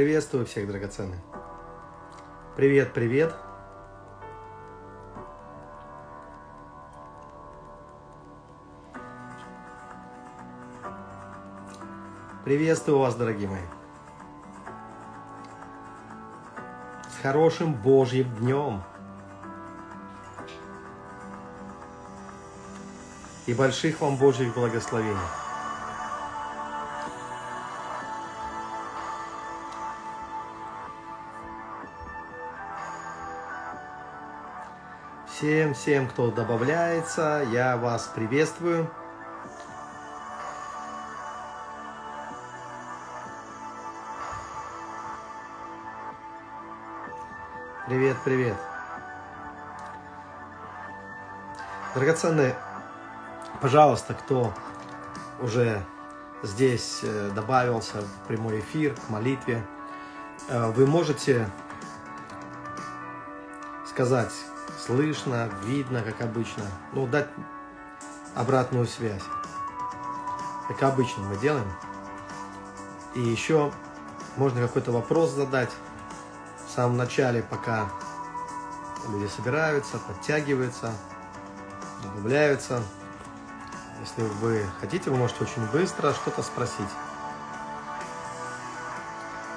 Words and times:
Приветствую 0.00 0.46
всех, 0.46 0.66
драгоценные. 0.66 1.20
Привет, 2.56 2.94
привет. 2.94 3.34
Приветствую 12.46 13.00
вас, 13.00 13.14
дорогие 13.14 13.46
мои. 13.46 13.60
С 17.10 17.22
хорошим 17.22 17.74
Божьим 17.74 18.34
днем. 18.36 18.82
И 23.46 23.52
больших 23.52 24.00
вам 24.00 24.16
Божьих 24.16 24.54
благословений. 24.54 25.49
Всем, 35.40 35.72
всем, 35.72 36.06
кто 36.06 36.30
добавляется, 36.30 37.42
я 37.50 37.78
вас 37.78 38.12
приветствую. 38.14 38.90
Привет, 47.86 48.18
привет. 48.22 48.54
Драгоценные, 51.94 52.54
пожалуйста, 53.62 54.12
кто 54.12 54.52
уже 55.40 55.82
здесь 56.42 57.00
э, 57.02 57.30
добавился 57.34 58.02
в 58.02 58.28
прямой 58.28 58.60
эфир, 58.60 58.94
к 58.94 59.08
молитве, 59.08 59.66
э, 60.50 60.70
вы 60.72 60.86
можете 60.86 61.48
сказать, 63.86 64.32
слышно, 64.90 65.48
видно, 65.62 66.02
как 66.02 66.20
обычно, 66.20 66.64
ну, 66.92 67.06
дать 67.06 67.28
обратную 68.34 68.86
связь, 68.86 69.22
как 70.66 70.82
обычно 70.82 71.22
мы 71.22 71.36
делаем. 71.36 71.70
И 73.14 73.20
еще 73.20 73.72
можно 74.36 74.60
какой-то 74.60 74.90
вопрос 74.90 75.30
задать, 75.30 75.70
в 76.66 76.72
самом 76.72 76.96
начале, 76.96 77.42
пока 77.42 77.88
люди 79.08 79.28
собираются, 79.28 79.98
подтягиваются, 79.98 80.92
добавляются. 82.02 82.82
Если 84.00 84.22
вы 84.40 84.64
хотите, 84.80 85.10
вы 85.10 85.18
можете 85.18 85.44
очень 85.44 85.66
быстро 85.66 86.12
что-то 86.14 86.42
спросить. 86.42 86.90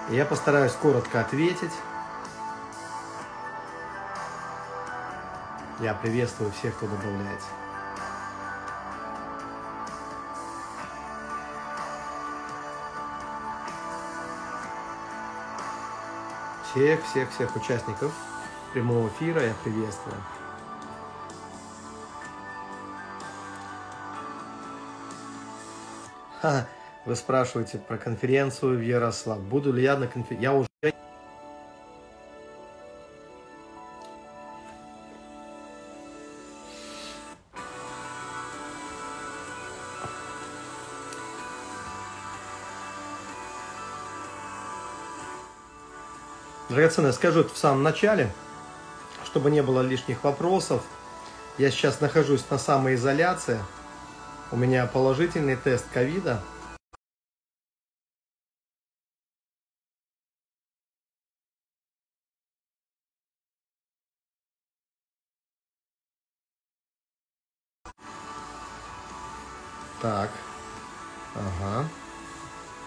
И 0.09 0.15
я 0.15 0.25
постараюсь 0.25 0.73
коротко 0.73 1.21
ответить. 1.21 1.71
Я 5.83 5.93
приветствую 5.93 6.49
всех, 6.53 6.77
кто 6.77 6.87
добавляется. 6.87 7.47
Всех, 16.71 17.03
всех, 17.05 17.29
всех 17.31 17.53
участников 17.57 18.13
прямого 18.71 19.09
эфира 19.09 19.43
я 19.43 19.53
приветствую. 19.61 20.15
Вы 27.05 27.15
спрашиваете 27.17 27.77
про 27.79 27.97
конференцию 27.97 28.77
в 28.77 28.81
Ярослав. 28.81 29.41
Буду 29.41 29.73
ли 29.73 29.83
я 29.83 29.97
на 29.97 30.07
конференции? 30.07 30.43
Я 30.43 30.53
уже 30.53 30.72
Драгоценное, 46.83 47.13
скажу 47.13 47.39
это 47.39 47.53
в 47.53 47.57
самом 47.57 47.81
начале, 47.81 48.29
чтобы 49.23 49.49
не 49.49 49.63
было 49.63 49.79
лишних 49.79 50.21
вопросов. 50.25 50.83
Я 51.57 51.71
сейчас 51.71 52.01
нахожусь 52.01 52.43
на 52.49 52.57
самоизоляции. 52.57 53.57
У 54.51 54.57
меня 54.57 54.85
положительный 54.85 55.55
тест 55.55 55.85
ковида. 55.93 56.43
Так. 70.01 70.31
Ага. 71.33 71.87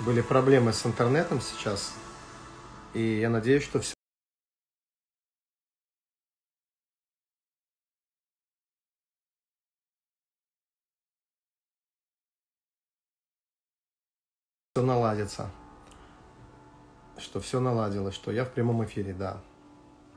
Были 0.01 0.21
проблемы 0.21 0.75
с 0.75 0.84
интернетом 0.84 1.41
сейчас. 1.41 1.95
И 2.97 3.21
я 3.21 3.29
надеюсь, 3.29 3.62
что 3.62 3.79
все 3.81 3.95
наладится. 14.77 15.51
Что 17.19 17.41
все 17.41 17.61
наладилось, 17.61 18.15
что 18.15 18.33
я 18.33 18.47
в 18.47 18.53
прямом 18.53 18.83
эфире, 18.87 19.13
да. 19.13 19.43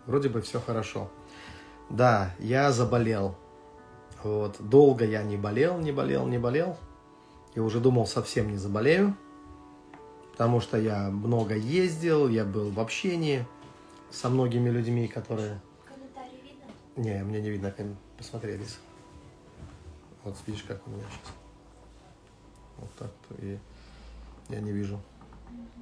Вроде 0.05 0.29
бы 0.29 0.41
все 0.41 0.61
хорошо. 0.61 1.11
Да, 1.89 2.33
я 2.39 2.71
заболел. 2.71 3.35
Вот. 4.23 4.55
Долго 4.61 5.03
я 5.03 5.21
не 5.23 5.35
болел, 5.35 5.77
не 5.79 5.91
болел, 5.91 6.25
не 6.27 6.37
болел. 6.37 6.77
И 7.55 7.59
уже 7.59 7.81
думал, 7.81 8.07
совсем 8.07 8.49
не 8.49 8.57
заболею 8.57 9.17
потому 10.39 10.61
что 10.61 10.77
я 10.77 11.09
много 11.09 11.53
ездил, 11.53 12.29
я 12.29 12.45
был 12.45 12.71
в 12.71 12.79
общении 12.79 13.45
со 14.09 14.29
многими 14.29 14.69
людьми, 14.69 15.05
которые... 15.09 15.59
Комментарий 15.85 16.39
видно? 16.41 16.71
Не, 16.95 17.25
мне 17.25 17.41
не 17.41 17.49
видно, 17.49 17.73
посмотри, 18.17 18.53
Алиса. 18.53 18.77
Вот 20.23 20.37
видишь, 20.47 20.63
как 20.63 20.81
у 20.87 20.91
меня 20.91 21.03
сейчас. 21.11 21.33
Вот 22.77 22.89
так, 22.95 23.11
и 23.39 23.59
я 24.47 24.61
не 24.61 24.71
вижу. 24.71 25.01
Можешь 25.49 25.73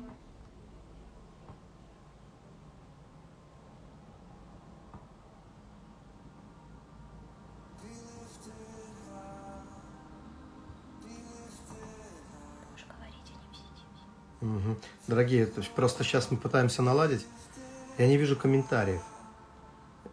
Мгм. 14.41 14.78
Дорогие, 15.07 15.47
то 15.47 15.61
есть 15.61 15.72
просто 15.72 16.03
сейчас 16.03 16.29
мы 16.29 16.37
пытаемся 16.37 16.81
наладить. 16.81 17.25
Я 17.97 18.07
не 18.07 18.17
вижу 18.17 18.35
комментариев. 18.35 19.01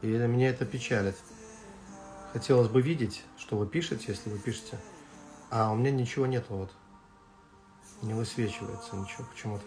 И 0.01 0.07
меня 0.07 0.49
это 0.49 0.65
печалит. 0.65 1.17
Хотелось 2.33 2.69
бы 2.69 2.81
видеть, 2.81 3.23
что 3.37 3.57
вы 3.57 3.67
пишете, 3.67 4.07
если 4.09 4.31
вы 4.31 4.39
пишете. 4.39 4.79
А 5.51 5.71
у 5.71 5.77
меня 5.77 5.91
ничего 5.91 6.27
нету 6.27 6.55
вот. 6.55 6.71
Не 8.03 8.15
высвечивается 8.15 8.97
ничего 8.97 9.25
почему-то. 9.33 9.65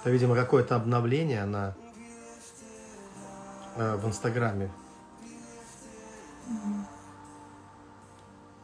Это, 0.00 0.10
видимо, 0.10 0.34
какое-то 0.34 0.76
обновление 0.76 1.44
на 1.44 1.74
э, 3.76 3.96
в 3.96 4.06
Инстаграме. 4.06 4.70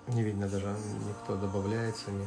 Не 0.08 0.22
видно 0.22 0.48
даже, 0.48 0.76
никто 1.08 1.36
добавляется, 1.36 2.10
не. 2.10 2.26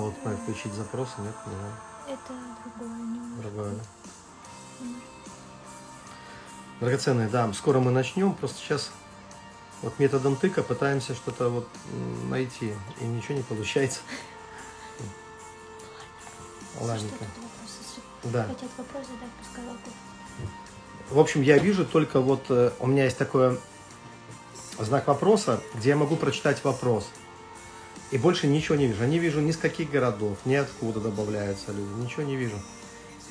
А 0.00 0.02
вот 0.02 0.14
надо 0.24 0.38
включить 0.38 0.72
запросы, 0.72 1.12
нет, 1.18 1.34
не 1.46 1.54
знаю. 1.54 1.74
Это 2.08 2.32
другое, 2.64 2.98
не 3.02 3.42
Другое, 3.42 3.70
да? 3.70 3.76
быть. 4.80 4.96
Драгоценные, 6.80 7.28
да, 7.28 7.52
скоро 7.52 7.80
мы 7.80 7.90
начнем, 7.90 8.32
просто 8.32 8.56
сейчас 8.56 8.92
вот 9.82 9.98
методом 9.98 10.36
тыка 10.36 10.62
пытаемся 10.62 11.14
что-то 11.14 11.50
вот 11.50 11.68
найти, 12.30 12.74
и 12.98 13.04
ничего 13.04 13.34
не 13.34 13.42
получается. 13.42 14.00
Ладненько. 16.80 17.26
Да. 18.24 18.44
хотят 18.44 18.70
вопрос 18.78 19.06
задать, 19.06 19.30
пускай 19.38 19.64
вопрос. 19.66 19.94
В 21.10 21.18
общем, 21.18 21.42
я 21.42 21.58
вижу 21.58 21.84
только 21.84 22.20
вот, 22.20 22.46
э, 22.48 22.72
у 22.78 22.86
меня 22.86 23.04
есть 23.04 23.18
такой 23.18 23.60
знак 24.78 25.08
вопроса, 25.08 25.60
где 25.74 25.90
я 25.90 25.96
могу 25.96 26.16
прочитать 26.16 26.64
вопрос. 26.64 27.06
И 28.10 28.18
больше 28.18 28.48
ничего 28.48 28.76
не 28.76 28.88
вижу. 28.88 29.02
Я 29.02 29.08
не 29.08 29.18
вижу 29.18 29.40
ни 29.40 29.52
с 29.52 29.56
каких 29.56 29.90
городов, 29.90 30.38
ни 30.44 30.54
откуда 30.54 31.00
добавляются 31.00 31.72
люди, 31.72 32.02
ничего 32.02 32.22
не 32.22 32.36
вижу. 32.36 32.56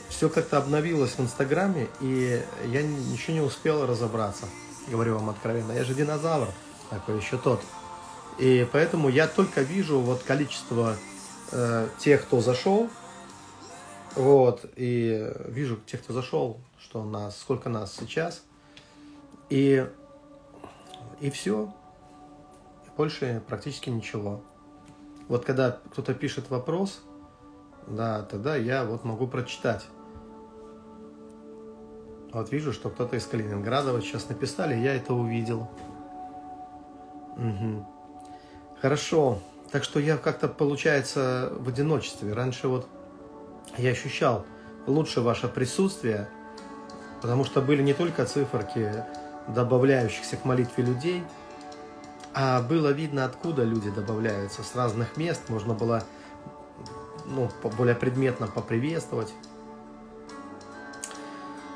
все 0.08 0.30
как-то 0.30 0.58
обновилось 0.58 1.12
в 1.12 1.20
Инстаграме, 1.20 1.88
и 2.02 2.42
я 2.68 2.82
ничего 2.82 3.34
не 3.34 3.42
успел 3.42 3.86
разобраться. 3.86 4.46
Говорю 4.88 5.16
вам 5.16 5.30
откровенно, 5.30 5.74
я 5.74 5.84
же 5.84 5.94
динозавр, 5.94 6.48
такой 6.90 7.18
еще 7.18 7.38
тот. 7.38 7.62
И 8.40 8.68
поэтому 8.72 9.10
я 9.10 9.28
только 9.28 9.62
вижу 9.62 10.00
вот 10.00 10.24
количество 10.24 10.96
э, 11.52 11.90
тех, 12.00 12.24
кто 12.24 12.40
зашел, 12.42 12.90
вот, 14.16 14.66
и 14.76 15.32
вижу 15.46 15.78
тех, 15.86 16.02
кто 16.02 16.14
зашел, 16.14 16.60
что 16.80 17.04
нас, 17.04 17.38
сколько 17.38 17.70
нас 17.70 17.96
сейчас, 18.00 18.44
и, 19.50 19.86
и 21.20 21.30
все, 21.30 21.74
больше 22.98 23.44
практически 23.48 23.90
ничего. 23.90 24.42
Вот 25.30 25.46
когда 25.46 25.78
кто-то 25.92 26.14
пишет 26.14 26.50
вопрос, 26.50 27.02
да, 27.88 28.24
тогда 28.24 28.56
я 28.56 28.84
вот 28.84 29.06
могу 29.06 29.28
прочитать. 29.28 29.86
Вот 32.34 32.52
вижу, 32.52 32.74
что 32.74 32.90
кто-то 32.90 33.16
из 33.16 33.26
Калининграда 33.26 33.94
вот 33.94 34.04
сейчас 34.04 34.28
написали, 34.28 34.76
я 34.76 34.96
это 34.96 35.14
увидел. 35.14 35.70
Угу. 37.38 37.86
Хорошо. 38.82 39.40
Так 39.72 39.84
что 39.84 40.00
я 40.00 40.18
как-то, 40.18 40.48
получается, 40.48 41.54
в 41.56 41.70
одиночестве. 41.70 42.34
Раньше 42.34 42.68
вот 42.68 42.88
я 43.78 43.92
ощущал 43.92 44.46
лучше 44.88 45.22
ваше 45.22 45.48
присутствие, 45.48 46.28
потому 47.22 47.46
что 47.46 47.62
были 47.62 47.84
не 47.84 47.94
только 47.94 48.26
циферки 48.26 49.04
добавляющихся 49.48 50.38
к 50.38 50.46
молитве 50.46 50.84
людей, 50.84 51.24
а 52.42 52.62
было 52.62 52.88
видно, 52.94 53.26
откуда 53.26 53.66
люди 53.66 53.90
добавляются, 53.90 54.64
с 54.64 54.74
разных 54.74 55.18
мест. 55.18 55.42
Можно 55.50 55.74
было 55.74 56.04
ну, 57.26 57.52
более 57.78 57.96
предметно 57.96 58.48
поприветствовать. 58.48 59.34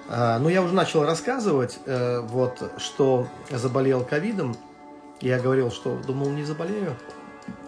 А, 0.08 0.40
но 0.40 0.48
я 0.48 0.62
уже 0.62 0.74
начал 0.74 1.04
рассказывать, 1.04 1.80
э, 1.86 2.22
вот, 2.22 2.72
что 2.78 3.28
заболел 3.50 4.06
ковидом. 4.06 4.56
Я 5.20 5.38
говорил, 5.38 5.70
что 5.70 5.98
думал, 5.98 6.30
не 6.30 6.46
заболею, 6.46 6.96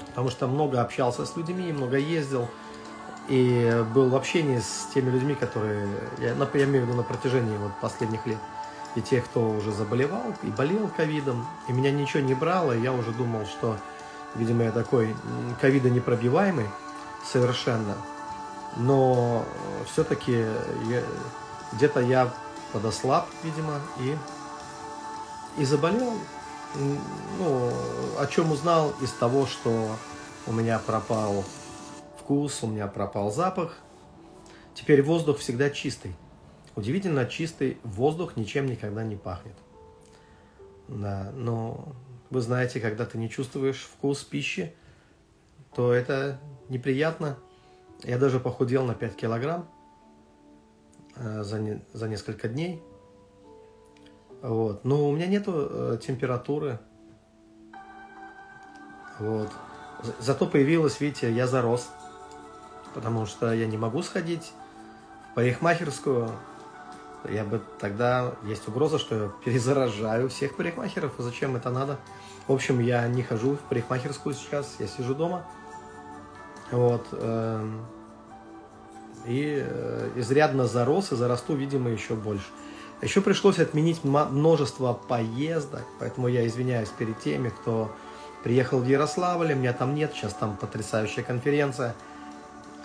потому 0.07 0.30
что 0.30 0.48
много 0.48 0.80
общался 0.80 1.25
с 1.25 1.36
людьми, 1.36 1.74
много 1.74 1.98
ездил 1.98 2.48
и 3.27 3.83
был 3.94 4.07
в 4.07 4.15
общении 4.15 4.59
с 4.59 4.88
теми 4.94 5.09
людьми, 5.09 5.36
которые, 5.36 5.86
я, 6.19 6.30
я 6.30 6.63
имею 6.63 6.86
в 6.86 6.88
виду 6.88 6.95
на 6.95 7.03
протяжении 7.03 7.57
вот 7.57 7.74
последних 7.81 8.25
лет, 8.25 8.38
и 8.95 9.01
тех, 9.01 9.25
кто 9.25 9.50
уже 9.50 9.71
заболевал 9.71 10.33
и 10.42 10.47
болел 10.47 10.89
ковидом, 10.95 11.45
и 11.68 11.74
меня 11.74 11.92
ничего 11.92 12.24
не 12.24 12.33
брало, 12.33 12.71
и 12.71 12.81
я 12.81 12.94
уже 12.94 13.12
думал, 13.12 13.45
что, 13.45 13.77
видимо, 14.36 14.63
я 14.63 14.71
такой 14.71 15.15
ковида 15.59 15.89
непробиваемый 15.89 16.68
совершенно, 17.25 17.95
но 18.77 19.45
все-таки 19.86 20.45
где-то 21.74 22.00
я 22.00 22.33
подослаб, 22.71 23.27
видимо, 23.44 23.81
и, 24.00 24.18
и 25.57 25.65
заболел. 25.65 26.13
Ну, 27.38 27.71
о 28.19 28.27
чем 28.27 28.51
узнал 28.51 28.94
из 29.01 29.12
того, 29.12 29.45
что 29.45 29.95
у 30.45 30.51
меня 30.51 30.77
пропал 30.80 31.45
вкус, 32.19 32.63
у 32.63 32.68
меня 32.68 32.88
пропал 32.88 33.31
запах. 33.31 33.77
Теперь 34.74 35.01
воздух 35.01 35.39
всегда 35.39 35.69
чистый. 35.69 36.13
Удивительно 36.75 37.25
чистый 37.25 37.77
воздух 37.83 38.36
ничем 38.36 38.66
никогда 38.66 39.04
не 39.04 39.16
пахнет. 39.16 39.56
Да, 40.88 41.31
но 41.36 41.95
вы 42.30 42.42
знаете, 42.42 42.80
когда 42.80 43.06
ты 43.06 43.18
не 43.18 43.30
чувствуешь 43.30 43.81
вкус 43.83 44.24
пищи, 44.24 44.74
то 45.74 45.94
это 45.94 46.39
неприятно. 46.69 47.38
Я 48.04 48.18
даже 48.18 48.39
похудел 48.39 48.86
на 48.86 48.94
5 48.94 49.16
килограмм 49.16 49.69
э, 51.16 51.44
за, 51.44 51.60
не, 51.60 51.81
за 51.94 52.07
несколько 52.07 52.48
дней. 52.50 52.83
Вот. 54.42 54.83
Но 54.83 55.07
у 55.07 55.16
меня 55.16 55.27
нету 55.27 55.54
э, 55.56 55.98
температуры. 56.06 56.80
Вот. 59.19 59.50
Зато 60.19 60.45
появилась, 60.45 61.00
видите, 61.00 61.31
я 61.31 61.48
зарос 61.48 61.89
потому 62.95 63.25
что 63.25 63.54
я 63.54 63.68
не 63.68 63.77
могу 63.77 64.01
сходить 64.01 64.54
в 65.30 65.36
парикмахерскую. 65.36 66.31
Я 67.30 67.44
бы 67.44 67.62
тогда 67.80 68.33
есть 68.44 68.68
угроза, 68.68 69.00
что 69.00 69.16
я 69.16 69.31
перезаражаю 69.44 70.30
всех 70.30 70.56
парикмахеров, 70.56 71.19
и 71.19 71.24
зачем 71.24 71.56
это 71.56 71.69
надо? 71.69 71.98
В 72.48 72.54
общем, 72.54 72.80
я 72.80 73.07
не 73.07 73.24
хожу 73.24 73.56
в 73.56 73.60
парикмахерскую 73.60 74.36
сейчас, 74.36 74.75
я 74.80 74.88
сижу 74.88 75.16
дома. 75.16 75.45
Вот. 76.72 77.07
Эм, 77.12 77.86
и 79.25 79.63
э, 79.66 80.12
изрядно 80.16 80.68
зарос 80.68 81.12
и 81.12 81.16
зарасту, 81.16 81.56
видимо, 81.56 81.89
еще 81.89 82.16
больше. 82.16 82.45
Еще 83.01 83.22
пришлось 83.22 83.60
отменить 83.60 84.04
множество 84.04 84.94
поездок, 84.94 85.83
поэтому 86.00 86.27
я 86.27 86.48
извиняюсь 86.48 86.89
перед 86.89 87.19
теми, 87.19 87.50
кто 87.50 87.92
приехал 88.44 88.80
в 88.80 88.88
Ярославль, 88.88 89.54
меня 89.54 89.74
там 89.74 89.95
нет, 89.95 90.13
сейчас 90.13 90.33
там 90.33 90.56
потрясающая 90.57 91.24
конференция– 91.24 91.95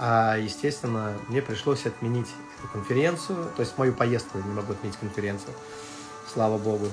а, 0.03 0.39
естественно, 0.39 1.13
мне 1.29 1.43
пришлось 1.43 1.85
отменить 1.85 2.29
конференцию, 2.69 3.47
то 3.57 3.63
есть 3.63 3.77
мою 3.79 3.93
поездку, 3.93 4.39
я 4.39 4.45
не 4.45 4.55
могу 4.55 4.73
отменить 4.73 4.97
конференцию, 4.97 5.55
слава 6.33 6.59
богу, 6.59 6.87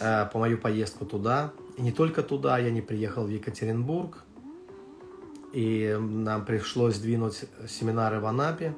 а, 0.00 0.26
по 0.26 0.38
мою 0.38 0.58
поездку 0.58 1.04
туда. 1.04 1.52
И 1.76 1.82
не 1.82 1.92
только 1.92 2.22
туда, 2.22 2.58
я 2.58 2.70
не 2.70 2.80
приехал 2.80 3.24
в 3.24 3.28
Екатеринбург, 3.28 4.24
и 5.52 5.96
нам 5.98 6.44
пришлось 6.44 6.98
двинуть 6.98 7.44
семинары 7.68 8.20
в 8.20 8.26
Анапе. 8.26 8.74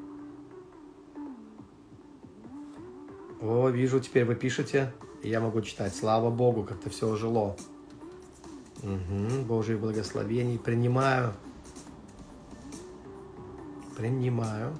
О, 3.40 3.68
вижу, 3.68 4.00
теперь 4.00 4.24
вы 4.24 4.34
пишете, 4.34 4.92
и 5.22 5.28
я 5.28 5.40
могу 5.40 5.60
читать. 5.60 5.94
Слава 5.94 6.30
Богу, 6.30 6.64
как-то 6.64 6.90
все 6.90 7.08
ожило. 7.08 7.56
Угу, 8.82 9.44
Божьих 9.46 9.80
благословений 9.80 10.58
принимаю. 10.58 11.34
Принимаю. 13.96 14.76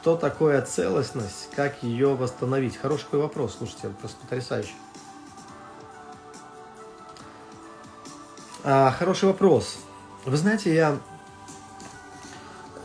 Что 0.00 0.16
такое 0.16 0.62
целостность? 0.62 1.50
Как 1.56 1.82
ее 1.82 2.14
восстановить? 2.14 2.76
Хороший 2.76 3.04
такой 3.04 3.20
вопрос, 3.20 3.56
слушайте, 3.58 3.88
просто 4.00 4.16
потрясающий. 4.20 4.76
А, 8.62 8.92
хороший 8.92 9.24
вопрос. 9.24 9.78
Вы 10.24 10.36
знаете, 10.36 10.72
я 10.74 10.98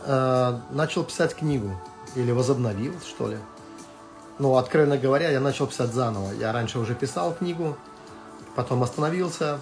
э, 0.04 0.58
начал 0.70 1.04
писать 1.04 1.34
книгу 1.34 1.80
или 2.16 2.32
возобновил, 2.32 2.94
что 3.06 3.28
ли. 3.28 3.38
Ну, 4.38 4.56
откровенно 4.56 4.98
говоря, 4.98 5.30
я 5.30 5.40
начал 5.40 5.68
писать 5.68 5.92
заново. 5.92 6.32
Я 6.32 6.52
раньше 6.52 6.80
уже 6.80 6.94
писал 6.96 7.32
книгу, 7.32 7.76
потом 8.56 8.82
остановился, 8.82 9.60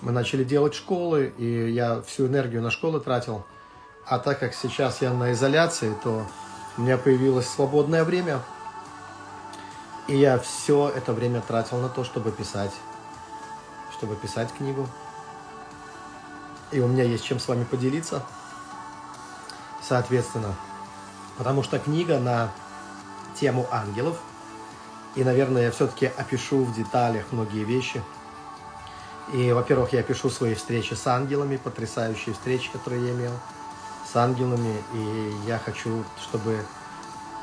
мы 0.00 0.12
начали 0.12 0.44
делать 0.44 0.74
школы, 0.74 1.32
и 1.38 1.70
я 1.72 2.02
всю 2.02 2.28
энергию 2.28 2.62
на 2.62 2.70
школы 2.70 3.00
тратил. 3.00 3.44
А 4.06 4.20
так 4.20 4.38
как 4.38 4.54
сейчас 4.54 5.02
я 5.02 5.12
на 5.12 5.32
изоляции, 5.32 5.92
то 6.04 6.24
у 6.78 6.82
меня 6.82 6.96
появилось 6.96 7.48
свободное 7.48 8.04
время, 8.04 8.40
и 10.06 10.16
я 10.16 10.38
все 10.38 10.88
это 10.88 11.12
время 11.12 11.42
тратил 11.42 11.78
на 11.78 11.88
то, 11.88 12.04
чтобы 12.04 12.30
писать, 12.30 12.72
чтобы 13.92 14.16
писать 14.16 14.50
книгу. 14.56 14.88
И 16.70 16.80
у 16.80 16.86
меня 16.86 17.04
есть 17.04 17.24
чем 17.24 17.38
с 17.38 17.48
вами 17.48 17.64
поделиться, 17.64 18.22
соответственно. 19.82 20.54
Потому 21.36 21.62
что 21.62 21.78
книга 21.78 22.18
на 22.18 22.50
тему 23.34 23.66
ангелов, 23.70 24.18
и, 25.14 25.24
наверное, 25.24 25.64
я 25.64 25.70
все-таки 25.70 26.06
опишу 26.06 26.64
в 26.64 26.74
деталях 26.74 27.26
многие 27.32 27.64
вещи– 27.64 28.02
и, 29.32 29.52
во-первых, 29.52 29.92
я 29.92 30.02
пишу 30.02 30.30
свои 30.30 30.54
встречи 30.54 30.94
с 30.94 31.06
ангелами, 31.06 31.58
потрясающие 31.58 32.34
встречи, 32.34 32.70
которые 32.72 33.08
я 33.08 33.12
имел 33.12 33.32
с 34.12 34.16
ангелами. 34.16 34.82
И 34.94 35.34
я 35.46 35.58
хочу, 35.58 36.04
чтобы 36.20 36.64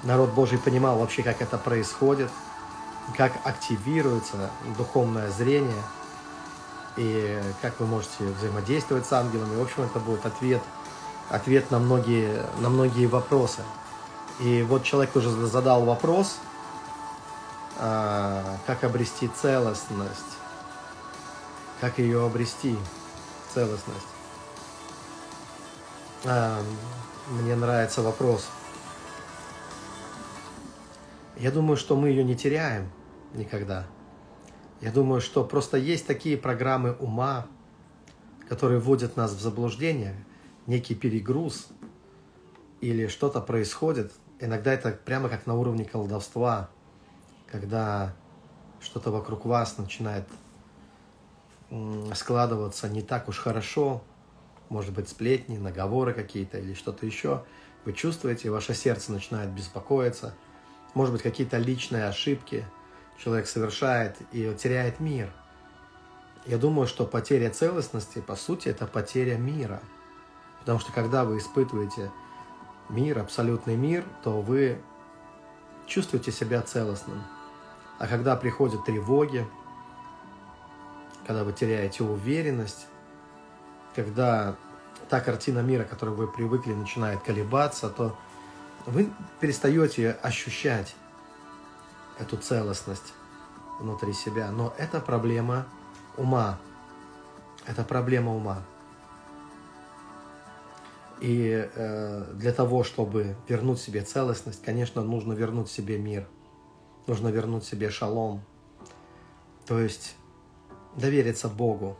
народ 0.03 0.31
Божий 0.31 0.57
понимал 0.57 0.97
вообще, 0.97 1.23
как 1.23 1.41
это 1.41 1.57
происходит, 1.57 2.31
как 3.17 3.33
активируется 3.43 4.49
духовное 4.77 5.29
зрение, 5.29 5.83
и 6.97 7.41
как 7.61 7.79
вы 7.79 7.85
можете 7.85 8.23
взаимодействовать 8.23 9.05
с 9.05 9.13
ангелами. 9.13 9.57
В 9.57 9.61
общем, 9.61 9.83
это 9.83 9.99
будет 9.99 10.25
ответ, 10.25 10.61
ответ 11.29 11.69
на, 11.71 11.79
многие, 11.79 12.45
на 12.59 12.69
многие 12.69 13.05
вопросы. 13.05 13.61
И 14.39 14.63
вот 14.63 14.83
человек 14.83 15.15
уже 15.15 15.29
задал 15.47 15.83
вопрос, 15.83 16.37
а, 17.77 18.57
как 18.65 18.83
обрести 18.83 19.29
целостность 19.41 20.35
как 21.81 21.99
ее 21.99 22.25
обрести, 22.25 22.77
целостность. 23.53 24.14
А, 26.27 26.59
мне 27.29 27.55
нравится 27.55 28.01
вопрос. 28.01 28.49
Я 31.37 31.51
думаю, 31.51 31.77
что 31.77 31.95
мы 31.95 32.09
ее 32.09 32.23
не 32.23 32.35
теряем 32.35 32.89
никогда. 33.35 33.85
Я 34.81 34.91
думаю, 34.91 35.21
что 35.21 35.43
просто 35.43 35.77
есть 35.77 36.07
такие 36.07 36.35
программы 36.35 36.93
ума, 36.93 37.45
которые 38.49 38.79
вводят 38.79 39.15
нас 39.15 39.33
в 39.33 39.39
заблуждение, 39.39 40.15
некий 40.65 40.95
перегруз 40.95 41.67
или 42.81 43.05
что-то 43.05 43.39
происходит, 43.39 44.11
иногда 44.39 44.73
это 44.73 44.91
прямо 44.91 45.29
как 45.29 45.45
на 45.45 45.53
уровне 45.55 45.85
колдовства, 45.85 46.69
когда 47.51 48.15
что-то 48.81 49.11
вокруг 49.11 49.45
вас 49.45 49.77
начинает 49.77 50.27
складываться 52.15 52.89
не 52.89 53.01
так 53.01 53.29
уж 53.29 53.37
хорошо, 53.37 54.01
может 54.69 54.93
быть, 54.93 55.09
сплетни, 55.09 55.57
наговоры 55.57 56.13
какие-то 56.13 56.57
или 56.57 56.73
что-то 56.73 57.05
еще. 57.05 57.43
Вы 57.85 57.93
чувствуете, 57.93 58.49
ваше 58.49 58.73
сердце 58.73 59.11
начинает 59.11 59.49
беспокоиться. 59.51 60.35
Может 60.93 61.13
быть, 61.13 61.21
какие-то 61.21 61.57
личные 61.57 62.05
ошибки 62.05 62.65
человек 63.17 63.47
совершает 63.47 64.17
и 64.31 64.53
теряет 64.55 64.99
мир. 64.99 65.31
Я 66.45 66.57
думаю, 66.57 66.87
что 66.87 67.05
потеря 67.05 67.49
целостности, 67.49 68.19
по 68.19 68.35
сути, 68.35 68.69
это 68.69 68.85
потеря 68.85 69.37
мира. 69.37 69.81
Потому 70.59 70.79
что 70.79 70.91
когда 70.91 71.25
вы 71.25 71.37
испытываете 71.37 72.11
мир, 72.89 73.19
абсолютный 73.19 73.75
мир, 73.75 74.05
то 74.23 74.41
вы 74.41 74.81
чувствуете 75.87 76.31
себя 76.31 76.61
целостным. 76.61 77.23
А 77.99 78.07
когда 78.07 78.35
приходят 78.35 78.83
тревоги, 78.85 79.47
когда 81.25 81.43
вы 81.43 81.53
теряете 81.53 82.03
уверенность, 82.03 82.87
когда 83.95 84.55
та 85.09 85.19
картина 85.19 85.59
мира, 85.59 85.83
к 85.83 85.89
которой 85.89 86.15
вы 86.15 86.27
привыкли, 86.27 86.73
начинает 86.73 87.21
колебаться, 87.21 87.89
то 87.89 88.17
вы 88.85 89.09
перестаете 89.39 90.11
ощущать 90.21 90.95
эту 92.19 92.37
целостность 92.37 93.13
внутри 93.79 94.13
себя. 94.13 94.51
Но 94.51 94.73
это 94.77 94.99
проблема 94.99 95.65
ума. 96.17 96.59
Это 97.65 97.83
проблема 97.83 98.35
ума. 98.35 98.63
И 101.21 101.69
э, 101.73 102.33
для 102.33 102.51
того, 102.51 102.83
чтобы 102.83 103.35
вернуть 103.47 103.79
себе 103.79 104.01
целостность, 104.01 104.63
конечно, 104.63 105.01
нужно 105.01 105.33
вернуть 105.33 105.69
себе 105.69 105.97
мир. 105.97 106.27
Нужно 107.07 107.29
вернуть 107.29 107.63
себе 107.63 107.89
шалом. 107.89 108.43
То 109.65 109.79
есть 109.79 110.15
довериться 110.95 111.47
Богу. 111.47 111.97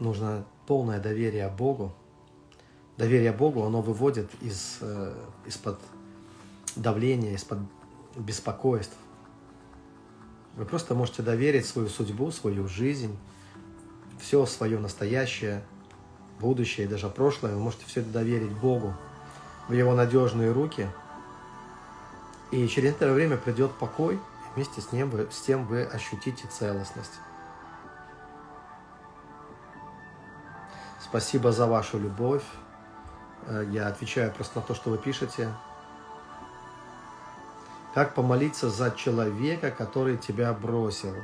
Нужно 0.00 0.44
полное 0.66 0.98
доверие 0.98 1.48
Богу. 1.48 1.92
Доверие 2.96 3.32
Богу, 3.32 3.62
оно 3.64 3.82
выводит 3.82 4.30
из, 4.40 4.78
э, 4.80 5.14
из-под 5.46 5.78
давления, 6.74 7.34
из-под 7.34 7.58
беспокойств. 8.16 8.96
Вы 10.56 10.64
просто 10.64 10.94
можете 10.94 11.22
доверить 11.22 11.66
свою 11.66 11.88
судьбу, 11.88 12.30
свою 12.30 12.66
жизнь, 12.66 13.16
все 14.18 14.44
свое 14.46 14.78
настоящее, 14.78 15.62
будущее 16.40 16.86
и 16.86 16.90
даже 16.90 17.08
прошлое. 17.08 17.54
Вы 17.54 17.60
можете 17.60 17.84
все 17.86 18.00
это 18.00 18.10
доверить 18.10 18.52
Богу 18.52 18.94
в 19.68 19.72
Его 19.72 19.94
надежные 19.94 20.50
руки. 20.50 20.88
И 22.50 22.66
через 22.68 22.88
некоторое 22.88 23.12
время 23.12 23.36
придет 23.36 23.70
покой, 23.72 24.18
вместе 24.54 24.80
с, 24.80 24.92
ним 24.92 25.10
вы, 25.10 25.28
с 25.30 25.40
тем 25.42 25.66
вы 25.66 25.84
ощутите 25.84 26.48
целостность. 26.48 27.12
Спасибо 31.10 31.50
за 31.50 31.66
вашу 31.66 31.98
любовь. 31.98 32.44
Э, 33.46 33.64
я 33.68 33.88
отвечаю 33.88 34.32
просто 34.32 34.60
на 34.60 34.64
то, 34.64 34.76
что 34.76 34.90
вы 34.90 34.98
пишете. 34.98 35.52
Как 37.94 38.14
помолиться 38.14 38.70
за 38.70 38.92
человека, 38.92 39.72
который 39.72 40.16
тебя 40.16 40.52
бросил? 40.52 41.16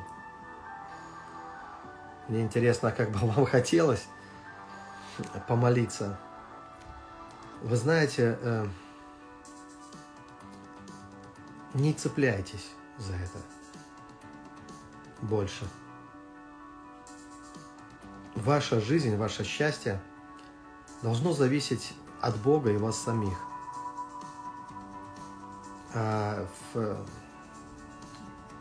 Мне 2.27 2.43
интересно, 2.43 2.91
как 2.91 3.13
бы 3.13 3.19
вам 3.31 3.47
хотелось 3.47 4.09
помолиться. 5.47 6.19
Вы 7.63 7.77
знаете, 7.77 8.37
э, 8.43 8.67
не 11.75 11.93
цепляйтесь 11.93 12.73
за 12.99 13.13
это 13.13 13.39
больше 15.23 15.65
ваша 18.37 18.81
жизнь, 18.81 19.17
ваше 19.17 19.45
счастье 19.45 20.01
должно 21.03 21.33
зависеть 21.33 21.95
от 22.21 22.37
Бога 22.37 22.71
и 22.71 22.77
вас 22.77 22.97
самих. 22.99 23.39
А 25.95 26.47
в 26.73 26.97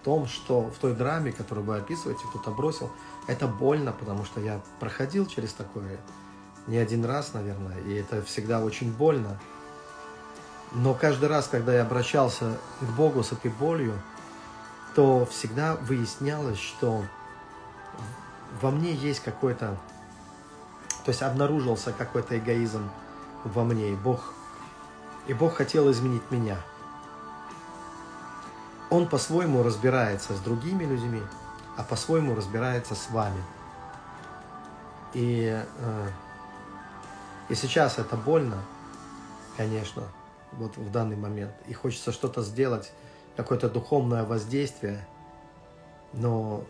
том, 0.03 0.27
что 0.27 0.69
в 0.69 0.77
той 0.77 0.93
драме, 0.93 1.31
которую 1.31 1.65
вы 1.65 1.77
описываете, 1.77 2.23
кто-то 2.29 2.51
бросил, 2.51 2.91
это 3.27 3.47
больно, 3.47 3.91
потому 3.91 4.23
что 4.23 4.39
я 4.39 4.61
проходил 4.79 5.25
через 5.25 5.53
такое 5.53 5.99
не 6.67 6.77
один 6.77 7.05
раз, 7.05 7.33
наверное, 7.33 7.77
и 7.81 7.93
это 7.93 8.21
всегда 8.23 8.63
очень 8.63 8.91
больно. 8.91 9.39
Но 10.71 10.93
каждый 10.93 11.29
раз, 11.29 11.47
когда 11.47 11.73
я 11.73 11.83
обращался 11.83 12.57
к 12.81 12.85
Богу 12.95 13.23
с 13.23 13.31
этой 13.31 13.51
болью, 13.51 13.93
то 14.95 15.25
всегда 15.25 15.75
выяснялось, 15.75 16.57
что 16.57 17.03
во 18.61 18.71
мне 18.71 18.93
есть 18.93 19.21
какой-то, 19.21 19.77
то 21.03 21.09
есть 21.09 21.21
обнаружился 21.21 21.91
какой-то 21.91 22.37
эгоизм 22.37 22.89
во 23.43 23.63
мне, 23.63 23.91
и 23.91 23.95
Бог, 23.95 24.33
и 25.27 25.33
Бог 25.33 25.55
хотел 25.55 25.91
изменить 25.91 26.23
меня. 26.31 26.57
Он 28.89 29.07
по-своему 29.07 29.63
разбирается 29.63 30.33
с 30.33 30.39
другими 30.39 30.85
людьми, 30.85 31.21
а 31.77 31.83
по-своему 31.83 32.35
разбирается 32.35 32.95
с 32.95 33.09
вами. 33.09 33.43
И, 35.13 35.63
э, 35.77 36.09
и 37.49 37.55
сейчас 37.55 37.97
это 37.99 38.15
больно, 38.15 38.57
конечно, 39.57 40.03
вот 40.53 40.77
в 40.77 40.91
данный 40.91 41.17
момент. 41.17 41.53
И 41.67 41.73
хочется 41.73 42.11
что-то 42.11 42.41
сделать, 42.41 42.91
какое-то 43.35 43.69
духовное 43.69 44.23
воздействие, 44.23 45.05
но 46.13 46.63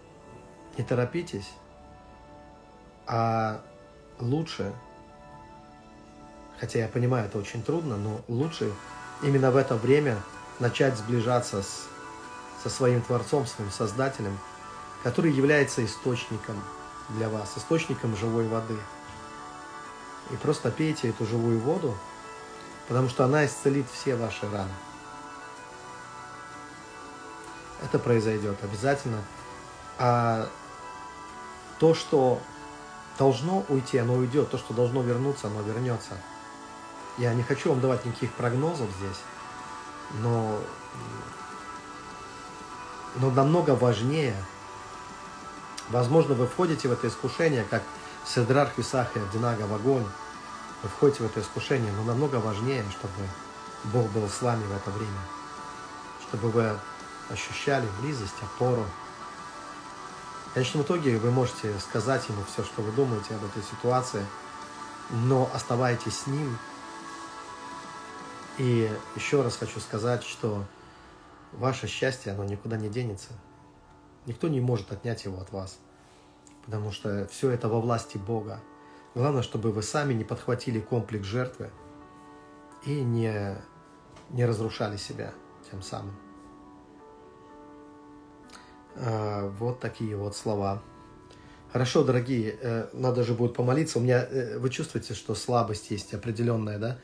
не 0.77 0.83
торопитесь, 0.83 1.51
а 3.07 3.61
лучше, 4.19 4.73
хотя 6.59 6.79
я 6.79 6.87
понимаю, 6.87 7.25
это 7.25 7.37
очень 7.37 7.61
трудно, 7.63 7.97
но 7.97 8.21
лучше 8.27 8.71
именно 9.21 9.51
в 9.51 9.57
это 9.57 9.75
время 9.75 10.17
начать 10.59 10.97
сближаться 10.97 11.61
с, 11.61 11.87
со 12.63 12.69
своим 12.69 13.01
Творцом, 13.01 13.45
своим 13.45 13.71
Создателем, 13.71 14.37
который 15.03 15.31
является 15.31 15.85
источником 15.85 16.61
для 17.09 17.29
вас, 17.29 17.53
источником 17.57 18.15
живой 18.15 18.47
воды. 18.47 18.77
И 20.31 20.35
просто 20.37 20.71
пейте 20.71 21.09
эту 21.09 21.25
живую 21.25 21.59
воду, 21.59 21.95
потому 22.87 23.09
что 23.09 23.25
она 23.25 23.45
исцелит 23.45 23.85
все 23.91 24.15
ваши 24.15 24.49
раны. 24.49 24.73
Это 27.83 27.99
произойдет 27.99 28.57
обязательно. 28.63 29.21
А 29.99 30.49
то, 31.79 31.93
что 31.93 32.41
должно 33.17 33.65
уйти, 33.69 33.97
оно 33.97 34.15
уйдет. 34.15 34.49
То, 34.49 34.57
что 34.57 34.73
должно 34.73 35.01
вернуться, 35.01 35.47
оно 35.47 35.61
вернется. 35.61 36.17
Я 37.17 37.33
не 37.33 37.43
хочу 37.43 37.69
вам 37.69 37.79
давать 37.79 38.05
никаких 38.05 38.31
прогнозов 38.33 38.89
здесь, 38.99 39.21
но, 40.21 40.59
но 43.15 43.31
намного 43.31 43.71
важнее, 43.71 44.35
возможно, 45.89 46.35
вы 46.35 46.45
входите 46.45 46.89
в 46.89 46.91
это 46.91 47.07
искушение, 47.07 47.65
как 47.69 47.83
Седрарх 48.25 48.77
Исах 48.79 49.15
и 49.15 49.19
Авдинага 49.19 49.61
в 49.63 49.73
огонь, 49.73 50.05
вы 50.83 50.89
входите 50.89 51.23
в 51.23 51.27
это 51.27 51.39
искушение, 51.39 51.91
но 51.93 52.03
намного 52.03 52.35
важнее, 52.35 52.83
чтобы 52.91 53.13
Бог 53.85 54.11
был 54.11 54.27
с 54.27 54.41
вами 54.41 54.65
в 54.65 54.75
это 54.75 54.91
время, 54.91 55.19
чтобы 56.27 56.49
вы 56.49 56.77
ощущали 57.29 57.87
близость, 58.01 58.35
опору, 58.41 58.85
в 60.55 60.57
конечном 60.57 60.83
итоге 60.83 61.17
вы 61.17 61.31
можете 61.31 61.77
сказать 61.79 62.29
ему 62.29 62.41
все, 62.45 62.63
что 62.63 62.81
вы 62.81 62.93
думаете 62.93 63.35
об 63.35 63.43
этой 63.43 63.61
ситуации, 63.61 64.25
но 65.09 65.49
оставайтесь 65.53 66.19
с 66.19 66.27
ним. 66.27 66.57
И 68.57 68.89
еще 69.17 69.41
раз 69.41 69.57
хочу 69.57 69.81
сказать, 69.81 70.23
что 70.23 70.63
ваше 71.51 71.87
счастье, 71.87 72.31
оно 72.31 72.45
никуда 72.45 72.77
не 72.77 72.87
денется. 72.87 73.33
Никто 74.27 74.47
не 74.47 74.61
может 74.61 74.93
отнять 74.93 75.25
его 75.25 75.41
от 75.41 75.51
вас, 75.51 75.77
потому 76.65 76.93
что 76.93 77.27
все 77.27 77.49
это 77.49 77.67
во 77.67 77.81
власти 77.81 78.17
Бога. 78.17 78.61
Главное, 79.13 79.41
чтобы 79.41 79.73
вы 79.73 79.83
сами 79.83 80.13
не 80.13 80.23
подхватили 80.23 80.79
комплекс 80.79 81.27
жертвы 81.27 81.69
и 82.85 83.01
не, 83.01 83.57
не 84.29 84.45
разрушали 84.45 84.95
себя 84.95 85.33
тем 85.69 85.81
самым. 85.81 86.15
А, 88.97 89.49
вот 89.59 89.79
такие 89.79 90.15
вот 90.15 90.35
слова. 90.35 90.81
Хорошо, 91.71 92.03
дорогие, 92.05 92.57
э, 92.61 92.87
надо 92.93 93.23
же 93.23 93.33
будет 93.33 93.53
помолиться. 93.53 93.99
У 93.99 94.01
меня, 94.01 94.25
э, 94.29 94.57
вы 94.57 94.69
чувствуете, 94.69 95.13
что 95.13 95.35
слабость 95.35 95.91
есть 95.91 96.13
определенная, 96.13 96.79
да? 96.79 96.97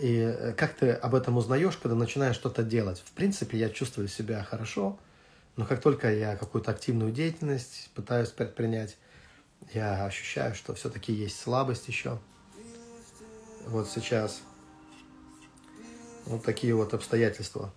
И 0.00 0.16
э, 0.16 0.52
как 0.54 0.74
ты 0.74 0.90
об 0.90 1.14
этом 1.14 1.36
узнаешь, 1.36 1.76
когда 1.76 1.94
начинаешь 1.94 2.34
что-то 2.34 2.64
делать? 2.64 3.00
В 3.06 3.12
принципе, 3.12 3.58
я 3.58 3.68
чувствую 3.68 4.08
себя 4.08 4.42
хорошо, 4.42 4.98
но 5.54 5.64
как 5.64 5.80
только 5.80 6.12
я 6.12 6.34
какую-то 6.36 6.72
активную 6.72 7.12
деятельность 7.12 7.90
пытаюсь 7.94 8.30
предпринять, 8.30 8.96
я 9.72 10.06
ощущаю, 10.06 10.56
что 10.56 10.74
все-таки 10.74 11.12
есть 11.12 11.40
слабость 11.40 11.86
еще. 11.86 12.18
вот 13.66 13.88
сейчас. 13.88 14.40
Вот 16.26 16.42
такие 16.42 16.74
вот 16.74 16.94
обстоятельства. 16.94 17.72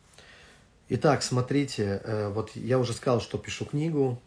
Итак, 0.88 1.24
смотрите, 1.24 2.00
э, 2.04 2.30
вот 2.30 2.56
я 2.56 2.78
уже 2.78 2.94
сказал, 2.94 3.20
что 3.20 3.40
пишу 3.40 3.66
книгу. 3.66 4.22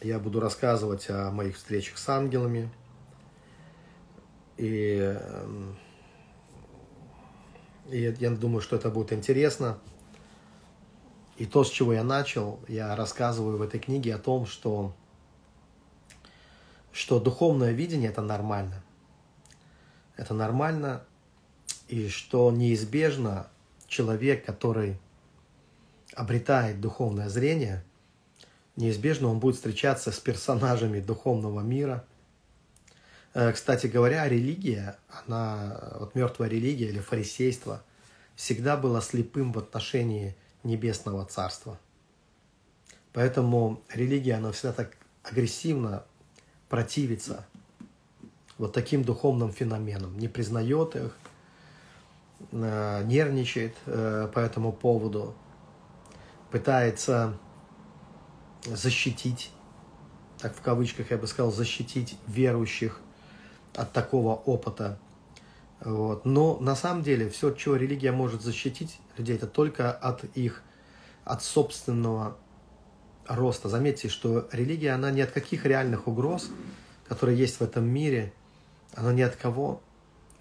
Я 0.00 0.18
буду 0.18 0.40
рассказывать 0.40 1.10
о 1.10 1.30
моих 1.30 1.56
встречах 1.56 1.98
с 1.98 2.08
ангелами. 2.08 2.72
И, 4.56 4.96
эм, 4.96 5.76
и 7.90 8.00
я 8.00 8.30
думаю, 8.30 8.62
что 8.62 8.74
это 8.74 8.88
будет 8.88 9.12
интересно. 9.12 9.78
И 11.36 11.44
то, 11.44 11.62
с 11.62 11.68
чего 11.68 11.92
я 11.92 12.04
начал, 12.04 12.58
я 12.66 12.96
рассказываю 12.96 13.58
в 13.58 13.62
этой 13.62 13.80
книге 13.80 14.14
о 14.14 14.18
том, 14.18 14.46
что, 14.46 14.96
что 16.90 17.20
духовное 17.20 17.72
видение– 17.72 18.08
это 18.12 18.22
нормально. 18.22 18.82
Это 20.16 20.32
нормально, 20.32 21.04
и 21.88 22.08
что 22.08 22.50
неизбежно 22.50 23.48
человек, 23.92 24.44
который 24.44 24.98
обретает 26.14 26.80
духовное 26.80 27.28
зрение, 27.28 27.84
неизбежно 28.76 29.28
он 29.28 29.38
будет 29.38 29.56
встречаться 29.56 30.10
с 30.10 30.18
персонажами 30.18 30.98
духовного 30.98 31.60
мира. 31.60 32.04
Э, 33.34 33.52
кстати 33.52 33.86
говоря, 33.86 34.26
религия, 34.28 34.96
она, 35.08 35.96
вот 36.00 36.14
мертвая 36.14 36.48
религия 36.48 36.88
или 36.88 37.00
фарисейство, 37.00 37.82
всегда 38.34 38.76
была 38.76 39.02
слепым 39.02 39.52
в 39.52 39.58
отношении 39.58 40.34
небесного 40.64 41.26
царства. 41.26 41.78
Поэтому 43.12 43.82
религия, 43.92 44.34
она 44.34 44.52
всегда 44.52 44.72
так 44.72 44.96
агрессивно 45.22 46.02
противится 46.70 47.44
вот 48.56 48.72
таким 48.72 49.04
духовным 49.04 49.52
феноменам, 49.52 50.18
не 50.18 50.28
признает 50.28 50.96
их, 50.96 51.14
нервничает 52.50 53.76
э, 53.86 54.28
по 54.32 54.38
этому 54.40 54.72
поводу, 54.72 55.34
пытается 56.50 57.38
защитить, 58.64 59.50
так 60.38 60.54
в 60.54 60.60
кавычках 60.60 61.10
я 61.10 61.16
бы 61.16 61.26
сказал, 61.26 61.52
защитить 61.52 62.16
верующих 62.26 63.00
от 63.74 63.92
такого 63.92 64.34
опыта. 64.34 64.98
Вот. 65.80 66.24
Но 66.24 66.58
на 66.58 66.76
самом 66.76 67.02
деле 67.02 67.28
все, 67.28 67.52
чего 67.52 67.76
религия 67.76 68.12
может 68.12 68.42
защитить 68.42 68.98
людей, 69.16 69.36
это 69.36 69.46
только 69.46 69.90
от 69.90 70.24
их, 70.36 70.62
от 71.24 71.42
собственного 71.42 72.36
роста. 73.26 73.68
Заметьте, 73.68 74.08
что 74.08 74.48
религия, 74.52 74.92
она 74.92 75.10
ни 75.10 75.20
от 75.20 75.30
каких 75.30 75.64
реальных 75.64 76.06
угроз, 76.06 76.50
которые 77.08 77.38
есть 77.38 77.58
в 77.58 77.62
этом 77.62 77.84
мире, 77.84 78.32
она 78.94 79.12
ни 79.12 79.22
от 79.22 79.36
кого, 79.36 79.80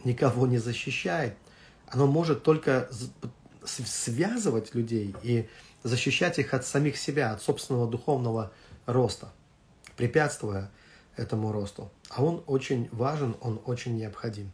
никого 0.04 0.46
не 0.46 0.58
защищает– 0.58 1.36
оно 1.92 2.08
может 2.08 2.44
только 2.44 2.90
связывать 3.64 4.74
людей 4.74 5.16
и 5.22 5.48
защищать 5.84 6.40
их 6.40 6.54
от 6.54 6.66
самих 6.66 6.98
себя, 6.98 7.32
от 7.32 7.42
собственного 7.42 7.88
духовного 7.88 8.52
роста, 8.86 9.32
препятствуя 9.98 10.72
этому 11.16 11.52
росту. 11.52 11.92
А 12.10 12.24
он 12.24 12.44
очень 12.48 12.90
важен, 12.92 13.36
он 13.42 13.62
очень 13.66 13.96
необходим. 13.96 14.52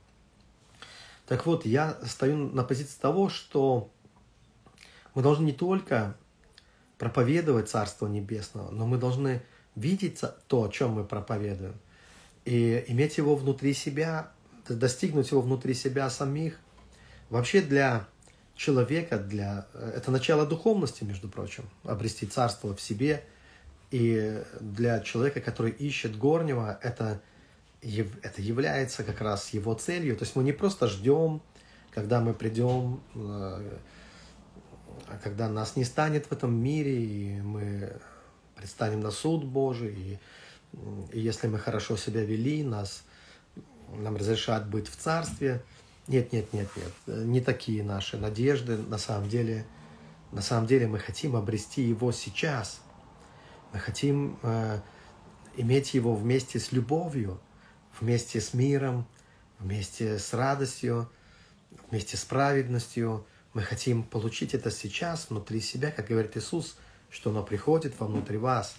Так 1.27 1.45
вот, 1.45 1.65
я 1.65 1.97
стою 2.05 2.37
на 2.37 2.63
позиции 2.63 2.99
того, 2.99 3.29
что 3.29 3.89
мы 5.13 5.21
должны 5.21 5.45
не 5.45 5.51
только 5.51 6.15
проповедовать 6.97 7.69
Царство 7.69 8.07
Небесного, 8.07 8.71
но 8.71 8.87
мы 8.87 8.97
должны 8.97 9.43
видеть 9.75 10.21
то, 10.47 10.63
о 10.63 10.69
чем 10.69 10.91
мы 10.91 11.03
проповедуем, 11.03 11.75
и 12.45 12.83
иметь 12.87 13.17
его 13.17 13.35
внутри 13.35 13.73
себя, 13.73 14.31
достигнуть 14.67 15.31
его 15.31 15.41
внутри 15.41 15.73
себя 15.73 16.09
самих, 16.09 16.59
Вообще 17.29 17.61
для 17.61 18.07
человека, 18.55 19.17
для... 19.17 19.67
это 19.73 20.11
начало 20.11 20.45
духовности, 20.45 21.03
между 21.03 21.29
прочим, 21.29 21.69
обрести 21.83 22.25
царство 22.25 22.75
в 22.75 22.81
себе. 22.81 23.23
И 23.91 24.43
для 24.59 24.99
человека, 25.01 25.39
который 25.39 25.71
ищет 25.71 26.17
горнего, 26.17 26.77
это, 26.81 27.21
это 27.81 28.41
является 28.41 29.03
как 29.03 29.21
раз 29.21 29.49
его 29.51 29.73
целью. 29.75 30.17
То 30.17 30.23
есть 30.23 30.35
мы 30.35 30.43
не 30.43 30.51
просто 30.51 30.87
ждем, 30.87 31.41
когда 31.91 32.19
мы 32.19 32.33
придем, 32.33 33.01
э, 33.15 33.77
когда 35.23 35.47
нас 35.47 35.75
не 35.75 35.83
станет 35.83 36.25
в 36.25 36.31
этом 36.31 36.53
мире, 36.53 37.01
и 37.01 37.41
мы 37.41 37.93
предстанем 38.55 39.01
на 39.01 39.11
суд 39.11 39.45
Божий, 39.45 39.93
и, 39.93 40.19
и 41.13 41.19
если 41.19 41.47
мы 41.47 41.59
хорошо 41.59 41.95
себя 41.95 42.23
вели, 42.23 42.63
нас, 42.63 43.03
нам 43.95 44.15
разрешат 44.15 44.67
быть 44.69 44.87
в 44.87 44.95
царстве– 44.95 45.61
нет, 46.07 46.31
нет, 46.31 46.53
нет, 46.53 46.69
нет. 46.75 47.25
Не 47.25 47.41
такие 47.41 47.83
наши 47.83 48.17
надежды. 48.17 48.77
На 48.77 48.97
самом 48.97 49.27
деле, 49.27 49.65
на 50.31 50.41
самом 50.41 50.65
деле 50.65 50.87
мы 50.87 50.99
хотим 50.99 51.35
обрести 51.35 51.81
его 51.81 52.11
сейчас. 52.11 52.81
Мы 53.73 53.79
хотим 53.79 54.39
э, 54.41 54.79
иметь 55.57 55.93
его 55.93 56.15
вместе 56.15 56.59
с 56.59 56.71
любовью, 56.71 57.39
вместе 57.99 58.39
с 58.39 58.53
миром, 58.53 59.05
вместе 59.59 60.17
с 60.17 60.33
радостью, 60.33 61.11
вместе 61.89 62.15
с 62.15 62.23
праведностью. 62.23 63.25
Мы 63.53 63.61
хотим 63.61 64.03
получить 64.03 64.53
это 64.53 64.71
сейчас 64.71 65.29
внутри 65.29 65.59
себя, 65.59 65.91
как 65.91 66.07
говорит 66.07 66.37
Иисус, 66.37 66.77
что 67.09 67.31
оно 67.31 67.43
приходит 67.43 67.99
вовнутрь 67.99 68.37
вас. 68.37 68.77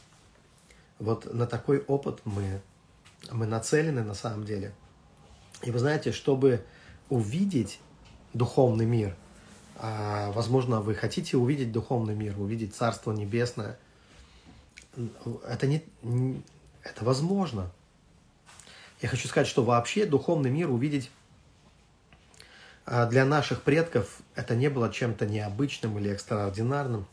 Вот 0.99 1.33
на 1.33 1.47
такой 1.47 1.81
опыт 1.81 2.21
мы, 2.25 2.63
мы 3.31 3.47
нацелены 3.47 4.03
на 4.03 4.15
самом 4.15 4.45
деле. 4.45 4.73
И 5.63 5.71
вы 5.71 5.79
знаете, 5.79 6.13
чтобы 6.13 6.65
увидеть 7.11 7.81
духовный 8.35 8.87
мир. 8.87 9.17
А, 9.77 10.33
возможно, 10.33 10.81
вы 10.81 10.95
хотите 10.95 11.37
увидеть 11.37 11.73
духовный 11.73 12.15
мир, 12.15 12.39
увидеть 12.39 12.75
Царство 12.75 13.13
Небесное. 13.13 13.79
Это, 15.47 15.67
не, 15.67 15.85
это 16.83 17.05
возможно. 17.05 17.71
Я 19.01 19.09
хочу 19.09 19.29
сказать, 19.29 19.47
что 19.47 19.63
вообще 19.63 20.07
духовный 20.07 20.51
мир 20.51 20.71
увидеть 20.71 21.11
а, 22.85 23.07
для 23.07 23.25
наших 23.25 23.63
предков 23.63 24.21
это 24.35 24.57
не 24.57 24.69
было 24.69 24.93
чем-то 24.93 25.27
необычным 25.27 25.99
или 25.99 26.11
экстраординарным. 26.11 27.07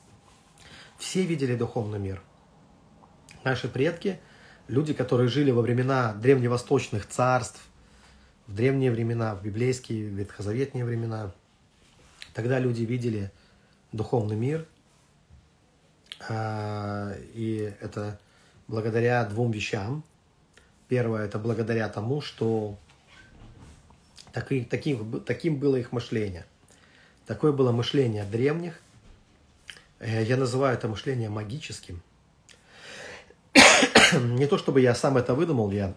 Все 0.98 1.24
видели 1.24 1.56
духовный 1.56 2.00
мир. 2.00 2.22
Наши 3.44 3.68
предки, 3.68 4.20
люди, 4.68 4.94
которые 4.94 5.30
жили 5.30 5.52
во 5.52 5.62
времена 5.62 6.14
древневосточных 6.14 7.08
царств– 7.08 7.62
в 8.48 8.56
древние 8.56 8.92
времена, 8.92 9.36
в 9.36 9.44
библейские, 9.44 10.08
ветхозаветные 10.08 10.86
времена. 10.86 11.32
Тогда 12.34 12.60
люди 12.60 12.84
видели 12.84 13.32
духовный 13.92 14.36
мир, 14.36 14.66
а, 16.30 17.14
и 17.34 17.74
это 17.82 18.20
благодаря 18.68 19.24
двум 19.26 19.52
вещам. 19.52 20.04
Первое– 20.88 21.26
это 21.28 21.40
благодаря 21.40 21.90
тому, 21.90 22.22
что 22.22 22.78
таким, 24.32 24.66
таким, 24.66 25.22
таким 25.22 25.58
было 25.58 25.78
их 25.78 25.92
мышление. 25.92 26.46
Такое 27.26 27.52
было 27.52 27.72
мышление 27.72 28.24
древних. 28.24 28.80
Э, 30.00 30.24
я 30.24 30.38
называю 30.38 30.76
это 30.78 30.88
мышление 30.88 31.30
магическим. 31.30 32.02
Не 34.14 34.46
то 34.46 34.60
чтобы 34.60 34.82
я 34.82 34.94
сам 34.94 35.18
это 35.18 35.34
выдумал, 35.34 35.72
я 35.72 35.96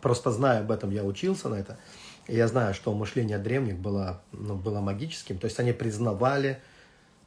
Просто 0.00 0.30
зная 0.30 0.60
об 0.60 0.70
этом, 0.70 0.90
я 0.90 1.04
учился 1.04 1.48
на 1.48 1.56
это. 1.56 1.78
И 2.26 2.36
я 2.36 2.48
знаю, 2.48 2.74
что 2.74 2.94
мышление 2.94 3.38
древних 3.38 3.78
было, 3.78 4.22
ну, 4.32 4.54
было 4.56 4.80
магическим. 4.80 5.38
То 5.38 5.46
есть 5.46 5.58
они 5.58 5.72
признавали 5.72 6.60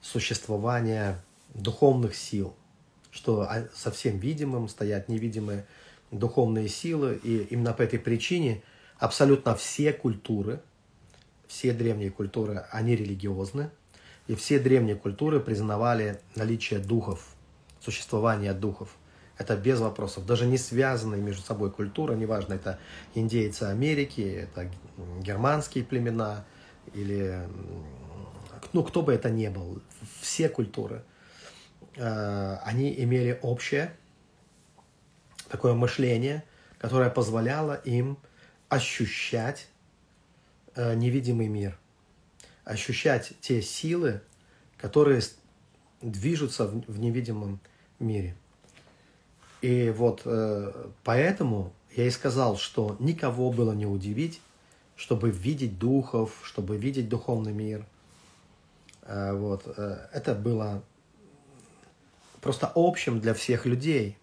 существование 0.01 1.21
духовных 1.53 2.15
сил, 2.15 2.55
что 3.11 3.47
совсем 3.73 4.17
видимым 4.17 4.67
стоят 4.67 5.09
невидимые 5.09 5.65
духовные 6.11 6.67
силы. 6.67 7.19
И 7.23 7.39
именно 7.49 7.73
по 7.73 7.81
этой 7.81 7.99
причине 7.99 8.61
абсолютно 8.97 9.55
все 9.55 9.93
культуры, 9.93 10.61
все 11.47 11.73
древние 11.73 12.11
культуры, 12.11 12.65
они 12.71 12.95
религиозны. 12.95 13.69
И 14.27 14.35
все 14.35 14.57
древние 14.57 14.95
культуры 14.95 15.41
признавали 15.41 16.21
наличие 16.35 16.79
духов, 16.79 17.35
существование 17.81 18.53
духов– 18.53 18.95
это 19.43 19.55
без 19.55 19.79
вопросов. 19.79 20.25
Даже 20.25 20.45
не 20.45 20.57
связанные 20.57 21.21
между 21.21 21.43
собой 21.43 21.71
культуры, 21.71 22.15
неважно, 22.15 22.53
это 22.53 22.79
индейцы 23.13 23.63
Америки, 23.63 24.47
это 24.49 24.69
германские 25.21 25.83
племена 25.83 26.45
или 26.93 27.39
ну, 28.71 28.83
кто 28.83 29.01
бы 29.03 29.13
это 29.13 29.29
ни 29.29 29.47
был, 29.49 29.81
все 30.21 30.49
культуры, 30.49 31.03
э, 31.95 32.57
они 32.63 32.93
имели 33.03 33.37
общее 33.41 33.95
такое 35.49 35.73
мышление, 35.73 36.43
которое 36.79 37.09
позволяло 37.09 37.73
им 37.73 38.17
ощущать 38.69 39.67
э, 40.75 40.95
невидимый 40.95 41.47
мир, 41.47 41.77
ощущать 42.63 43.33
те 43.41 43.61
силы, 43.61 44.21
которые 44.77 45.21
движутся 46.01 46.65
в 46.65 46.99
невидимом 46.99 47.59
мире. 47.99 48.35
И 49.63 49.91
вот 49.91 50.23
э, 50.25 50.73
поэтому 51.05 51.71
я 51.95 52.05
и 52.05 52.09
сказал, 52.09 52.57
что 52.57 52.97
никого 52.99 53.49
было 53.49 53.71
не 53.71 53.85
удивить, 53.85 54.41
чтобы 54.97 55.29
видеть 55.31 55.79
духов, 55.79 56.37
чтобы 56.43 56.75
видеть 56.75 57.07
духовный 57.07 57.53
мир. 57.53 57.85
Э, 59.03 59.31
вот. 59.31 59.63
Э, 59.77 60.07
это 60.11 60.35
было 60.35 60.83
просто 62.41 62.69
общим 62.75 63.21
для 63.21 63.33
всех 63.33 63.65
людей, 63.65 64.17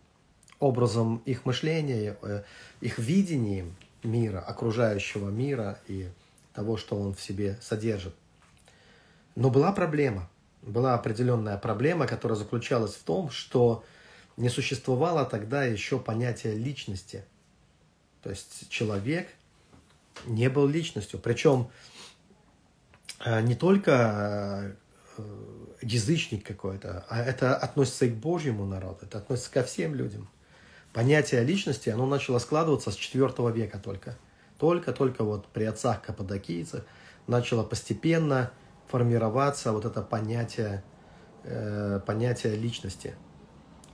образом 0.59 1.23
их 1.25 1.47
мышления, 1.47 2.19
э, 2.21 2.43
их 2.83 2.99
видением 2.99 3.75
мира, 4.03 4.41
окружающего 4.41 5.31
мира 5.31 5.79
и 5.89 6.11
того, 6.53 6.77
что 6.77 7.01
он 7.01 7.15
в 7.15 7.21
себе 7.23 7.59
содержит. 7.63 8.15
Но 9.37 9.49
была 9.49 9.73
проблема. 9.73 10.29
Была 10.61 10.93
определенная 10.93 11.57
проблема, 11.57 12.07
которая 12.07 12.37
заключалась 12.37 12.93
в 12.93 13.05
том, 13.05 13.31
что 13.31 13.83
не 14.41 14.49
существовало 14.49 15.27
тогда 15.27 15.65
еще 15.65 15.99
понятия 15.99 16.55
личности. 16.55 17.25
То 18.23 18.31
есть 18.31 18.69
человек 18.71 19.29
не 20.27 20.49
был 20.49 20.67
личностью. 20.67 21.21
Причем 21.21 21.71
э, 23.25 23.43
не 23.43 23.55
только 23.55 24.75
э, 25.19 25.23
язычник 25.83 26.47
какой-то, 26.47 27.05
а 27.09 27.23
это 27.23 27.55
относится 27.55 28.07
и 28.07 28.11
к 28.11 28.15
Божьему 28.15 28.65
народу, 28.65 29.01
это 29.03 29.19
относится 29.19 29.53
ко 29.53 29.63
всем 29.63 29.95
людям. 29.95 30.29
Понятие 30.95 31.45
личности, 31.45 31.91
оно 31.91 32.07
начало 32.07 32.39
складываться 32.39 32.91
с 32.91 32.97
IV 32.97 33.53
века 33.53 33.79
только. 33.79 34.19
Только-только 34.59 35.23
вот 35.23 35.49
при 35.49 35.65
отцах 35.65 36.03
каппадокийцах 36.03 36.85
начало 37.27 37.63
постепенно 37.63 38.53
формироваться 38.89 39.73
вот 39.73 39.85
это 39.85 40.01
понятие, 40.01 40.83
э, 41.45 42.01
понятие 42.07 42.57
личности. 42.57 43.15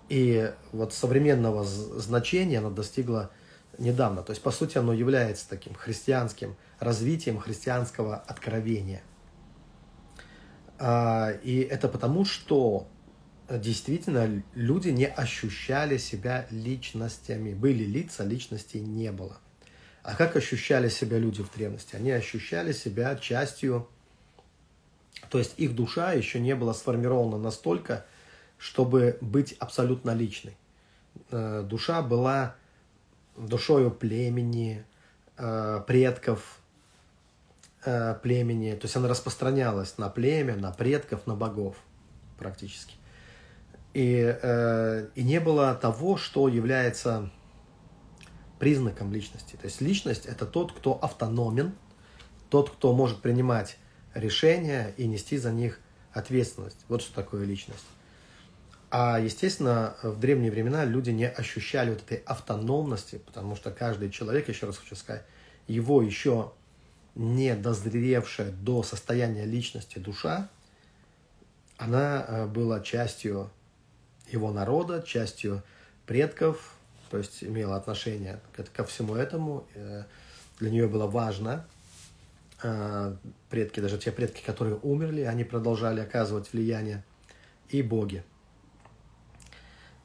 И 0.09 0.53
вот 0.73 0.93
современного 0.93 1.65
значения 1.65 2.59
оно 2.59 2.71
достигло 2.71 3.31
недавно. 3.79 4.23
То 4.23 4.31
есть, 4.31 4.43
по 4.43 4.51
сути, 4.51 4.79
оно 4.79 4.93
является 4.93 5.49
таким 5.49 5.75
христианским 5.75 6.57
развитием 6.79 7.39
христианского 7.39 8.17
откровения. 8.17 9.03
А, 10.79 11.31
и 11.43 11.61
это 11.61 11.89
потому, 11.89 12.25
что 12.25 12.87
действительно 13.49 14.43
люди 14.55 14.89
не 14.89 15.07
ощущали 15.07 15.97
себя 15.97 16.47
личностями. 16.51 17.55
Были 17.55 17.85
лица, 17.85 18.25
личностей 18.25 18.81
не 18.81 19.13
было. 19.13 19.39
А 20.03 20.15
как 20.15 20.37
ощущали 20.37 20.89
себя 20.89 21.19
люди 21.19 21.43
в 21.43 21.53
древности? 21.53 21.97
Они 21.97 22.11
ощущали 22.13 22.73
себя 22.73 23.17
частью, 23.17 23.89
то 25.31 25.39
есть 25.39 25.55
их 25.57 25.75
душа 25.75 26.13
еще 26.13 26.39
не 26.39 26.55
была 26.55 26.75
сформирована 26.75 27.39
настолько, 27.39 28.07
чтобы 28.59 29.19
быть 29.21 29.53
абсолютно 29.59 30.13
личной. 30.13 30.57
Э, 31.31 31.63
душа 31.63 32.03
была 32.03 32.55
душою 33.37 33.91
племени, 33.91 34.85
э, 35.37 35.83
предков 35.87 36.61
э, 37.85 38.15
племени, 38.23 38.73
то 38.73 38.85
есть 38.85 38.97
она 38.97 39.09
распространялась 39.09 39.99
на 39.99 40.09
племя, 40.09 40.57
на 40.57 40.73
предков, 40.73 41.27
на 41.27 41.35
богов 41.35 41.77
практически. 42.39 42.95
И, 43.95 44.37
и 45.15 45.23
не 45.23 45.41
было 45.41 45.75
того, 45.75 46.19
что 46.19 46.49
является 46.49 47.31
признаком 48.59 49.11
личности. 49.11 49.57
То 49.57 49.65
есть 49.65 49.81
личность– 49.81 50.27
это 50.27 50.45
тот, 50.45 50.73
кто 50.73 51.03
автономен, 51.03 51.75
тот, 52.51 52.69
кто 52.69 52.93
может 52.93 53.23
принимать 53.23 53.79
решения 54.13 54.93
и 54.99 55.07
нести 55.07 55.39
за 55.39 55.51
них 55.51 55.81
ответственность. 56.13 56.85
Вот 56.89 57.01
что 57.01 57.15
такое 57.15 57.47
личность. 57.47 57.87
А, 58.91 59.19
естественно, 59.19 59.97
в 60.03 60.19
древние 60.21 60.51
времена 60.51 60.85
люди 60.85 61.11
не 61.11 61.29
ощущали 61.29 61.91
вот 61.91 62.03
этой 62.03 62.19
автономности, 62.19 63.21
потому 63.25 63.57
что 63.57 63.71
каждый 63.71 64.11
человек, 64.11 64.49
еще 64.49 64.67
раз 64.67 64.79
хочу 64.79 64.95
сказать, 64.95 65.25
его 65.67 66.03
еще 66.03 66.53
не 67.17 67.55
дозревшая 67.57 68.53
до 68.53 68.83
состояния 68.83 69.45
личности 69.45 69.99
душа, 69.99 70.49
она 71.79 72.25
э, 72.27 72.47
была 72.47 72.81
частью 72.81 73.51
его 74.31 74.53
народа, 74.53 75.03
частью 75.03 75.63
предков, 76.07 76.75
то 77.11 77.19
есть 77.19 77.43
имела 77.43 77.77
отношение 77.77 78.41
ко 78.73 78.85
всему 78.85 79.17
этому. 79.17 79.67
Э, 79.75 80.05
для 80.61 80.71
нее 80.71 80.87
было 80.87 81.07
важно. 81.07 81.67
Э, 82.63 83.17
предки, 83.51 83.81
даже 83.81 83.99
те 83.99 84.13
предки, 84.13 84.43
которые 84.43 84.77
умерли, 84.83 85.23
они 85.23 85.43
продолжали 85.43 86.01
оказывать 86.01 86.53
влияние. 86.53 87.03
И 87.69 87.83
боги– 87.83 88.23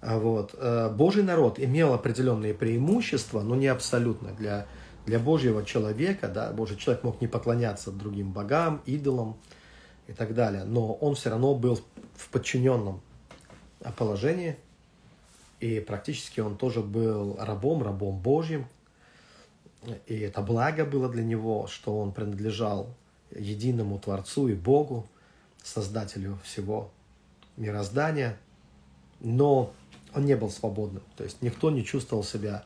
вот. 0.01 0.55
Э, 0.57 0.89
Божий 0.89 1.23
народ 1.23 1.59
имел 1.59 1.93
определенные 1.93 2.53
преимущества, 2.53 3.41
но 3.41 3.55
не 3.55 3.67
абсолютно. 3.67 4.31
Для, 4.31 4.65
для 5.05 5.19
Божьего 5.19 5.63
человека, 5.63 6.27
да, 6.27 6.51
Божий 6.51 6.77
человек 6.77 7.03
мог 7.03 7.21
не 7.21 7.27
поклоняться 7.27 7.91
другим 7.91 8.31
богам, 8.31 8.81
идолам 8.85 9.37
и 10.07 10.13
так 10.13 10.33
далее, 10.33 10.63
но 10.63 10.93
он 10.93 11.15
все 11.15 11.29
равно 11.29 11.55
был 11.55 11.79
в 12.15 12.29
подчиненном 12.29 13.01
положении, 13.97 14.57
и 15.59 15.79
практически 15.79 16.39
он 16.39 16.57
тоже 16.57 16.81
был 16.81 17.37
рабом, 17.39 17.83
рабом 17.83 18.19
Божьим, 18.19 18.67
и 20.07 20.19
это 20.19 20.41
благо 20.41 20.85
было 20.85 21.09
для 21.09 21.23
него, 21.23 21.67
что 21.67 21.97
он 21.99 22.11
принадлежал 22.11 22.89
единому 23.31 23.99
Творцу 23.99 24.47
и 24.47 24.53
Богу, 24.53 25.07
Создателю 25.63 26.39
всего 26.43 26.89
мироздания, 27.55 28.37
но 29.19 29.73
он 30.13 30.25
не 30.25 30.35
был 30.35 30.49
свободным. 30.49 31.03
То 31.15 31.23
есть 31.23 31.41
никто 31.41 31.71
не 31.71 31.85
чувствовал 31.85 32.23
себя, 32.23 32.65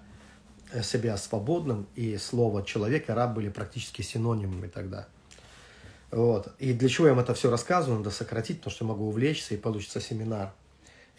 э, 0.71 0.81
себя 0.81 1.17
свободным, 1.17 1.87
и 1.95 2.17
слово 2.17 2.63
человек 2.63 3.09
и 3.09 3.11
раб 3.11 3.33
были 3.33 3.49
практически 3.49 4.01
синонимами 4.01 4.67
тогда. 4.67 5.07
Вот. 6.11 6.53
И 6.59 6.73
для 6.73 6.89
чего 6.89 7.07
я 7.07 7.13
вам 7.13 7.23
это 7.23 7.33
все 7.33 7.49
рассказываю, 7.49 7.99
надо 7.99 8.11
сократить, 8.11 8.57
потому 8.57 8.73
что 8.73 8.85
я 8.85 8.89
могу 8.89 9.07
увлечься 9.07 9.53
и 9.53 9.57
получится 9.57 9.99
семинар. 9.99 10.53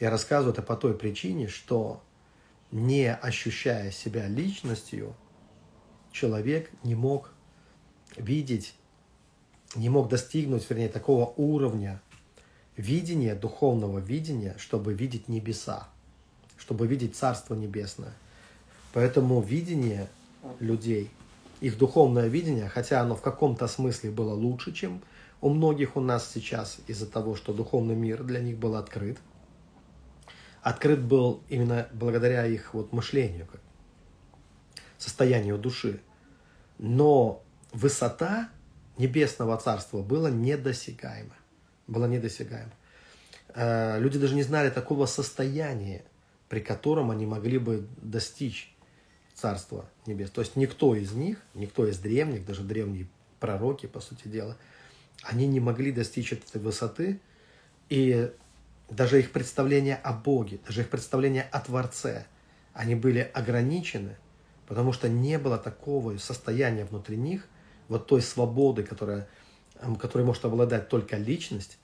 Я 0.00 0.10
рассказываю 0.10 0.52
это 0.52 0.62
по 0.62 0.76
той 0.76 0.96
причине, 0.96 1.48
что 1.48 2.02
не 2.70 3.12
ощущая 3.12 3.90
себя 3.90 4.26
личностью, 4.26 5.14
человек 6.12 6.70
не 6.82 6.94
мог 6.94 7.30
видеть, 8.16 8.74
не 9.74 9.88
мог 9.88 10.08
достигнуть, 10.08 10.68
вернее, 10.68 10.88
такого 10.88 11.32
уровня 11.36 12.00
видения, 12.76 13.34
духовного 13.34 13.98
видения, 13.98 14.54
чтобы 14.58 14.94
видеть 14.94 15.28
небеса 15.28 15.88
чтобы 16.58 16.86
видеть 16.86 17.16
Царство 17.16 17.54
Небесное. 17.54 18.12
Поэтому 18.92 19.40
видение 19.40 20.08
людей, 20.60 21.10
их 21.60 21.78
духовное 21.78 22.28
видение, 22.28 22.68
хотя 22.68 23.00
оно 23.00 23.14
в 23.14 23.22
каком-то 23.22 23.66
смысле 23.68 24.10
было 24.10 24.32
лучше, 24.32 24.72
чем 24.72 25.02
у 25.40 25.50
многих 25.50 25.96
у 25.96 26.00
нас 26.00 26.30
сейчас, 26.32 26.78
из-за 26.86 27.06
того, 27.06 27.36
что 27.36 27.52
духовный 27.52 27.94
мир 27.94 28.22
для 28.24 28.40
них 28.40 28.56
был 28.58 28.76
открыт, 28.76 29.18
открыт 30.62 31.02
был 31.02 31.42
именно 31.48 31.88
благодаря 31.92 32.46
их 32.46 32.74
вот 32.74 32.92
мышлению, 32.92 33.46
состоянию 34.98 35.58
души. 35.58 36.00
Но 36.78 37.42
высота 37.72 38.48
небесного 38.98 39.56
царства 39.58 40.02
была 40.02 40.30
недосягаема. 40.30 41.36
Была 41.86 42.08
недосягаема. 42.08 42.72
Э, 43.54 43.98
люди 44.00 44.18
даже 44.18 44.34
не 44.34 44.42
знали 44.42 44.70
такого 44.70 45.06
состояния 45.06 46.04
при 46.48 46.60
котором 46.60 47.10
они 47.10 47.26
могли 47.26 47.58
бы 47.58 47.86
достичь 48.00 48.74
Царства 49.34 49.88
Небес. 50.06 50.30
То 50.30 50.40
есть 50.40 50.56
никто 50.56 50.94
из 50.94 51.12
них, 51.12 51.38
никто 51.54 51.86
из 51.86 51.98
древних, 51.98 52.46
даже 52.46 52.62
древние 52.62 53.08
пророки, 53.38 53.86
по 53.86 54.00
сути 54.00 54.28
дела, 54.28 54.56
они 55.22 55.46
не 55.46 55.60
могли 55.60 55.92
достичь 55.92 56.32
этой 56.32 56.60
высоты, 56.60 57.20
и 57.88 58.30
даже 58.88 59.18
их 59.18 59.32
представления 59.32 59.96
о 59.96 60.12
Боге, 60.12 60.58
даже 60.66 60.82
их 60.82 60.90
представления 60.90 61.42
о 61.42 61.60
Творце, 61.60 62.26
они 62.72 62.94
были 62.94 63.18
ограничены, 63.34 64.16
потому 64.66 64.92
что 64.92 65.08
не 65.08 65.38
было 65.38 65.58
такого 65.58 66.16
состояния 66.18 66.84
внутри 66.84 67.16
них, 67.16 67.46
вот 67.88 68.06
той 68.06 68.22
свободы, 68.22 68.82
которая, 68.82 69.28
которой 69.98 70.22
может 70.22 70.44
обладать 70.44 70.88
только 70.88 71.16
личность, 71.16 71.78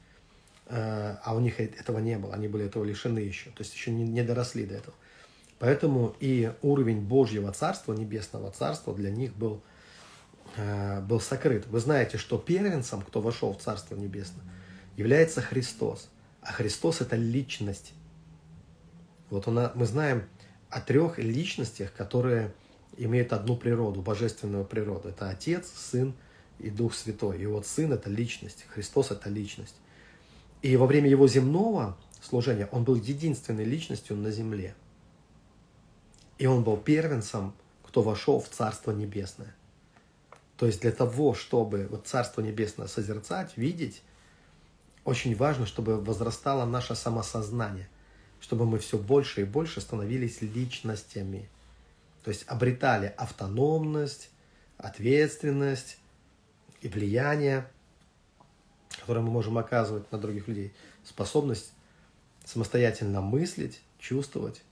а 0.74 1.34
у 1.34 1.40
них 1.40 1.60
этого 1.60 1.98
не 1.98 2.18
было, 2.18 2.32
они 2.32 2.48
были 2.48 2.64
этого 2.64 2.82
лишены 2.82 3.18
еще, 3.18 3.50
то 3.50 3.62
есть 3.62 3.74
еще 3.74 3.90
не, 3.90 4.04
не 4.04 4.22
доросли 4.22 4.64
до 4.64 4.76
этого. 4.76 4.94
Поэтому 5.58 6.16
и 6.18 6.52
уровень 6.62 7.02
Божьего 7.02 7.52
Царства, 7.52 7.92
Небесного 7.92 8.50
Царства 8.50 8.94
для 8.94 9.10
них 9.10 9.32
был, 9.36 9.62
э, 10.56 11.00
был 11.02 11.20
сокрыт. 11.20 11.66
Вы 11.66 11.78
знаете, 11.78 12.18
что 12.18 12.38
первенцем, 12.38 13.02
кто 13.02 13.20
вошел 13.20 13.52
в 13.52 13.60
Царство 13.60 13.94
Небесное, 13.94 14.44
является 14.96 15.40
Христос. 15.40 16.08
А 16.40 16.52
Христос– 16.52 17.00
это 17.00 17.14
личность. 17.14 17.92
Вот 19.30 19.46
он, 19.46 19.70
мы 19.74 19.86
знаем 19.86 20.24
о 20.68 20.80
трех 20.80 21.18
личностях, 21.18 21.92
которые 21.92 22.52
имеют 22.96 23.32
одну 23.32 23.56
природу, 23.56 24.02
божественную 24.02 24.64
природу. 24.64 25.10
Это 25.10 25.28
Отец, 25.28 25.70
Сын 25.76 26.14
и 26.58 26.70
Дух 26.70 26.94
Святой. 26.94 27.40
И 27.40 27.46
вот 27.46 27.66
Сын– 27.66 27.92
это 27.94 28.10
личность, 28.10 28.64
Христос– 28.68 29.10
это 29.12 29.28
личность. 29.28 29.76
И 30.62 30.76
во 30.76 30.86
время 30.86 31.10
его 31.10 31.26
земного 31.26 31.98
служения 32.20 32.68
он 32.70 32.84
был 32.84 32.94
единственной 32.94 33.64
личностью 33.64 34.16
на 34.16 34.30
земле. 34.30 34.74
И 36.38 36.46
он 36.46 36.62
был 36.62 36.76
первенцем, 36.76 37.52
кто 37.82 38.02
вошел 38.02 38.40
в 38.40 38.48
Царство 38.48 38.92
Небесное. 38.92 39.54
То 40.56 40.66
есть 40.66 40.80
для 40.80 40.92
того, 40.92 41.34
чтобы 41.34 41.88
вот 41.90 42.06
Царство 42.06 42.40
Небесное 42.40 42.86
созерцать, 42.86 43.56
видеть, 43.56 44.02
очень 45.04 45.34
важно, 45.34 45.66
чтобы 45.66 46.00
возрастало 46.00 46.64
наше 46.64 46.94
самосознание, 46.94 47.88
чтобы 48.40 48.64
мы 48.64 48.78
все 48.78 48.98
больше 48.98 49.40
и 49.40 49.44
больше 49.44 49.80
становились 49.80 50.40
личностями. 50.40 51.48
То 52.22 52.30
есть 52.30 52.44
обретали 52.46 53.12
автономность, 53.16 54.30
ответственность 54.78 55.98
и 56.80 56.88
влияние, 56.88 57.68
которое 59.00 59.20
мы 59.20 59.30
можем 59.30 59.58
оказывать 59.58 60.10
на 60.12 60.18
других 60.18 60.48
людей, 60.48 60.72
способность 61.04 61.72
самостоятельно 62.44 63.20
мыслить, 63.20 63.80
чувствовать, 63.98 64.62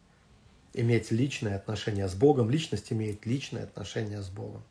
иметь 0.73 1.11
личное 1.11 1.57
отношение 1.57 2.09
с 2.09 2.15
Богом. 2.15 2.51
Личность 2.51 2.93
имеет 2.93 3.27
личное 3.27 3.65
отношение 3.65 4.23
с 4.23 4.29
Богом. 4.29 4.63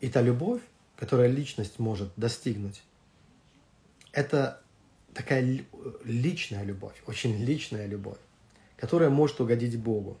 И 0.00 0.08
та 0.08 0.20
любовь, 0.22 0.60
которая 0.96 1.28
личность 1.28 1.78
может 1.78 2.12
достигнуть, 2.16 2.82
это 4.12 4.60
такая 5.12 5.64
личная 6.04 6.64
любовь, 6.64 7.02
очень 7.06 7.36
личная 7.36 7.86
любовь, 7.86 8.18
которая 8.76 9.10
может 9.10 9.40
угодить 9.40 9.78
Богу. 9.78 10.18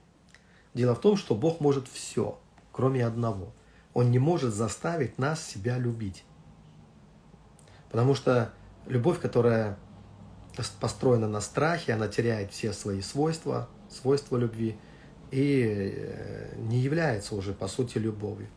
Дело 0.72 0.94
в 0.94 1.00
том, 1.00 1.16
что 1.16 1.34
Бог 1.34 1.60
может 1.60 1.88
все, 1.88 2.38
кроме 2.72 3.06
одного. 3.06 3.52
Он 3.92 4.10
не 4.10 4.18
может 4.18 4.52
заставить 4.52 5.18
нас 5.18 5.46
себя 5.46 5.78
любить. 5.78 6.24
Потому 7.94 8.16
что 8.16 8.52
любовь, 8.88 9.20
которая 9.20 9.78
построена 10.80 11.28
на 11.28 11.40
страхе, 11.40 11.92
она 11.92 12.08
теряет 12.08 12.50
все 12.50 12.72
свои 12.72 13.00
свойства, 13.00 13.68
свойства 13.88 14.36
любви 14.36 14.76
и 15.30 15.92
э, 15.94 16.56
не 16.56 16.80
является 16.80 17.36
уже 17.36 17.52
по 17.52 17.68
сути 17.68 17.98
любовью. 17.98 18.48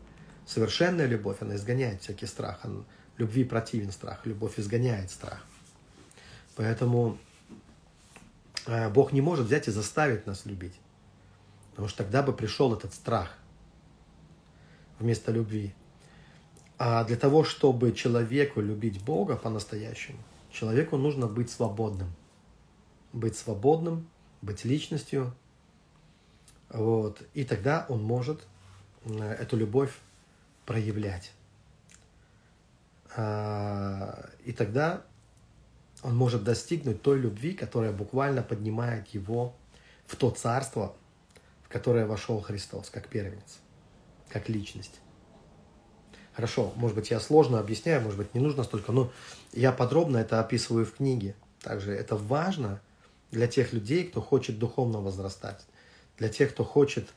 Совершенная 0.44 1.06
любовь, 1.06 1.36
она 1.38 1.54
изгоняет 1.54 2.02
всякий 2.02 2.26
страх. 2.26 2.58
Она, 2.64 2.82
любви 3.16 3.44
противен 3.44 3.92
страх, 3.92 4.26
любовь 4.26 4.58
изгоняет 4.58 5.08
страх. 5.08 5.46
Поэтому 6.56 7.16
э, 8.66 8.90
Бог 8.90 9.12
не 9.12 9.20
может 9.20 9.46
взять 9.46 9.68
и 9.68 9.70
заставить 9.70 10.26
нас 10.26 10.46
любить. 10.46 10.74
Потому 11.70 11.86
что 11.86 11.98
тогда 11.98 12.24
бы 12.24 12.32
пришел 12.32 12.74
этот 12.74 12.92
страх 12.92 13.38
вместо 14.98 15.30
любви. 15.30 15.76
А 16.78 17.02
для 17.04 17.16
того, 17.16 17.42
чтобы 17.42 17.92
человеку 17.92 18.60
любить 18.60 19.02
Бога 19.02 19.36
по-настоящему, 19.36 20.18
человеку 20.52 20.96
нужно 20.96 21.26
быть 21.26 21.50
свободным. 21.50 22.14
Быть 23.12 23.36
свободным, 23.36 24.08
быть 24.42 24.64
личностью. 24.64 25.34
Вот. 26.70 27.20
И 27.34 27.44
тогда 27.44 27.84
он 27.88 28.04
может 28.04 28.46
э, 29.04 29.32
эту 29.32 29.56
любовь 29.56 29.92
проявлять. 30.66 31.32
А, 33.16 34.28
и 34.44 34.52
тогда 34.52 35.02
он 36.02 36.16
может 36.16 36.44
достигнуть 36.44 37.02
той 37.02 37.18
любви, 37.18 37.54
которая 37.54 37.92
буквально 37.92 38.42
поднимает 38.42 39.08
его 39.08 39.56
в 40.06 40.14
то 40.14 40.30
царство, 40.30 40.94
в 41.64 41.68
которое 41.68 42.06
вошел 42.06 42.40
Христос, 42.40 42.88
как 42.90 43.08
первенец, 43.08 43.58
как 44.28 44.48
личность. 44.48 45.00
Хорошо, 46.38 46.72
может 46.76 46.94
быть, 46.94 47.10
я 47.10 47.18
сложно 47.18 47.58
объясняю, 47.58 48.00
может 48.00 48.16
быть, 48.16 48.32
не 48.32 48.40
нужно 48.40 48.62
столько, 48.62 48.92
но 48.92 49.10
я 49.52 49.72
подробно 49.72 50.18
это 50.18 50.38
описываю 50.38 50.86
в 50.86 50.92
книге. 50.92 51.34
Также 51.60 51.92
это 51.92 52.14
важно 52.14 52.80
для 53.32 53.48
тех 53.48 53.72
людей, 53.72 54.04
кто 54.04 54.20
хочет 54.20 54.56
духовно 54.56 55.00
возрастать, 55.00 55.66
для 56.16 56.28
тех, 56.28 56.52
кто 56.52 56.62
хочет 56.62 57.08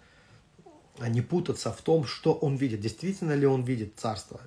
а, 0.97 1.07
не 1.07 1.21
путаться 1.21 1.71
в 1.71 1.79
том, 1.83 2.05
что 2.05 2.33
он 2.33 2.55
видит, 2.55 2.79
действительно 2.81 3.33
ли 3.33 3.45
он 3.45 3.61
видит 3.61 3.93
царство. 3.95 4.41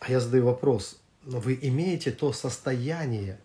А 0.00 0.10
я 0.10 0.20
задаю 0.20 0.46
вопрос, 0.46 0.98
вы 1.24 1.58
имеете 1.60 2.12
то 2.12 2.32
состояние, 2.32 3.38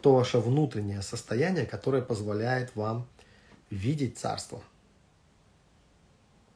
то 0.00 0.14
ваше 0.14 0.38
внутреннее 0.38 1.02
состояние, 1.02 1.66
которое 1.66 2.00
позволяет 2.00 2.74
вам 2.74 3.06
видеть 3.68 4.16
царство– 4.16 4.62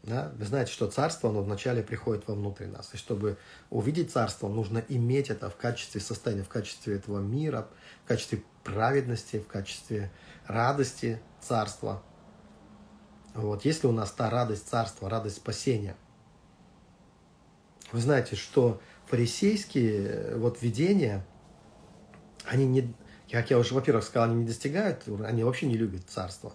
да? 0.02 0.32
Вы 0.36 0.44
знаете, 0.46 0.72
что 0.72 0.90
царство, 0.90 1.30
оно 1.30 1.42
вначале 1.42 1.82
приходит 1.82 2.26
вовнутрь 2.26 2.66
нас. 2.66 2.92
И 2.92 2.96
чтобы 2.96 3.38
увидеть 3.70 4.10
царство, 4.10 4.48
нужно 4.48 4.82
иметь 4.88 5.30
это 5.30 5.48
в 5.48 5.56
качестве 5.56 6.00
состояния, 6.00 6.42
в 6.42 6.48
качестве 6.48 6.96
этого 6.96 7.20
мира, 7.20 7.68
в 8.04 8.08
качестве 8.08 8.42
праведности, 8.64 9.38
в 9.38 9.46
качестве 9.46 10.10
радости 10.46 11.20
царства. 11.40 12.02
Вот. 13.34 13.64
Если 13.64 13.86
у 13.86 13.92
нас 13.92 14.10
та 14.10 14.28
радость 14.28 14.68
царства, 14.68 15.08
радость 15.08 15.36
спасения. 15.36 15.94
Вы 17.92 18.00
знаете, 18.00 18.36
что 18.36 18.80
фарисейские 19.06 20.08
э, 20.08 20.36
вот 20.36 20.62
видения, 20.62 21.24
они 22.44 22.66
не, 22.66 22.94
как 23.30 23.50
я 23.50 23.58
уже, 23.58 23.74
во-первых, 23.74 24.04
сказал, 24.04 24.30
они 24.30 24.40
не 24.40 24.46
достигают, 24.46 25.06
они 25.24 25.44
вообще 25.44 25.66
не 25.66 25.76
любят 25.76 26.08
царство. 26.08 26.54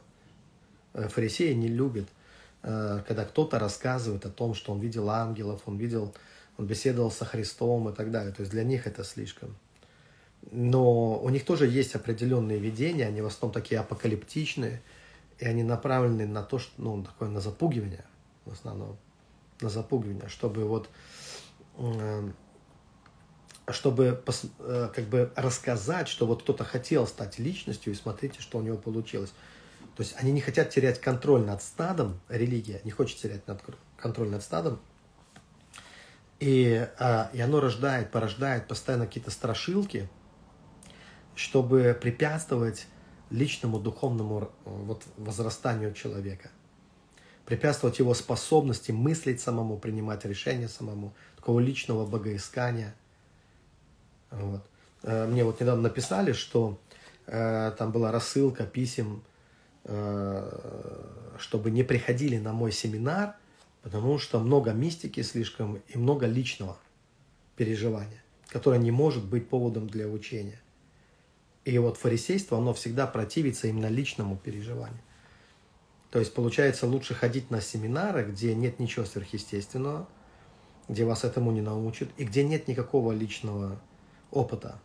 Э, 0.94 1.08
фарисеи 1.08 1.54
не 1.54 1.68
любят 1.68 2.08
когда 2.62 3.26
кто-то 3.26 3.60
рассказывает 3.60 4.26
о 4.26 4.30
том, 4.30 4.54
что 4.54 4.74
он 4.74 4.80
видел 4.80 5.10
ангелов, 5.10 5.62
он 5.66 5.78
видел, 5.78 6.14
он 6.58 6.66
беседовал 6.66 7.12
со 7.12 7.24
Христом 7.24 7.90
и 7.90 7.94
так 7.94 8.12
далее. 8.12 8.34
То 8.34 8.42
есть 8.42 8.52
для 8.52 8.64
них 8.64 8.88
это 8.88 9.04
слишком. 9.04 9.56
Но 10.52 11.20
у 11.20 11.30
них 11.30 11.46
тоже 11.46 11.68
есть 11.68 11.96
определенные 11.96 12.60
видения, 12.60 13.06
они 13.06 13.22
в 13.22 13.26
основном 13.26 13.54
такие 13.54 13.80
апокалиптичные, 13.80 14.82
и 15.40 15.46
они 15.46 15.64
направлены 15.64 16.26
на 16.26 16.42
то, 16.42 16.58
что, 16.58 16.72
ну, 16.78 17.04
такое 17.04 17.30
на 17.30 17.42
запугивание, 17.42 18.06
в 18.46 18.54
основном, 18.54 18.98
на 19.62 19.70
запугивание, 19.70 20.30
чтобы 20.30 20.64
вот, 20.64 20.90
э, 21.78 22.32
чтобы 23.70 24.24
э, 24.60 24.90
как 24.96 25.06
бы 25.06 25.32
рассказать, 25.36 26.08
что 26.08 26.26
вот 26.26 26.44
кто-то 26.44 26.64
хотел 26.64 27.06
стать 27.08 27.40
личностью, 27.40 27.92
и 27.92 27.96
смотрите, 27.96 28.42
что 28.42 28.58
у 28.58 28.62
него 28.62 28.78
получилось. 28.78 29.34
То 29.98 30.04
есть 30.04 30.16
они 30.20 30.32
не 30.32 30.42
хотят 30.42 30.70
терять 30.70 31.02
контроль 31.02 31.42
над 31.44 31.64
стадом, 31.64 32.20
религия 32.30 32.82
не 32.84 32.92
хочет 32.92 33.18
терять 33.18 33.48
над, 33.48 33.64
контроль 33.98 34.30
над 34.30 34.44
стадом. 34.44 34.80
И, 36.40 36.88
а, 37.00 37.32
и 37.34 37.42
оно 37.42 37.60
рождает, 37.60 38.12
порождает 38.12 38.68
постоянно 38.68 39.08
какие-то 39.08 39.32
страшилки, 39.32 40.08
чтобы 41.34 41.98
препятствовать 42.00 42.86
личному 43.32 43.80
духовному 43.80 44.52
вот, 44.66 45.04
возрастанию 45.18 45.96
человека. 45.96 46.52
Препятствовать 47.46 47.98
его 47.98 48.14
способности 48.14 48.92
мыслить 48.92 49.42
самому, 49.42 49.80
принимать 49.80 50.26
решения 50.26 50.68
самому, 50.68 51.16
такого 51.38 51.60
личного 51.60 52.06
богоискания. 52.06 52.94
Вот. 54.30 54.62
Э, 55.02 55.26
мне 55.26 55.44
вот 55.44 55.60
недавно 55.60 55.82
написали, 55.82 56.34
что 56.34 56.80
э, 57.26 57.72
там 57.80 57.92
была 57.92 58.12
рассылка 58.12 58.64
писем 58.64 59.24
Э, 59.24 59.37
чтобы 59.88 61.72
не 61.72 61.84
приходили 61.84 62.38
на 62.38 62.52
мой 62.54 62.72
семинар, 62.72 63.36
потому 63.82 64.20
что 64.20 64.40
много 64.40 64.74
мистики 64.74 65.22
слишком 65.22 65.82
и 65.88 65.98
много 65.98 66.26
личного 66.26 66.78
переживания, 67.56 68.22
которое 68.48 68.80
не 68.80 68.92
может 68.92 69.26
быть 69.26 69.48
поводом 69.48 69.88
для 69.88 70.08
учения. 70.08 70.60
И 71.64 71.78
вот 71.78 71.98
фарисейство, 71.98 72.58
оно 72.58 72.74
всегда 72.74 73.08
противится 73.08 73.68
именно 73.68 73.88
личному 73.88 74.38
переживанию. 74.38 75.02
То 76.12 76.20
есть, 76.20 76.34
получается, 76.34 76.88
лучше 76.88 77.14
ходить 77.14 77.52
на 77.52 77.60
семинары, 77.60 78.24
где 78.24 78.56
нет 78.56 78.80
ничего 78.80 79.06
сверхъестественного, 79.06 80.08
где 80.88 81.04
вас 81.04 81.26
этому 81.26 81.52
не 81.52 81.62
научат, 81.62 82.10
и 82.18 82.24
где 82.24 82.44
нет 82.44 82.68
никакого 82.70 83.12
личного 83.12 83.80
опыта. 84.32 84.80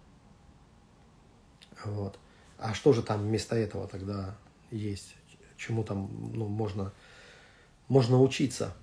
Вот. 1.84 2.18
А 2.58 2.74
что 2.74 2.92
же 2.92 3.02
там 3.02 3.22
вместо 3.22 3.54
этого 3.56 3.86
тогда 3.86 4.36
есть, 4.72 5.14
чему 5.56 5.85
там 5.85 6.11
ну, 6.35 6.48
можно, 6.48 6.92
можно 7.88 8.20
учиться. 8.20 8.74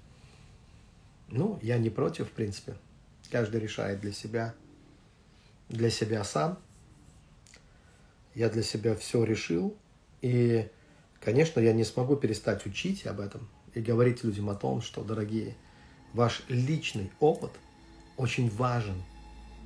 Ну, 1.27 1.59
я 1.61 1.77
не 1.77 1.89
против, 1.89 2.29
в 2.29 2.31
принципе. 2.31 2.75
Каждый 3.31 3.59
решает 3.59 3.99
для 3.99 4.11
себя, 4.11 4.53
для 5.67 5.89
себя 5.89 6.23
сам. 6.23 6.57
Я 8.33 8.49
для 8.49 8.63
себя 8.63 8.95
все 8.95 9.23
решил. 9.23 9.75
И, 10.21 10.67
конечно, 11.19 11.59
я 11.59 11.73
не 11.73 11.83
смогу 11.83 12.15
перестать 12.15 12.65
учить 12.65 13.05
об 13.05 13.19
этом 13.19 13.47
и 13.73 13.81
говорить 13.81 14.23
людям 14.23 14.49
о 14.49 14.55
том, 14.55 14.81
что, 14.81 15.03
дорогие, 15.03 15.55
ваш 16.13 16.43
личный 16.47 17.11
опыт 17.19 17.51
очень 18.17 18.49
важен 18.49 19.03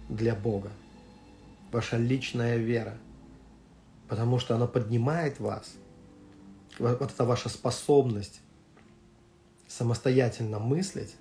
для 0.09 0.35
Бога. 0.35 0.71
Ваша 1.71 1.97
личная 1.97 2.57
вера. 2.57 2.97
Потому 4.07 4.37
что 4.39 4.55
она 4.55 4.67
поднимает 4.67 5.39
вас– 5.39 5.75
вот 6.91 7.11
эта 7.11 7.23
ваша 7.25 7.49
способность 7.49 8.41
самостоятельно 9.67 10.59
мыслить 10.59 11.15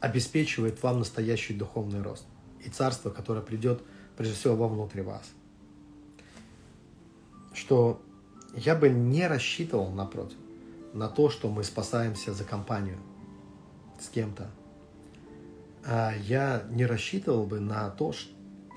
обеспечивает 0.00 0.82
вам 0.82 0.98
настоящий 0.98 1.54
духовный 1.54 2.02
рост 2.02 2.26
и 2.64 2.68
царство, 2.68 3.10
которое 3.10 3.40
придет 3.40 3.82
прежде 4.16 4.34
всего 4.34 4.54
вовнутрь 4.56 5.02
вас. 5.02 5.24
Что 7.54 8.02
я 8.54 8.74
бы 8.74 8.88
не 8.90 9.26
рассчитывал, 9.26 9.90
напротив, 9.90 10.36
на 10.92 11.08
то, 11.08 11.30
что 11.30 11.48
мы 11.48 11.64
спасаемся 11.64 12.32
за 12.32 12.44
компанию 12.44 12.98
с 14.00 14.08
кем-то. 14.08 14.50
а, 15.86 16.12
я 16.16 16.64
не 16.70 16.86
рассчитывал 16.86 17.46
бы 17.46 17.60
на 17.60 17.90
то, 17.90 18.12
ш- 18.12 18.28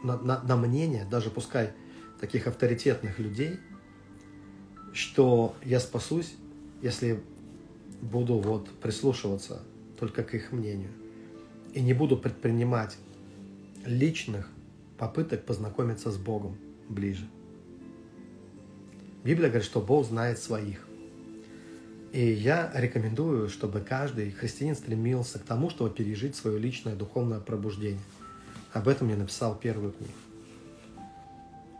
на, 0.03 0.17
на- 0.17 0.43
на 0.43 0.55
мнение, 0.57 1.05
даже 1.05 1.29
пускай 1.29 1.71
таких 2.19 2.47
авторитетных 2.47 3.17
людей, 3.19 3.59
что 4.93 5.55
я 5.63 5.79
спасусь, 5.79 6.33
если 6.81 7.21
буду 8.01 8.35
вот 8.35 8.69
прислушиваться 8.79 9.61
только 9.99 10.23
к 10.23 10.33
их 10.33 10.51
мнению 10.51 10.91
и 11.73 11.81
не 11.81 11.93
буду 11.93 12.17
предпринимать 12.17 12.97
личных 13.85 14.49
попыток 14.97 15.45
познакомиться 15.45 16.11
с 16.11 16.17
Богом 16.17 16.57
ближе. 16.89 17.27
Библия 19.23 19.49
говорит, 19.49 19.65
что 19.65 19.81
Бог 19.81 20.05
знает 20.05 20.39
своих. 20.39 20.87
И 22.13 22.31
я 22.31 22.71
рекомендую, 22.73 23.49
чтобы 23.49 23.81
каждый 23.81 24.31
христианин 24.31 24.75
стремился 24.75 25.39
к 25.39 25.43
тому, 25.43 25.69
чтобы 25.69 25.93
пережить 25.93 26.35
свое 26.35 26.57
личное 26.57 26.95
духовное 26.95 27.39
пробуждение. 27.39 28.01
Об 28.73 28.87
этом 28.87 29.09
я 29.09 29.17
написал 29.17 29.55
первую 29.55 29.91
книгу. 29.91 30.13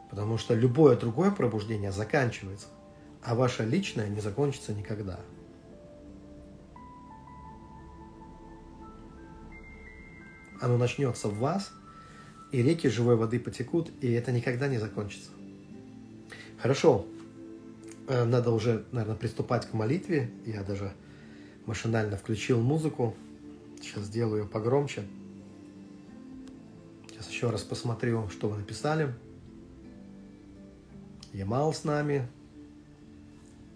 Потому 0.09 0.37
что 0.37 0.53
любое 0.53 0.97
другое 0.97 1.31
пробуждение 1.31 1.91
заканчивается, 1.91 2.67
а 3.27 3.35
ваше 3.35 3.65
личное 3.65 4.07
не 4.07 4.21
закончится 4.21 4.73
никогда. 4.73 5.19
Оно 10.59 10.77
начнется 10.77 11.27
в 11.27 11.37
вас, 11.37 11.71
и 12.51 12.63
реки 12.63 12.87
живой 12.87 13.15
воды 13.15 13.39
потекут, 13.39 13.91
и 14.01 14.11
это 14.11 14.31
никогда 14.31 14.67
не 14.67 14.79
закончится. 14.79 15.29
Хорошо, 16.57 17.05
Э, 18.07 18.23
надо 18.23 18.51
уже, 18.51 18.85
наверное, 18.91 19.17
приступать 19.17 19.65
к 19.65 19.73
молитве. 19.73 20.31
Я 20.45 20.63
даже 20.63 20.93
машинально 21.65 22.15
включил 22.15 22.61
музыку. 22.61 23.15
Сейчас 23.81 24.05
сделаю 24.05 24.43
ее 24.43 24.47
погромче. 24.47 25.03
Сейчас 27.09 27.29
еще 27.29 27.49
раз 27.49 27.63
посмотрю, 27.63 28.29
что 28.29 28.47
вы 28.47 28.57
написали. 28.57 29.13
Ямал 31.33 31.73
с 31.73 31.83
нами. 31.83 32.27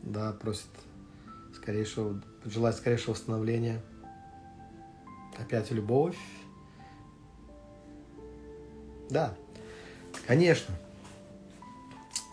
Да, 0.04 0.34
просит 0.34 0.68
скорейшего, 1.56 2.22
желает 2.46 2.76
скорейшего 2.76 3.12
восстановления. 3.12 3.82
Опять 5.38 5.72
любовь. 5.72 6.18
Да, 9.10 9.36
конечно. 10.28 10.76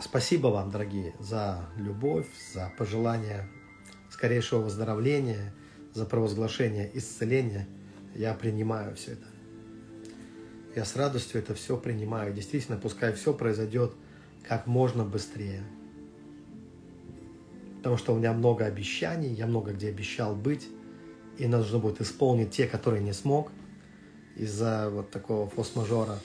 Спасибо 0.00 0.48
вам, 0.48 0.70
дорогие, 0.70 1.14
за 1.18 1.66
любовь, 1.76 2.28
за 2.52 2.72
пожелание 2.78 3.48
скорейшего 4.11 4.61
выздоровления, 4.61 5.52
за 5.92 6.07
провозглашение 6.07 6.90
исцеления. 6.96 7.68
Я 8.14 8.35
принимаю 8.35 8.96
все 8.96 9.12
это. 9.12 9.26
Я 10.74 10.85
с 10.85 10.96
радостью 10.96 11.40
это 11.40 11.54
все 11.54 11.76
принимаю. 11.76 12.33
Действительно, 12.33 12.78
пускай 12.78 13.12
все 13.12 13.35
произойдет 13.35 13.92
как 14.46 14.66
можно 14.66 15.04
быстрее. 15.04 15.62
Потому 17.88 17.96
что 17.96 18.12
у 18.12 18.18
меня 18.18 18.35
много 18.35 18.66
обещаний, 18.66 19.33
я 19.33 19.46
много 19.46 19.72
где 19.72 19.88
обещал 19.88 20.37
быть, 20.37 20.68
и 21.38 21.46
нужно 21.46 21.79
будет 21.79 22.03
исполнить 22.03 22.51
те, 22.51 22.66
которые 22.66 23.03
не 23.03 23.14
смог 23.14 23.51
из-за 24.37 24.90
вот 24.90 25.11
такого 25.11 25.48
форс-мажора. 25.48 26.18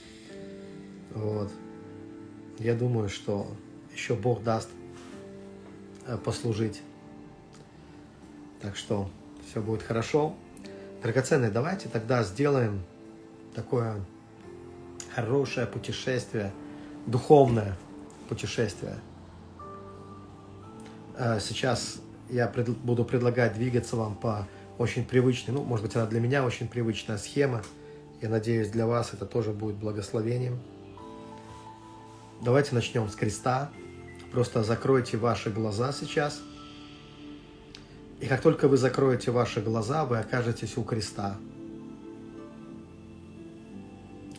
Вот. 1.15 1.49
Я 2.59 2.75
думаю, 2.75 3.07
что 3.07 3.47
еще 3.93 4.13
Бог 4.13 4.43
даст 4.43 4.67
э, 6.05 6.17
послужить. 6.17 6.81
Так 8.61 8.75
что 8.75 9.09
все 9.49 9.61
будет 9.61 9.83
хорошо. 9.83 10.35
Драгоценные, 11.01 11.49
давайте 11.49 11.87
тогда 11.87 12.23
сделаем 12.23 12.81
такое 13.55 14.03
хорошее 15.15 15.65
путешествие, 15.65 16.51
духовное 17.07 17.77
путешествие. 18.27 18.97
Э, 21.17 21.39
Сейчас 21.39 21.99
я 22.29 22.47
пред- 22.47 22.69
буду 22.69 23.05
предлагать 23.05 23.53
двигаться 23.53 23.95
вам 23.95 24.15
по 24.15 24.47
очень 24.77 25.05
привычной, 25.05 25.53
ну, 25.53 25.63
может 25.63 25.85
быть, 25.85 25.95
она 25.95 26.05
для 26.07 26.19
меня 26.19 26.43
очень 26.43 26.67
привычная 26.67 27.17
схема. 27.17 27.61
Я 28.21 28.29
надеюсь, 28.29 28.69
для 28.69 28.87
вас 28.87 29.13
это 29.13 29.25
тоже 29.25 29.51
будет 29.51 29.75
благословением. 29.75 30.59
Давайте 32.41 32.73
начнем 32.73 33.07
с 33.07 33.15
креста. 33.15 33.69
Просто 34.31 34.63
закройте 34.63 35.17
ваши 35.17 35.51
глаза 35.51 35.91
сейчас. 35.91 36.41
И 38.19 38.25
как 38.25 38.41
только 38.41 38.67
вы 38.67 38.77
закроете 38.77 39.31
ваши 39.31 39.61
глаза, 39.61 40.05
вы 40.05 40.17
окажетесь 40.17 40.77
у 40.77 40.83
креста. 40.83 41.37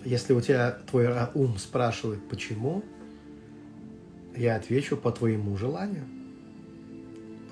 Если 0.04 0.32
у 0.32 0.40
тебя 0.40 0.78
твой 0.90 1.08
ум 1.34 1.56
спрашивает, 1.58 2.26
почему, 2.28 2.82
я 4.34 4.56
отвечу 4.56 4.96
по 4.96 5.12
твоему 5.12 5.56
желанию, 5.56 6.04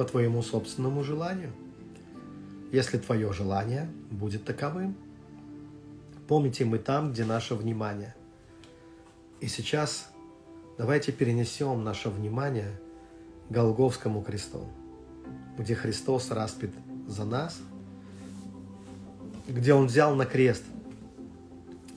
по 0.02 0.08
твоему 0.08 0.42
собственному 0.42 1.04
желанию. 1.04 1.52
Если 2.72 2.98
твое 2.98 3.32
желание 3.32 3.88
будет 4.10 4.44
таковым. 4.44 4.96
Помните, 6.26 6.64
мы 6.64 6.78
там, 6.78 7.12
где 7.12 7.24
наше 7.24 7.54
внимание. 7.54 8.16
И 9.40 9.46
сейчас 9.46 10.10
давайте 10.76 11.12
перенесем 11.12 11.84
наше 11.84 12.08
внимание 12.08 12.80
к 13.48 13.52
Голговскому 13.52 14.22
кресту, 14.22 14.66
где 15.56 15.76
Христос 15.76 16.32
распят 16.32 16.72
за 17.06 17.24
нас, 17.24 17.60
где 19.46 19.72
Он 19.72 19.86
взял 19.86 20.16
на 20.16 20.26
крест 20.26 20.64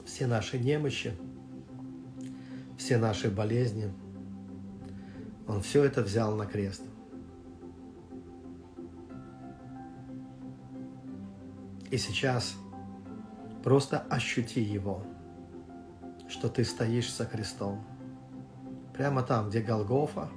все 0.06 0.28
наши 0.28 0.60
немощи, 0.60 1.15
все 2.78 3.00
наши 3.00 3.32
болезни. 3.32 3.91
Он 5.48 5.63
все 5.63 5.84
это 5.84 6.04
взял 6.04 6.36
на 6.36 6.46
крест. 6.46 6.84
И 11.91 11.98
сейчас 11.98 12.56
просто 13.63 14.00
ощути 14.10 14.62
его, 14.62 15.04
что 16.28 16.50
ты 16.50 16.63
стоишь 16.65 17.12
со 17.12 17.26
крестом. 17.26 17.86
Прямо 18.93 19.24
там, 19.24 19.50
где 19.50 19.62
Голгофа. 19.62 20.30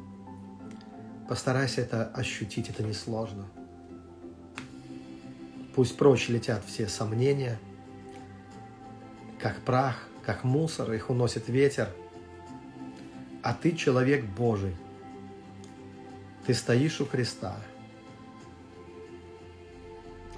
Постарайся 1.28 1.82
это 1.82 2.06
ощутить, 2.06 2.70
это 2.70 2.82
несложно. 2.82 3.46
Пусть 5.74 5.96
прочь 5.96 6.28
летят 6.28 6.64
все 6.64 6.88
сомнения, 6.88 7.58
как 9.38 9.60
прах, 9.60 10.08
как 10.24 10.42
мусор, 10.42 10.92
их 10.92 11.10
уносит 11.10 11.48
ветер. 11.48 11.88
А 13.42 13.54
ты 13.54 13.72
человек 13.72 14.24
Божий. 14.24 14.76
Ты 16.46 16.54
стоишь 16.54 17.00
у 17.00 17.06
креста, 17.06 17.56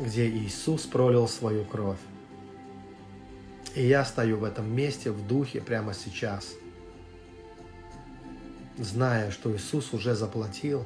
где 0.00 0.28
Иисус 0.28 0.86
пролил 0.86 1.28
свою 1.28 1.64
кровь. 1.64 1.98
И 3.74 3.86
я 3.86 4.04
стою 4.04 4.38
в 4.38 4.44
этом 4.44 4.74
месте, 4.74 5.10
в 5.10 5.26
духе, 5.26 5.60
прямо 5.60 5.94
сейчас, 5.94 6.54
зная, 8.78 9.30
что 9.30 9.54
Иисус 9.54 9.92
уже 9.92 10.14
заплатил 10.14 10.84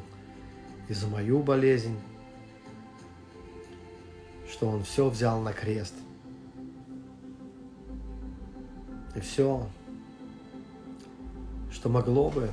и 0.88 0.94
за 0.94 1.06
мою 1.06 1.42
болезнь, 1.42 1.96
что 4.50 4.68
Он 4.68 4.82
все 4.82 5.08
взял 5.08 5.40
на 5.40 5.52
крест. 5.52 5.94
И 9.14 9.20
все, 9.20 9.66
что 11.70 11.88
могло 11.88 12.30
бы 12.30 12.50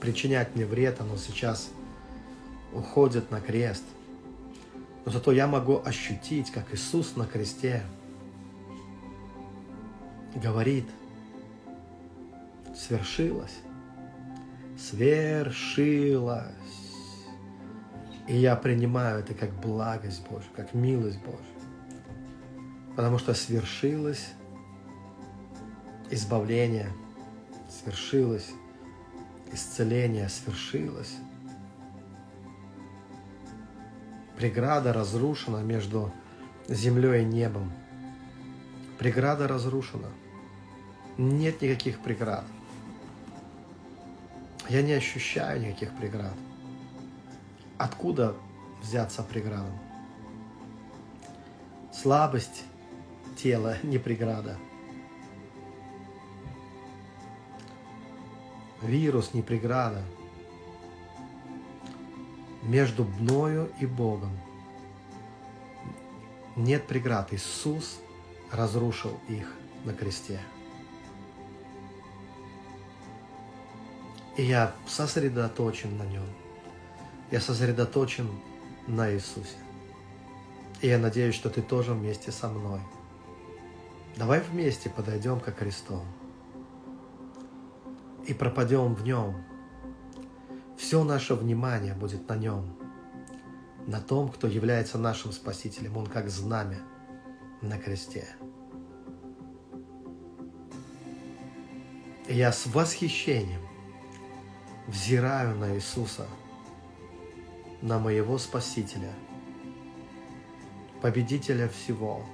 причинять 0.00 0.54
мне 0.54 0.66
вред, 0.66 1.00
оно 1.00 1.16
сейчас 1.16 1.70
уходит 2.74 3.30
на 3.30 3.40
крест. 3.40 3.84
Но 5.04 5.12
зато 5.12 5.32
я 5.32 5.46
могу 5.46 5.82
ощутить, 5.84 6.50
как 6.50 6.72
Иисус 6.72 7.16
на 7.16 7.26
кресте 7.26 7.82
говорит, 10.34 10.86
свершилось, 12.76 13.58
свершилось. 14.78 16.46
И 18.28 18.36
я 18.36 18.54
принимаю 18.54 19.18
это 19.18 19.34
как 19.34 19.52
благость 19.60 20.26
Божью, 20.28 20.48
как 20.54 20.74
милость 20.74 21.18
Божью. 21.22 21.40
Потому 22.94 23.18
что 23.18 23.34
свершилось 23.34 24.28
избавление, 26.10 26.88
свершилось 27.68 28.50
исцеление, 29.52 30.28
свершилось. 30.28 31.16
Преграда 34.42 34.92
разрушена 34.92 35.58
между 35.58 36.12
землей 36.66 37.22
и 37.22 37.24
небом. 37.24 37.72
Преграда 38.98 39.46
разрушена. 39.46 40.08
Нет 41.16 41.62
никаких 41.62 42.00
преград. 42.00 42.44
Я 44.68 44.82
не 44.82 44.94
ощущаю 44.94 45.60
никаких 45.60 45.96
преград. 45.96 46.34
Откуда 47.78 48.34
взяться 48.82 49.22
преградам? 49.22 49.78
Слабость 51.92 52.64
тела 53.36 53.76
не 53.84 53.98
преграда. 53.98 54.58
Вирус 58.82 59.34
не 59.34 59.42
преграда. 59.42 60.02
Между 62.62 63.04
мною 63.04 63.70
и 63.80 63.86
Богом 63.86 64.30
нет 66.56 66.86
преград. 66.86 67.32
Иисус 67.32 67.98
разрушил 68.50 69.18
их 69.28 69.52
на 69.84 69.92
кресте. 69.92 70.40
И 74.36 74.44
я 74.44 74.74
сосредоточен 74.86 75.96
на 75.98 76.04
нем. 76.04 76.26
Я 77.30 77.40
сосредоточен 77.40 78.28
на 78.86 79.12
Иисусе. 79.12 79.56
И 80.80 80.88
я 80.88 80.98
надеюсь, 80.98 81.34
что 81.34 81.50
ты 81.50 81.62
тоже 81.62 81.92
вместе 81.92 82.32
со 82.32 82.48
мной. 82.48 82.80
Давай 84.16 84.40
вместе 84.40 84.90
подойдем 84.90 85.40
ко 85.40 85.52
кресту 85.52 86.02
и 88.26 88.34
пропадем 88.34 88.94
в 88.94 89.02
нем. 89.04 89.44
Все 90.82 91.04
наше 91.04 91.36
внимание 91.36 91.94
будет 91.94 92.28
на 92.28 92.34
нем, 92.34 92.76
на 93.86 94.00
том, 94.00 94.28
кто 94.28 94.48
является 94.48 94.98
нашим 94.98 95.30
Спасителем. 95.30 95.96
Он 95.96 96.06
как 96.08 96.28
знамя 96.28 96.80
на 97.62 97.78
кресте. 97.78 98.26
И 102.26 102.34
я 102.34 102.50
с 102.50 102.66
восхищением 102.66 103.60
взираю 104.88 105.56
на 105.56 105.72
Иисуса, 105.76 106.26
на 107.80 108.00
моего 108.00 108.36
Спасителя, 108.36 109.14
победителя 111.00 111.68
всего. 111.68 112.26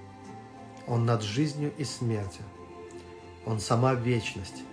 Он 0.86 1.04
над 1.04 1.22
жизнью 1.22 1.70
и 1.76 1.84
смертью. 1.84 2.46
Он 3.44 3.60
сама 3.60 3.92
вечность. 3.92 4.64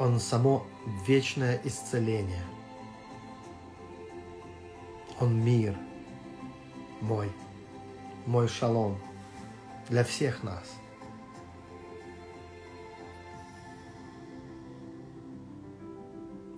Он 0.00 0.18
само 0.18 0.66
вечное 1.06 1.60
исцеление. 1.64 2.42
Он 5.20 5.38
мир 5.42 5.76
мой, 7.00 7.30
мой 8.26 8.48
шалом 8.48 8.98
для 9.88 10.04
всех 10.04 10.42
нас. 10.42 10.64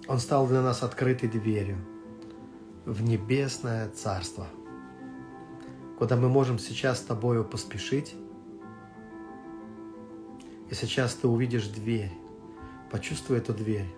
Он 0.07 0.18
стал 0.18 0.47
для 0.47 0.61
нас 0.61 0.83
открытой 0.83 1.28
дверью 1.28 1.78
в 2.85 3.03
небесное 3.03 3.89
царство, 3.91 4.47
куда 5.99 6.16
мы 6.16 6.28
можем 6.28 6.59
сейчас 6.59 6.99
с 6.99 7.03
тобою 7.03 7.45
поспешить. 7.45 8.14
И 10.68 10.74
сейчас 10.74 11.14
ты 11.14 11.28
увидишь 11.28 11.68
дверь, 11.68 12.12
почувствуй 12.91 13.39
эту 13.39 13.55
дверь, 13.55 13.89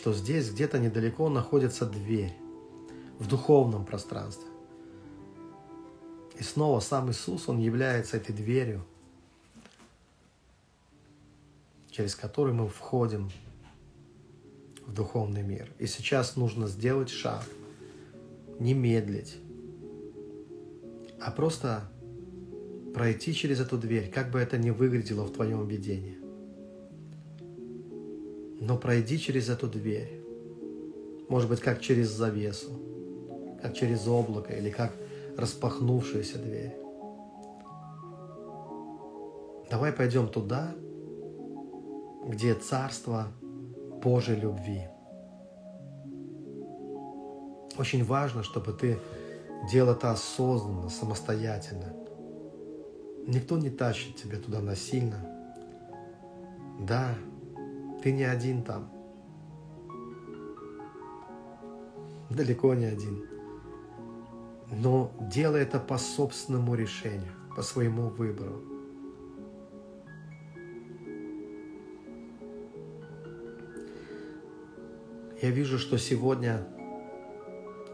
что 0.00 0.14
здесь 0.14 0.50
где-то 0.50 0.78
недалеко 0.78 1.28
находится 1.28 1.84
дверь 1.84 2.32
в 3.18 3.28
духовном 3.28 3.84
пространстве. 3.84 4.48
И 6.38 6.42
снова 6.42 6.80
сам 6.80 7.10
Иисус, 7.10 7.50
Он 7.50 7.58
является 7.58 8.16
этой 8.16 8.34
дверью, 8.34 8.82
через 11.90 12.14
который 12.14 12.54
мы 12.54 12.66
входим 12.66 13.30
в 14.86 14.94
духовный 14.94 15.42
мир. 15.42 15.70
И 15.78 15.86
сейчас 15.86 16.34
нужно 16.34 16.66
сделать 16.66 17.10
шаг, 17.10 17.44
не 18.58 18.72
медлить, 18.72 19.36
а 21.20 21.30
просто 21.30 21.90
пройти 22.94 23.34
через 23.34 23.60
эту 23.60 23.76
дверь, 23.76 24.10
как 24.10 24.30
бы 24.30 24.38
это 24.38 24.56
ни 24.56 24.70
выглядело 24.70 25.24
в 25.24 25.32
твоем 25.34 25.68
видении. 25.68 26.19
Но 28.60 28.76
пройди 28.76 29.18
через 29.18 29.48
эту 29.48 29.66
дверь. 29.66 30.22
Может 31.28 31.48
быть, 31.48 31.60
как 31.60 31.80
через 31.80 32.10
завесу, 32.10 32.70
как 33.62 33.74
через 33.74 34.06
облако 34.06 34.52
или 34.52 34.70
как 34.70 34.92
распахнувшуюся 35.36 36.38
дверь. 36.38 36.76
Давай 39.70 39.92
пойдем 39.92 40.28
туда, 40.28 40.74
где 42.26 42.54
царство 42.54 43.28
Божьей 44.02 44.36
любви. 44.36 44.88
Очень 47.78 48.04
важно, 48.04 48.42
чтобы 48.42 48.72
ты 48.72 48.98
делал 49.70 49.92
это 49.92 50.10
осознанно, 50.10 50.90
самостоятельно. 50.90 51.94
Никто 53.26 53.56
не 53.56 53.70
тащит 53.70 54.16
тебя 54.16 54.38
туда 54.38 54.60
насильно. 54.60 55.16
Да, 56.80 57.14
ты 58.02 58.12
не 58.12 58.24
один 58.24 58.62
там. 58.62 58.90
Далеко 62.30 62.74
не 62.74 62.86
один. 62.86 63.26
Но 64.70 65.12
делай 65.20 65.62
это 65.62 65.80
по 65.80 65.98
собственному 65.98 66.74
решению, 66.74 67.32
по 67.56 67.62
своему 67.62 68.08
выбору. 68.08 68.62
Я 75.42 75.50
вижу, 75.50 75.78
что 75.78 75.98
сегодня 75.98 76.66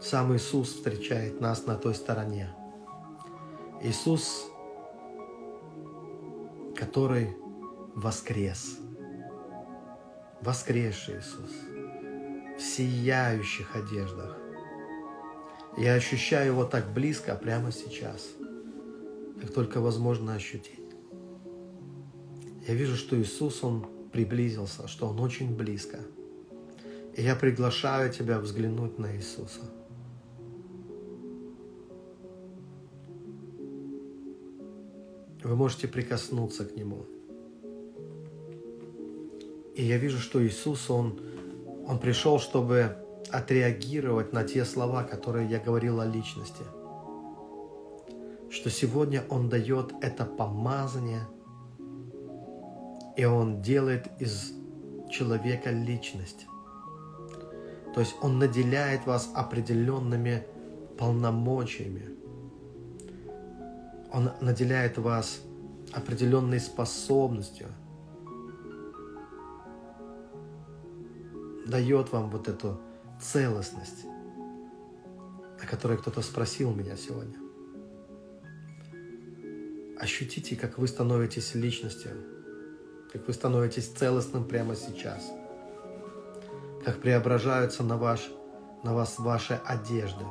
сам 0.01 0.35
Иисус 0.35 0.73
встречает 0.73 1.41
нас 1.41 1.65
на 1.65 1.75
той 1.75 1.95
стороне. 1.95 2.49
Иисус, 3.81 4.51
который 6.75 7.35
воскрес. 7.95 8.77
Воскресший 10.47 11.17
Иисус. 11.17 11.51
В 12.57 12.61
сияющих 12.61 13.75
одеждах. 13.75 14.37
Я 15.77 15.95
ощущаю 15.95 16.53
его 16.53 16.63
так 16.63 16.93
близко 16.93 17.35
прямо 17.35 17.73
сейчас, 17.73 18.29
как 19.41 19.51
только 19.51 19.81
возможно 19.81 20.35
ощутить. 20.35 20.79
Я 22.65 22.75
вижу, 22.75 22.95
что 22.95 23.21
Иисус, 23.21 23.61
Он 23.61 23.85
приблизился, 24.13 24.87
что 24.87 25.09
Он 25.09 25.19
очень 25.19 25.53
близко– 25.53 25.99
и 27.17 27.23
я 27.23 27.35
приглашаю 27.35 28.13
тебя 28.13 28.39
взглянуть 28.39 28.99
на 28.99 29.17
Иисуса. 29.17 29.61
Вы 35.43 35.55
можете 35.55 35.87
прикоснуться 35.87 36.63
к 36.63 36.75
Нему. 36.75 37.07
И 39.77 39.83
я 39.83 39.97
вижу, 39.97 40.17
что 40.17 40.43
Иисус, 40.43 40.89
Он, 40.89 41.19
Он 41.87 41.99
пришел, 41.99 42.39
чтобы 42.39 42.97
отреагировать 43.29 44.33
на 44.33 44.43
те 44.43 44.65
слова, 44.65 45.03
которые 45.03 45.47
я 45.47 45.59
говорил 45.59 46.01
о 46.01 46.05
личности. 46.05 46.63
Что 48.49 48.71
сегодня 48.71 49.23
Он 49.29 49.49
дает 49.49 49.93
это 50.01 50.25
помазание, 50.25 51.27
и 53.15 53.23
Он 53.25 53.61
делает 53.61 54.07
из 54.19 54.51
человека 55.11 55.69
личность. 55.69 56.47
То 57.93 57.99
есть 57.99 58.15
Он 58.23 58.39
наделяет 58.39 59.05
вас 59.05 59.29
определенными 59.35 60.43
полномочиями. 60.97 62.09
Он 64.11 64.31
наделяет 64.41 64.97
вас 64.97 65.39
определенной 65.93 66.59
способностью. 66.59 67.67
Дает 71.67 72.11
вам 72.11 72.29
вот 72.29 72.47
эту 72.47 72.79
целостность, 73.21 74.05
о 75.61 75.65
которой 75.65 75.97
кто-то 75.97 76.21
спросил 76.21 76.73
меня 76.73 76.95
сегодня. 76.95 77.37
Ощутите, 79.99 80.55
как 80.55 80.77
вы 80.77 80.87
становитесь 80.87 81.55
личностью, 81.55 82.11
как 83.11 83.27
вы 83.27 83.33
становитесь 83.33 83.87
целостным 83.87 84.45
прямо 84.45 84.75
сейчас– 84.75 85.31
как 86.87 87.01
преображаются 87.01 87.83
на, 87.83 87.97
ваш, 87.97 88.29
на 88.81 88.93
вас 88.93 89.19
ваши 89.19 89.59
одежды. 89.65 90.23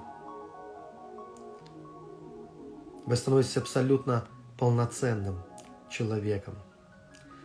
Вы 3.05 3.14
становитесь 3.14 3.59
абсолютно 3.59 4.26
полноценным 4.57 5.43
человеком, 5.91 6.55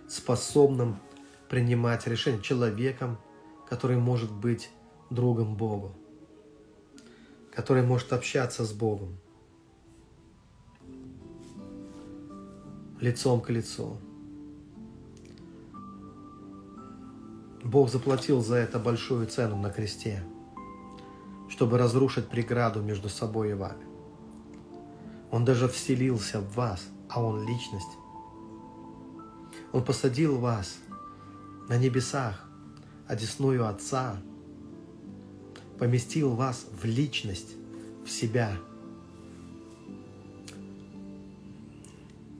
способным 0.08 0.98
принимать 1.50 2.08
решения, 2.08 2.42
человеком, 2.42 3.18
который 3.72 3.96
может 3.96 4.34
быть 4.34 4.70
другом 5.10 5.56
Богу, 5.56 5.94
который 7.56 7.84
может 7.84 8.12
общаться 8.12 8.66
с 8.66 8.74
Богом 8.74 9.18
лицом 13.00 13.40
к 13.40 13.50
лицу. 13.50 13.96
Бог 17.64 17.90
заплатил 17.90 18.42
за 18.42 18.56
это 18.56 18.78
большую 18.78 19.26
цену 19.28 19.56
на 19.56 19.70
кресте, 19.70 20.22
чтобы 21.48 21.78
разрушить 21.78 22.28
преграду 22.28 22.82
между 22.82 23.08
собой 23.08 23.52
и 23.52 23.54
вами. 23.54 23.86
Он 25.32 25.46
даже 25.46 25.70
вселился 25.70 26.42
в 26.42 26.56
вас, 26.58 26.90
а 27.08 27.24
Он 27.24 27.48
личность. 27.48 27.98
Он 29.72 29.82
посадил 29.82 30.40
вас 30.40 30.78
на 31.70 31.78
небесах, 31.78 32.51
одесную 33.12 33.68
Отца, 33.68 34.16
поместил 35.78 36.30
вас 36.34 36.66
в 36.82 36.86
личность, 36.86 37.58
в 38.06 38.10
себя. 38.10 38.56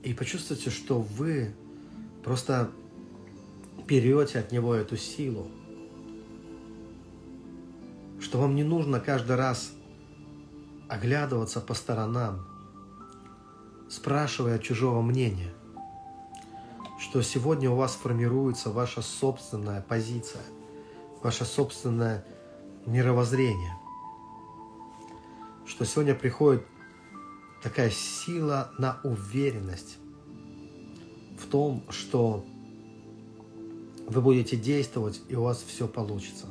И 0.02 0.14
почувствуйте, 0.14 0.70
что 0.70 0.98
вы 1.02 1.54
просто 2.24 2.70
берете 3.86 4.38
от 4.38 4.50
Него 4.50 4.74
эту 4.74 4.96
силу, 4.96 5.46
что 8.18 8.38
вам 8.38 8.54
не 8.54 8.64
нужно 8.64 8.98
каждый 8.98 9.36
раз 9.36 9.72
оглядываться 10.88 11.60
по 11.60 11.74
сторонам, 11.74 12.46
спрашивая 13.90 14.58
чужого 14.58 15.02
мнения, 15.02 15.52
что 16.98 17.20
сегодня 17.20 17.70
у 17.70 17.76
вас 17.76 17.92
формируется 17.94 18.70
ваша 18.70 19.02
собственная 19.02 19.82
позиция, 19.82 20.40
ваше 21.22 21.44
собственное 21.44 22.24
мировоззрение, 22.86 23.76
что 25.66 25.84
сегодня 25.84 26.14
приходит 26.14 26.64
такая 27.62 27.90
сила 27.90 28.72
на 28.78 28.98
уверенность 29.04 29.98
в 31.38 31.46
том, 31.46 31.84
что 31.90 32.44
вы 34.08 34.20
будете 34.20 34.56
действовать, 34.56 35.22
и 35.28 35.36
у 35.36 35.44
вас 35.44 35.64
все 35.66 35.86
получится. 35.86 36.46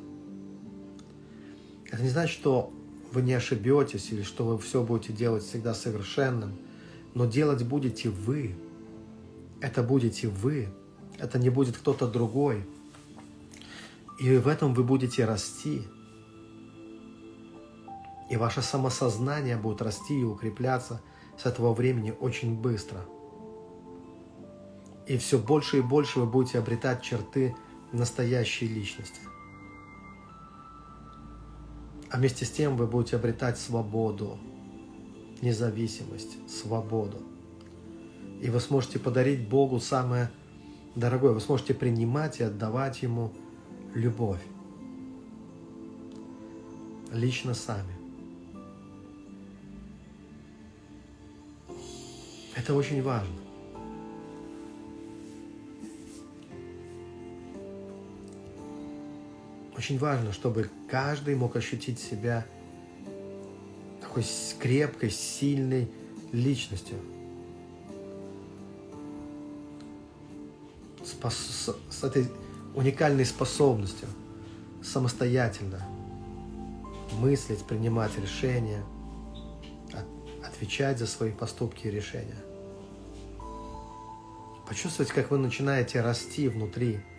Это 1.91 2.01
не 2.01 2.09
значит, 2.09 2.39
что 2.39 2.73
вы 3.11 3.21
не 3.21 3.33
ошибетесь 3.33 4.11
или 4.11 4.23
что 4.23 4.45
вы 4.45 4.57
все 4.57 4.83
будете 4.83 5.11
делать 5.11 5.43
всегда 5.43 5.73
совершенным, 5.73 6.57
но 7.13 7.25
делать 7.25 7.63
будете 7.63 8.09
вы. 8.09 8.55
Это 9.59 9.83
будете 9.83 10.29
вы. 10.29 10.69
Это 11.19 11.37
не 11.37 11.49
будет 11.49 11.77
кто-то 11.77 12.07
другой. 12.07 12.65
И 14.21 14.37
в 14.37 14.47
этом 14.47 14.73
вы 14.73 14.83
будете 14.83 15.25
расти. 15.25 15.83
И 18.29 18.37
ваше 18.37 18.61
самосознание 18.61 19.57
будет 19.57 19.81
расти 19.81 20.21
и 20.21 20.23
укрепляться 20.23 21.01
с 21.37 21.45
этого 21.45 21.73
времени 21.73 22.13
очень 22.19 22.55
быстро– 22.55 23.05
и 25.11 25.17
все 25.17 25.37
больше 25.37 25.79
и 25.79 25.81
больше 25.81 26.19
вы 26.19 26.25
будете 26.25 26.59
обретать 26.59 27.01
черты 27.01 27.53
настоящей 27.91 28.67
личности. 28.67 29.19
А 32.09 32.17
вместе 32.17 32.45
с 32.45 32.51
тем 32.51 32.77
вы 32.77 32.87
будете 32.87 33.15
обретать 33.15 33.57
свободу, 33.57 34.37
независимость, 35.41 36.37
свободу. 36.49 37.17
И 38.41 38.49
вы 38.49 38.59
сможете 38.59 38.99
подарить 38.99 39.49
Богу 39.49 39.81
самое 39.81 40.31
дорогое. 40.95 41.33
Вы 41.33 41.41
сможете 41.41 41.73
принимать 41.73 42.39
и 42.39 42.43
отдавать 42.43 43.01
Ему 43.01 43.33
любовь. 43.93 44.41
Лично 47.11 47.53
сами. 47.53 47.93
Это 52.55 52.73
очень 52.73 53.01
важно. 53.01 53.35
Очень 59.75 59.97
важно, 59.97 60.31
чтобы 60.31 60.69
каждый 60.89 61.35
мог 61.35 61.55
ощутить 61.55 61.99
себя 61.99 62.45
такой 63.99 64.23
крепкой, 64.59 65.09
сильной 65.09 65.89
личностью. 66.31 66.97
С, 71.03 71.75
с 71.89 72.03
этой 72.03 72.27
уникальной 72.75 73.25
способностью 73.25 74.07
самостоятельно 74.83 75.81
мыслить, 77.19 77.63
принимать 77.63 78.17
решения, 78.17 78.83
отвечать 80.45 80.99
за 80.99 81.07
свои 81.07 81.31
поступки 81.31 81.87
и 81.87 81.91
решения. 81.91 82.37
Почувствовать, 84.67 85.11
как 85.11 85.31
вы 85.31 85.37
начинаете 85.37 86.01
расти 86.01 86.47
внутри– 86.47 87.01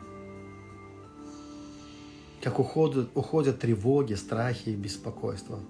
как 2.42 2.58
уходят, 2.58 3.08
уходят 3.14 3.60
тревоги, 3.60 4.14
страхи 4.14 4.70
и 4.70 4.74
беспокойства. 4.74 5.60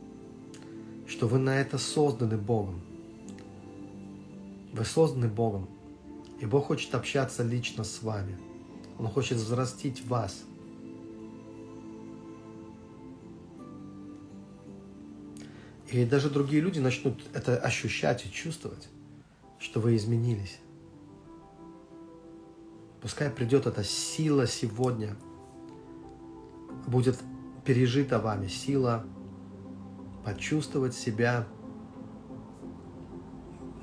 Что 1.07 1.28
вы 1.28 1.39
на 1.39 1.61
это 1.61 1.76
созданы 1.76 2.39
Богом. 2.39 2.80
Вы 4.72 4.85
созданы 4.87 5.28
Богом. 5.28 5.68
И 6.41 6.47
Бог 6.47 6.66
хочет 6.68 6.95
общаться 6.95 7.43
лично 7.43 7.85
с 7.85 8.03
вами. 8.03 8.39
Он 9.03 9.09
хочет 9.09 9.37
взрастить 9.37 10.07
вас. 10.07 10.45
И 15.91 16.07
даже 16.07 16.31
другие 16.31 16.63
люди 16.63 16.79
начнут 16.79 17.23
это 17.35 17.59
ощущать 17.59 18.25
и 18.25 18.33
чувствовать, 18.33 18.89
что 19.59 19.79
вы 19.81 19.97
изменились. 19.97 20.59
Пускай 23.03 23.29
придет 23.29 23.67
эта 23.67 23.85
сила 23.85 24.47
сегодня– 24.47 25.15
будет 26.87 27.19
пережита 27.65 28.19
вами 28.19 28.47
сила 28.47 29.05
почувствовать 30.25 30.95
себя 30.95 31.47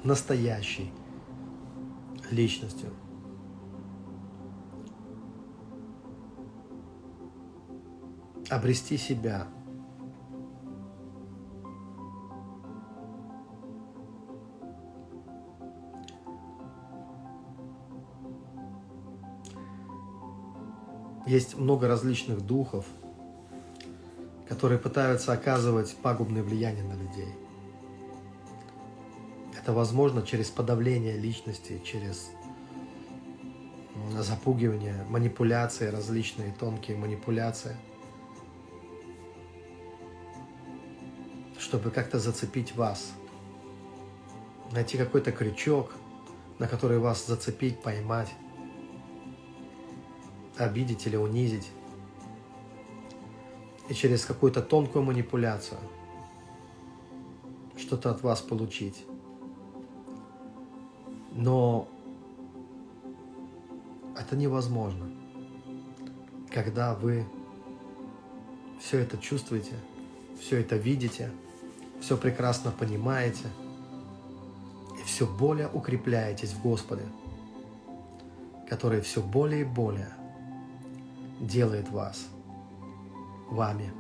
настоящей 0.04 0.92
личностью. 2.32 2.90
Обрести 8.50 8.98
себя. 8.98 9.48
Есть 21.28 21.56
много 21.56 21.88
различных 21.88 22.42
духов, 22.42 22.86
которые 24.48 24.80
пытаются 24.80 25.32
оказывать 25.32 25.96
пагубное 25.98 26.42
влияние 26.42 26.84
на 26.84 26.94
людей. 26.94 27.32
Это 29.56 29.74
возможно 29.74 30.24
через 30.24 30.50
подавление 30.50 31.16
личности, 31.18 31.80
через 31.86 32.32
запугивание, 34.18 35.06
манипуляции, 35.08 35.90
различные 35.90 36.52
тонкие 36.60 36.98
манипуляции, 36.98 37.76
чтобы 41.70 41.92
как-то 41.92 42.18
зацепить 42.18 42.76
вас, 42.76 43.14
найти 44.72 44.98
какой-то 44.98 45.32
крючок, 45.32 45.94
на 46.58 46.68
который 46.68 46.98
вас 46.98 47.28
зацепить, 47.28 47.80
поймать 47.84 48.34
обидеть 50.58 51.06
или 51.06 51.16
унизить. 51.16 51.70
И 53.88 53.94
через 53.94 54.26
какую-то 54.26 54.64
тонкую 54.64 55.06
манипуляцию 55.06 55.80
что-то 57.78 58.10
от 58.10 58.24
вас 58.24 58.42
получить. 58.42 59.06
Но 61.34 61.88
это 64.18 64.36
невозможно, 64.36 65.08
когда 66.50 66.96
вы 66.96 67.28
все 68.82 68.98
это 68.98 69.20
чувствуете, 69.20 69.76
все 70.40 70.62
это 70.62 70.78
видите, 70.78 71.32
все 72.02 72.18
прекрасно 72.18 72.72
понимаете 72.72 73.46
и 75.00 75.04
все 75.04 75.26
более 75.26 75.68
укрепляетесь 75.68 76.54
в 76.54 76.62
Господе, 76.62 77.06
который 78.70 79.02
все 79.02 79.22
более 79.22 79.62
и 79.62 79.66
более 79.66 80.14
делает 81.40 81.90
вас 81.90 82.28
вами, 83.50 83.92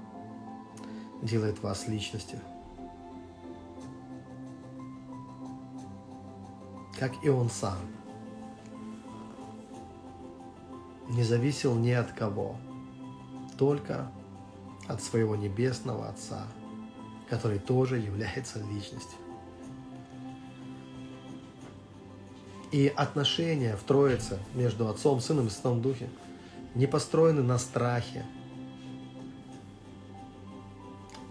делает 1.22 1.62
вас 1.62 1.88
личностью. 1.88 2.39
Как 7.00 7.14
и 7.24 7.30
он 7.30 7.50
сам. 7.50 7.78
Не 11.08 11.24
зависел 11.24 11.74
ни 11.76 11.91
от 11.91 12.12
кого, 12.12 12.58
только 13.58 14.12
от 14.88 15.02
своего 15.02 15.36
небесного 15.36 16.10
Отца, 16.10 16.45
который 17.30 17.60
тоже 17.60 17.98
является 17.98 18.60
личностью. 18.60 19.18
И 22.72 22.88
отношения 22.96 23.76
в 23.76 23.84
Троице 23.84 24.40
между 24.54 24.88
Отцом, 24.88 25.20
Сыном 25.20 25.48
и 25.48 25.50
Святым 25.50 25.82
Духом– 25.82 26.10
не 26.76 26.88
построены 26.88 27.42
на 27.42 27.58
страхе, 27.58 28.26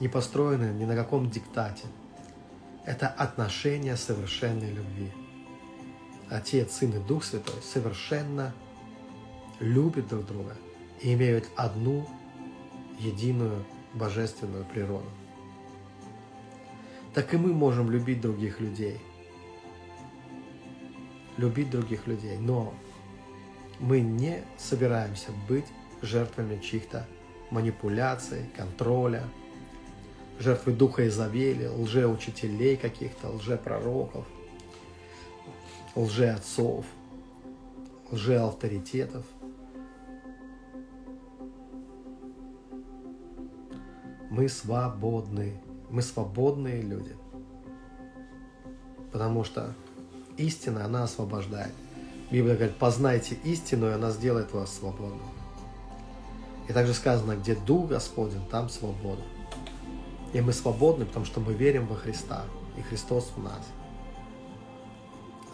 не 0.01 0.09
построены 0.09 0.73
ни 0.75 0.85
на 0.85 0.95
каком 0.95 1.31
диктате. 1.31 1.87
Это 2.85 3.09
отношения 3.09 3.97
совершенной 3.97 4.71
любви. 4.71 5.13
Отец, 6.31 6.73
Сын 6.73 6.91
и 6.93 6.99
Дух 6.99 7.25
Святой 7.25 7.61
совершенно 7.63 8.55
любят 9.61 10.09
друг 10.09 10.27
друга 10.27 10.57
и 11.01 11.15
имеют 11.15 11.49
одну 11.57 12.09
единую 12.99 13.65
божественную 13.95 14.65
природу. 14.65 15.09
Так 17.19 17.35
и 17.35 17.37
мы 17.37 17.53
можем 17.53 17.91
любить 17.91 18.21
других 18.21 18.61
людей. 18.61 18.97
Любить 21.37 21.69
других 21.69 22.07
людей. 22.07 22.39
Но 22.39 22.73
мы 23.81 23.99
не 24.03 24.45
собираемся 24.57 25.33
быть 25.49 25.65
жертвами 26.01 26.61
чьих-то 26.63 27.09
манипуляций, 27.51 28.49
контроля, 28.57 29.25
жертвы 30.39 30.75
духа 30.75 31.09
Изавели, 31.09 31.67
лжеучителей 31.67 32.77
каких-то, 32.77 33.31
лжепророков, 33.31 34.25
лжеотцов, 35.97 36.87
лжеавторитетов. 38.13 39.25
Мы 44.31 44.49
свободны. 44.49 45.61
Мы 45.91 46.03
свободные 46.03 46.83
люди. 46.83 47.17
Потому 49.13 49.45
что 49.45 49.75
истина, 50.37 50.85
она 50.85 51.05
освобождает. 51.05 51.73
Библия 52.31 52.57
говорит, 52.57 52.77
познайте 52.77 53.37
истину, 53.45 53.89
и 53.89 53.93
она 53.93 54.11
сделает 54.11 54.53
вас 54.53 54.75
свободным. 54.75 55.29
И 56.69 56.73
также 56.73 56.93
сказано, 56.93 57.37
где 57.37 57.55
Дух 57.55 57.89
Господень, 57.89 58.45
там 58.51 58.69
свобода. 58.69 59.23
И 60.35 60.41
мы 60.43 60.53
свободны, 60.53 61.07
потому 61.07 61.25
что 61.25 61.41
мы 61.41 61.55
верим 61.55 61.87
во 61.87 61.97
Христа, 61.97 62.45
и 62.77 62.83
Христос 62.83 63.33
в 63.35 63.43
нас. 63.43 63.67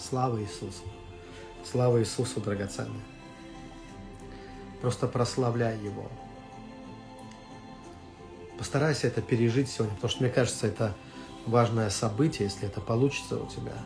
Слава 0.01 0.43
Иисусу! 0.43 0.83
Слава 1.65 2.01
Иисусу, 2.01 2.41
драгоценный! 2.41 3.01
Просто 4.81 5.07
прославляй 5.07 5.79
Его. 5.79 6.11
Постарайся 8.59 9.09
это 9.09 9.21
пережить 9.21 9.69
сегодня, 9.69 9.95
потому 9.97 10.11
что 10.11 10.23
мне 10.23 10.33
кажется, 10.33 10.67
это 10.67 10.95
важное 11.47 11.91
событие, 11.91 12.49
если 12.49 12.69
это 12.69 12.81
получится 12.81 13.37
у 13.37 13.47
тебя, 13.47 13.77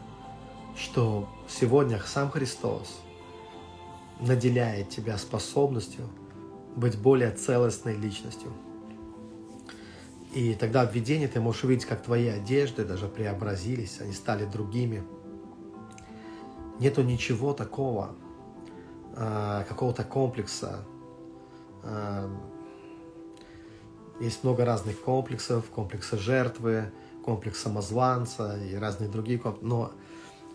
что 0.76 1.28
сегодня 1.48 2.00
сам 2.06 2.30
Христос 2.30 3.00
наделяет 4.20 4.90
тебя 4.90 5.16
способностью 5.16 6.08
быть 6.76 6.98
более 6.98 7.30
целостной 7.30 7.94
личностью. 7.94 8.52
И 10.34 10.54
тогда 10.54 10.86
в 10.86 10.94
видении 10.94 11.26
ты 11.26 11.40
можешь 11.40 11.64
увидеть, 11.64 11.86
как 11.86 12.02
твои 12.02 12.28
одежды 12.28 12.84
даже 12.84 13.08
преобразились, 13.08 14.00
они 14.00 14.12
стали 14.12 14.44
другими. 14.44 15.02
Нету 16.78 17.02
ничего 17.02 17.54
такого, 17.54 18.14
а, 19.16 19.64
какого-то 19.64 20.04
комплекса, 20.04 20.84
а, 21.82 22.30
есть 24.20 24.42
много 24.42 24.64
разных 24.64 25.00
комплексов, 25.00 25.66
комплекса 25.70 26.16
жертвы, 26.16 26.90
комплекс 27.24 27.60
самозванца 27.60 28.58
и 28.58 28.74
разные 28.74 29.08
другие 29.08 29.38
комплексы. 29.38 29.66
Но 29.66 29.92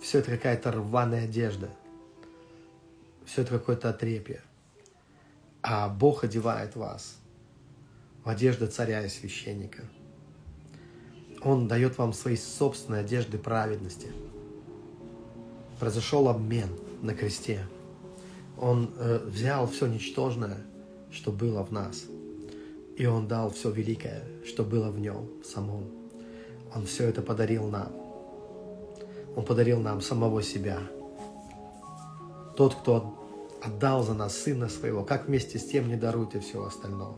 все 0.02 0.20
это 0.20 0.32
какая-то 0.32 0.72
рваная 0.72 1.26
одежда. 1.26 1.70
Все 3.26 3.44
это 3.44 3.52
какое-то 3.52 3.90
отрепье. 3.90 4.42
А 5.62 5.88
Бог 5.88 6.26
одевает 6.26 6.76
вас 6.76 7.18
в 8.26 8.30
одежды 8.30 8.68
царя 8.68 9.06
и 9.06 9.10
священника. 9.10 9.84
Он 11.42 11.68
дает 11.68 11.98
вам 11.98 12.12
свои 12.12 12.36
собственные 12.36 13.02
одежды 13.02 13.38
праведности. 13.38 14.12
Произошел 15.80 16.28
обмен 16.28 16.70
на 17.02 17.14
кресте. 17.14 17.66
Он 18.58 18.94
э, 18.98 19.20
взял 19.26 19.68
все 19.68 19.88
ничтожное, 19.88 20.58
что 21.12 21.32
было 21.32 21.64
в 21.64 21.72
нас– 21.72 22.06
и 22.98 23.06
Он 23.06 23.28
дал 23.28 23.50
все 23.50 23.72
великое, 23.72 24.24
что 24.46 24.64
было 24.64 24.90
в 24.90 25.00
Нем 25.00 25.30
самом. 25.44 25.90
Он 26.76 26.86
все 26.86 27.06
это 27.06 27.22
подарил 27.22 27.68
нам. 27.68 27.92
Он 29.36 29.44
подарил 29.46 29.80
нам 29.80 30.02
самого 30.02 30.44
себя. 30.44 30.80
Тот, 32.56 32.76
кто 32.76 33.20
отдал 33.64 34.04
за 34.04 34.14
нас 34.14 34.38
Сына 34.38 34.70
Своего, 34.70 35.04
как 35.04 35.28
вместе 35.28 35.58
с 35.58 35.66
тем 35.66 35.88
не 35.88 35.96
даруйте 35.96 36.40
все 36.40 36.64
остальное. 36.64 37.16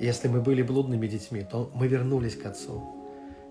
И 0.00 0.04
если 0.04 0.28
мы 0.28 0.40
были 0.40 0.62
блудными 0.62 1.06
детьми, 1.06 1.46
то 1.50 1.70
мы 1.74 1.86
вернулись 1.86 2.36
к 2.36 2.46
Отцу. 2.46 2.82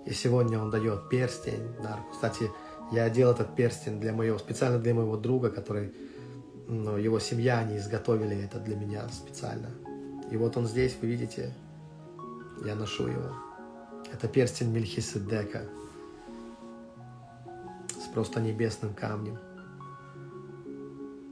И 0.06 0.14
сегодня 0.14 0.60
Он 0.60 0.72
дает 0.72 1.10
перстень. 1.10 1.74
Да. 1.82 2.00
Кстати, 2.12 2.50
я 2.92 3.04
одел 3.04 3.32
этот 3.32 3.56
перстень 3.56 4.00
для 4.00 4.14
моего, 4.14 4.38
специально 4.38 4.80
для 4.80 4.94
моего 4.94 5.18
друга, 5.18 5.50
который, 5.50 5.94
ну, 6.68 6.98
его 6.98 7.20
семья, 7.20 7.60
они 7.60 7.78
изготовили 7.78 8.44
это 8.44 8.60
для 8.60 8.76
меня 8.76 9.08
специально– 9.10 9.70
и 10.32 10.38
вот 10.38 10.58
он 10.58 10.66
здесь, 10.66 10.98
вы 11.02 11.08
видите, 11.08 11.54
я 12.66 12.76
ношу 12.76 13.08
его. 13.08 13.32
Это 14.12 14.28
перстень 14.28 14.72
Мельхиседека 14.72 15.64
с 17.90 18.08
просто 18.14 18.40
небесным 18.40 18.94
камнем. 18.94 19.38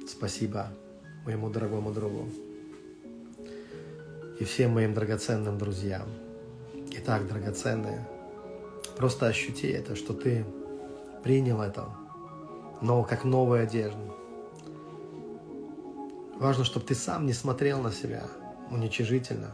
Спасибо 0.07 0.67
моему 1.25 1.49
дорогому 1.49 1.91
другу 1.91 2.29
и 4.39 4.43
всем 4.43 4.71
моим 4.71 4.93
драгоценным 4.93 5.57
друзьям. 5.57 6.07
Итак, 6.91 7.27
драгоценные, 7.27 8.07
просто 8.97 9.27
ощути 9.27 9.67
это, 9.67 9.95
что 9.95 10.13
ты 10.13 10.45
принял 11.23 11.61
это, 11.61 11.89
но 12.81 13.03
как 13.03 13.23
новую 13.23 13.63
одежду. 13.63 14.15
Важно, 16.35 16.63
чтобы 16.65 16.85
ты 16.85 16.93
сам 16.93 17.25
не 17.25 17.33
смотрел 17.33 17.81
на 17.81 17.91
себя– 17.91 18.27
уничижительно. 18.73 19.53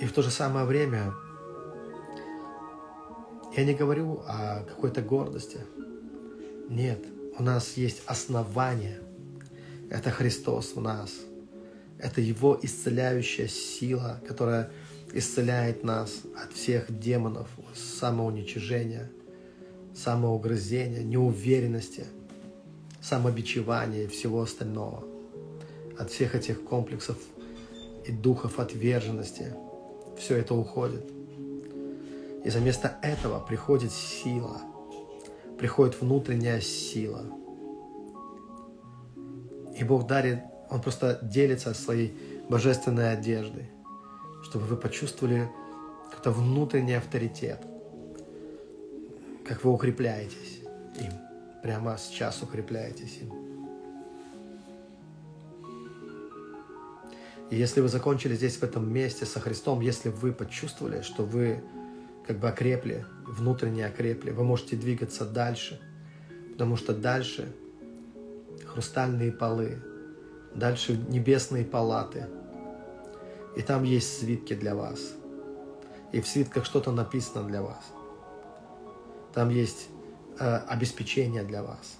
И 0.00 0.06
в 0.06 0.12
то 0.12 0.22
же 0.22 0.30
самое 0.30 0.64
время 0.66 1.12
я 3.56 3.64
не 3.64 3.74
говорю 3.74 4.22
о 4.26 4.64
какой-то 4.64 5.02
гордости. 5.02 5.58
Нет, 6.68 7.04
у 7.38 7.42
нас 7.42 7.76
есть 7.76 8.02
основание. 8.06 9.00
Это 9.90 10.10
Христос 10.10 10.74
в 10.74 10.80
нас. 10.80 11.12
Это 11.98 12.20
Его 12.20 12.58
исцеляющая 12.62 13.48
сила, 13.48 14.20
которая 14.26 14.70
исцеляет 15.12 15.84
нас 15.84 16.22
от 16.42 16.52
всех 16.52 16.98
демонов, 16.98 17.48
самоуничижения, 17.74 19.10
самоугрызения, 19.94 21.02
неуверенности, 21.02 22.06
самобичевания 23.02 24.04
и 24.04 24.06
всего 24.06 24.42
остального 24.42 25.04
от 26.00 26.10
всех 26.10 26.34
этих 26.34 26.64
комплексов 26.64 27.18
и 28.06 28.12
духов 28.12 28.58
отверженности. 28.58 29.54
Все 30.18 30.38
это 30.38 30.54
уходит. 30.54 31.04
И 32.42 32.48
за 32.48 32.60
место 32.60 32.96
этого 33.02 33.38
приходит 33.38 33.92
сила, 33.92 34.62
приходит 35.58 36.00
внутренняя 36.00 36.60
сила. 36.60 37.26
И 39.78 39.84
Бог 39.84 40.06
дарит, 40.06 40.40
Он 40.70 40.80
просто 40.80 41.18
делится 41.22 41.74
своей 41.74 42.16
божественной 42.48 43.12
одеждой, 43.12 43.70
чтобы 44.42 44.64
вы 44.64 44.76
почувствовали 44.76 45.50
какой-то 46.10 46.30
внутренний 46.30 46.94
авторитет, 46.94 47.60
как 49.46 49.64
вы 49.64 49.70
укрепляетесь 49.72 50.60
им, 50.98 51.12
прямо 51.62 51.98
сейчас 51.98 52.42
укрепляетесь 52.42 53.18
им. 53.20 53.49
И 57.50 57.56
если 57.56 57.80
вы 57.80 57.88
закончили 57.88 58.34
здесь, 58.34 58.56
в 58.56 58.62
этом 58.62 58.92
месте 58.92 59.26
со 59.26 59.40
Христом, 59.40 59.80
если 59.80 60.08
вы 60.08 60.32
почувствовали, 60.32 61.02
что 61.02 61.24
вы 61.24 61.60
как 62.26 62.38
бы 62.38 62.48
окрепли, 62.48 63.04
внутренне 63.26 63.84
окрепли, 63.86 64.30
вы 64.30 64.44
можете 64.44 64.76
двигаться 64.76 65.24
дальше, 65.24 65.80
потому 66.52 66.76
что 66.76 66.94
дальше 66.94 67.52
хрустальные 68.66 69.32
полы, 69.32 69.82
дальше 70.54 70.96
небесные 71.08 71.64
палаты, 71.64 72.26
и 73.56 73.62
там 73.62 73.82
есть 73.82 74.20
свитки 74.20 74.54
для 74.54 74.76
вас. 74.76 75.00
И 76.12 76.20
в 76.20 76.28
свитках 76.28 76.64
что-то 76.64 76.92
написано 76.92 77.48
для 77.48 77.62
вас. 77.62 77.84
Там 79.32 79.48
есть 79.48 79.88
э, 80.38 80.56
обеспечение 80.68 81.42
для 81.42 81.62
вас. 81.62 81.98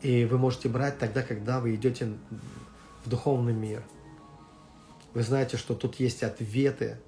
И 0.00 0.24
вы 0.24 0.38
можете 0.38 0.68
брать 0.68 0.98
тогда, 0.98 1.22
когда 1.22 1.60
вы 1.60 1.74
идете 1.74 2.12
в 3.08 3.10
духовный 3.10 3.54
мир. 3.54 3.82
Вы 5.14 5.22
знаете, 5.22 5.56
что 5.56 5.74
тут 5.74 5.94
есть 5.94 6.22
ответы 6.22 6.98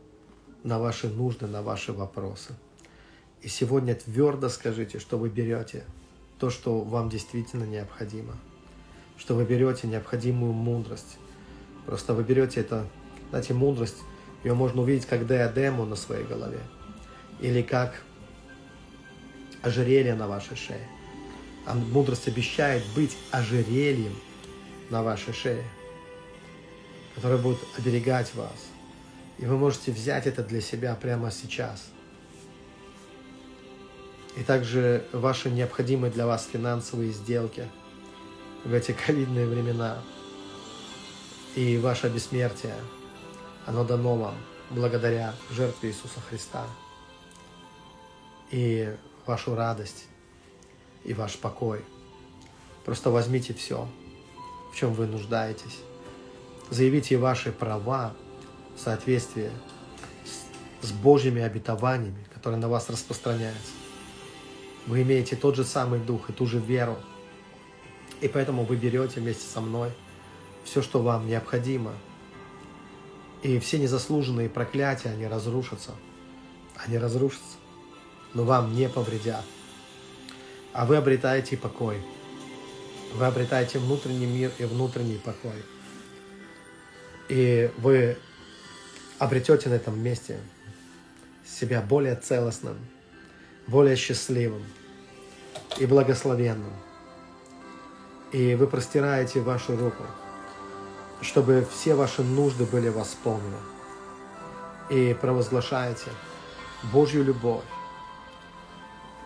на 0.64 0.78
ваши 0.78 1.08
нужды, 1.08 1.46
на 1.46 1.60
ваши 1.60 1.92
вопросы. 1.92 2.54
И 3.42 3.48
сегодня 3.48 3.94
твердо 3.94 4.48
скажите, 4.48 4.98
что 4.98 5.18
вы 5.18 5.28
берете 5.28 5.84
то, 6.38 6.48
что 6.48 6.80
вам 6.80 7.10
действительно 7.10 7.64
необходимо. 7.64 8.34
Что 9.18 9.34
вы 9.34 9.44
берете 9.44 9.88
необходимую 9.88 10.54
мудрость. 10.54 11.18
Просто 11.84 12.14
вы 12.14 12.24
берете 12.24 12.60
это 12.60 12.86
Знаете, 13.28 13.52
мудрость, 13.52 13.98
ее 14.42 14.54
можно 14.54 14.80
увидеть 14.80 15.04
как 15.04 15.26
диадему 15.26 15.84
на 15.84 15.96
своей 15.96 16.24
голове. 16.24 16.60
Или 17.40 17.60
как 17.60 18.02
ожерелье 19.60 20.14
на 20.14 20.26
вашей 20.26 20.56
шее. 20.56 20.88
А 21.66 21.74
мудрость 21.74 22.26
обещает 22.26 22.82
быть 22.96 23.18
ожерельем 23.30 24.14
на 24.88 25.02
вашей 25.02 25.34
шее, 25.34 25.62
которое 27.20 27.36
будет 27.36 27.58
оберегать 27.76 28.34
вас. 28.34 28.56
И 29.36 29.44
вы 29.44 29.58
можете 29.58 29.92
взять 29.92 30.26
это 30.26 30.42
для 30.42 30.62
себя 30.62 30.94
прямо 30.94 31.30
сейчас. 31.30 31.88
И 34.38 34.42
также 34.42 35.06
ваши 35.12 35.50
необходимые 35.50 36.10
для 36.10 36.26
вас 36.26 36.48
финансовые 36.50 37.12
сделки 37.12 37.68
в 38.64 38.72
эти 38.72 38.92
ковидные 38.92 39.46
времена 39.46 40.02
и 41.56 41.76
ваше 41.76 42.08
бессмертие, 42.08 42.76
оно 43.66 43.84
дано 43.84 44.16
вам 44.16 44.36
благодаря 44.70 45.34
жертве 45.50 45.90
Иисуса 45.90 46.20
Христа. 46.26 46.66
И 48.50 48.96
вашу 49.26 49.54
радость 49.54 50.06
и 51.04 51.12
ваш 51.12 51.36
покой. 51.36 51.84
Просто 52.86 53.10
возьмите 53.10 53.52
все, 53.52 53.86
в 54.72 54.76
чем 54.76 54.94
вы 54.94 55.06
нуждаетесь. 55.06 55.80
Заявите 56.70 57.16
ваши 57.16 57.50
права 57.50 58.14
в 58.76 58.80
соответствии 58.80 59.50
с, 60.80 60.92
Божьими 60.92 61.42
обетованиями, 61.42 62.24
которые 62.32 62.60
на 62.60 62.68
вас 62.68 62.88
распространяются. 62.88 63.72
Вы 64.86 65.02
имеете 65.02 65.34
тот 65.34 65.56
же 65.56 65.64
самый 65.64 65.98
дух 65.98 66.30
и 66.30 66.32
ту 66.32 66.46
же 66.46 66.58
веру. 66.58 66.96
И 68.20 68.28
поэтому 68.28 68.64
вы 68.64 68.76
берете 68.76 69.20
вместе 69.20 69.46
со 69.48 69.60
мной 69.60 69.90
все, 70.64 70.80
что 70.80 71.02
вам 71.02 71.26
необходимо. 71.26 71.92
И 73.42 73.58
все 73.58 73.78
незаслуженные 73.78 74.48
проклятия, 74.48 75.08
они 75.08 75.26
разрушатся. 75.26 75.92
Они 76.76 76.98
разрушатся, 76.98 77.56
но 78.32 78.44
вам 78.44 78.74
не 78.74 78.88
повредят. 78.88 79.44
А 80.72 80.86
вы 80.86 80.96
обретаете 80.96 81.56
покой. 81.56 82.00
Вы 83.14 83.26
обретаете 83.26 83.80
внутренний 83.80 84.26
мир 84.26 84.52
и 84.58 84.64
внутренний 84.64 85.18
покой. 85.18 85.64
И 87.30 87.70
вы 87.78 88.18
обретете 89.20 89.68
на 89.68 89.74
этом 89.74 89.96
месте 90.02 90.40
себя 91.46 91.80
более 91.80 92.16
целостным, 92.16 92.76
более 93.68 93.94
счастливым 93.94 94.64
и 95.78 95.86
благословенным. 95.86 96.72
И 98.32 98.56
вы 98.56 98.66
простираете 98.66 99.40
вашу 99.42 99.76
руку, 99.76 100.02
чтобы 101.20 101.64
все 101.72 101.94
ваши 101.94 102.24
нужды 102.24 102.64
были 102.64 102.88
восполнены. 102.88 103.58
И 104.88 105.16
провозглашаете 105.20 106.10
Божью 106.92 107.22
любовь, 107.22 107.62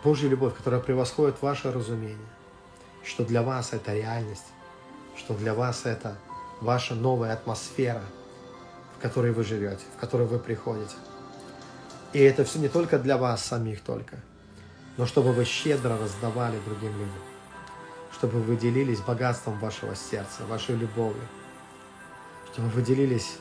Божью 0.02 0.28
любовь, 0.28 0.54
которая 0.54 0.82
превосходит 0.82 1.40
ваше 1.40 1.72
разумение, 1.72 2.18
что 3.02 3.24
для 3.24 3.42
вас 3.42 3.72
это 3.72 3.94
реальность, 3.94 4.52
что 5.16 5.32
для 5.32 5.54
вас 5.54 5.86
это 5.86 6.18
ваша 6.64 6.94
новая 6.94 7.32
атмосфера, 7.32 8.02
в 8.98 9.02
которой 9.02 9.32
вы 9.32 9.44
живете, 9.44 9.82
в 9.96 10.00
которой 10.00 10.26
вы 10.26 10.38
приходите. 10.38 10.94
И 12.12 12.18
это 12.20 12.44
все 12.44 12.58
не 12.58 12.68
только 12.68 12.98
для 12.98 13.16
вас 13.16 13.44
самих 13.44 13.80
только, 13.82 14.16
но 14.96 15.06
чтобы 15.06 15.32
вы 15.32 15.44
щедро 15.44 15.96
раздавали 15.98 16.58
другим 16.64 16.92
людям, 16.92 17.22
чтобы 18.12 18.40
вы 18.40 18.56
делились 18.56 19.00
богатством 19.00 19.58
вашего 19.58 19.94
сердца, 19.94 20.44
вашей 20.48 20.76
любовью, 20.76 21.22
чтобы 22.52 22.68
вы 22.68 22.82
делились 22.82 23.38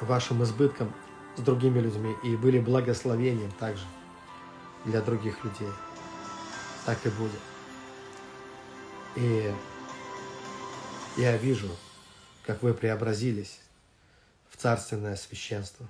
вашим 0.00 0.42
избытком 0.42 0.92
с 1.36 1.40
другими 1.40 1.80
людьми 1.80 2.14
и 2.22 2.36
были 2.36 2.58
благословением 2.60 3.50
также– 3.58 3.84
для 4.84 5.00
других 5.00 5.42
людей. 5.44 5.68
Так 6.86 6.98
и 7.04 7.10
будет. 7.10 7.40
И 9.16 9.52
я 11.16 11.36
вижу, 11.36 11.68
как 12.50 12.64
вы 12.64 12.74
преобразились 12.74 13.60
в 14.48 14.56
царственное 14.56 15.14
священство. 15.14 15.88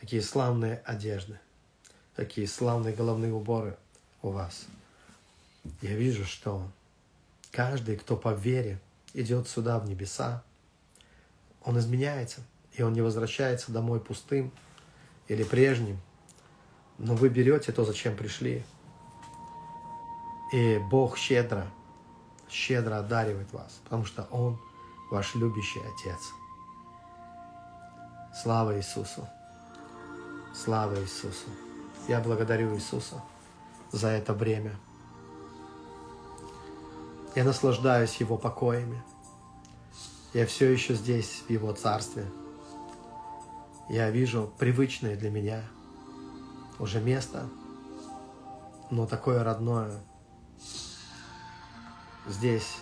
Какие 0.00 0.18
славные 0.18 0.82
одежды, 0.84 1.38
какие 2.16 2.46
славные 2.46 2.92
головные 2.92 3.32
уборы 3.32 3.76
у 4.20 4.30
вас. 4.30 4.66
Я 5.80 5.94
вижу, 5.94 6.24
что 6.24 6.68
каждый, 7.52 7.96
кто 7.96 8.16
по 8.16 8.34
вере 8.34 8.80
идет 9.14 9.46
сюда, 9.46 9.78
в 9.78 9.88
небеса, 9.88 10.42
он 11.62 11.78
изменяется, 11.78 12.40
и 12.72 12.82
он 12.82 12.92
не 12.92 13.00
возвращается 13.00 13.70
домой 13.70 14.00
пустым 14.00 14.50
или 15.28 15.44
прежним, 15.44 16.00
но 16.98 17.14
вы 17.14 17.28
берете 17.28 17.70
то, 17.70 17.84
зачем 17.84 18.16
пришли. 18.16 18.64
И 20.52 20.78
Бог 20.90 21.16
щедро, 21.16 21.64
щедро 22.48 22.98
одаривает 22.98 23.52
вас, 23.52 23.80
потому 23.84 24.04
что 24.04 24.24
Он 24.32 24.58
ваш 25.10 25.34
любящий 25.34 25.80
Отец. 25.80 26.32
Слава 28.42 28.76
Иисусу! 28.76 29.26
Слава 30.54 31.00
Иисусу! 31.00 31.48
Я 32.08 32.20
благодарю 32.20 32.74
Иисуса 32.74 33.22
за 33.92 34.08
это 34.08 34.32
время. 34.32 34.76
Я 37.34 37.44
наслаждаюсь 37.44 38.16
Его 38.16 38.36
покоями. 38.36 39.02
Я 40.32 40.46
все 40.46 40.70
еще 40.70 40.94
здесь, 40.94 41.42
в 41.46 41.50
Его 41.50 41.72
Царстве. 41.72 42.24
Я 43.88 44.10
вижу 44.10 44.52
привычные 44.58 45.16
для 45.16 45.30
меня– 45.30 45.62
уже 46.80 47.00
место, 47.00 47.48
но 48.90 49.06
такое 49.06 49.44
родное. 49.44 50.00
Здесь 52.26 52.78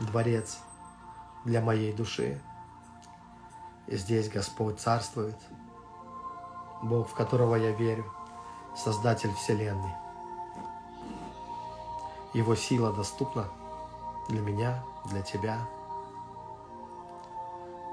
дворец 0.00 0.58
для 1.44 1.60
моей 1.60 1.92
души. 1.92 2.40
И 3.86 3.96
здесь 3.96 4.28
Господь 4.28 4.80
царствует, 4.80 5.36
Бог, 6.82 7.08
в 7.08 7.14
которого 7.14 7.56
я 7.56 7.72
верю, 7.72 8.04
Создатель 8.76 9.32
Вселенной. 9.34 9.94
Его 12.32 12.54
сила 12.54 12.92
доступна 12.92 13.48
для 14.28 14.40
меня, 14.40 14.84
для 15.06 15.22
тебя. 15.22 15.58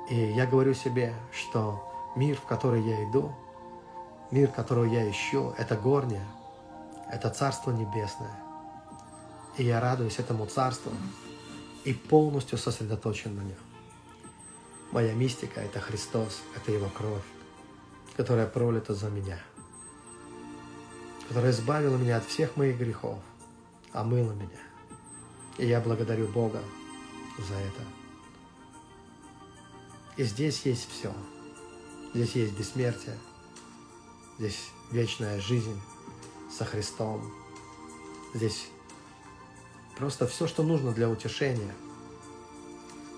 И 0.09 0.15
я 0.15 0.45
говорю 0.45 0.73
себе, 0.73 1.13
что 1.31 1.83
Мир, 2.17 2.35
в 2.35 2.45
который 2.45 2.81
я 2.81 3.03
иду, 3.03 3.31
мир, 4.31 4.49
которого 4.49 4.85
я 4.85 5.07
ищу, 5.07 5.53
это 5.55 5.75
горнее, 5.75 6.25
это 7.11 7.29
Царство 7.29 7.69
Небесное. 7.69 8.35
И 9.57 9.63
я 9.63 9.79
радуюсь 9.79 10.17
этому 10.17 10.47
Царству 10.47 10.91
и 11.87 11.93
полностью 11.93 12.57
сосредоточен 12.57 13.35
на 13.35 13.41
нем. 13.41 13.57
Моя 14.91 15.13
мистика– 15.13 15.59
это 15.61 15.79
Христос, 15.79 16.41
это 16.55 16.71
Его 16.71 16.89
кровь, 16.89 17.23
которая 18.15 18.47
пролита 18.47 18.93
за 18.93 19.09
меня, 19.09 19.39
которая 21.27 21.51
избавила 21.51 21.97
меня 21.97 22.17
от 22.17 22.25
всех 22.25 22.55
моих 22.57 22.77
грехов, 22.77 23.19
омыла 23.91 24.33
меня. 24.33 24.59
И 25.57 25.65
я 25.65 25.81
благодарю 25.81 26.27
Бога 26.27 26.61
за 27.37 27.55
это. 27.55 27.81
И 30.17 30.23
здесь 30.23 30.65
есть 30.65 30.87
все– 30.89 31.13
Здесь 32.17 32.31
есть 32.31 32.57
бессмертие, 32.57 33.15
здесь 34.39 34.69
вечная 34.91 35.39
жизнь 35.39 35.79
со 36.49 36.65
Христом. 36.65 37.31
Здесь 38.33 38.69
просто 39.97 40.27
все, 40.27 40.47
что 40.47 40.63
нужно 40.63 40.91
для 40.91 41.09
утешения. 41.09 41.73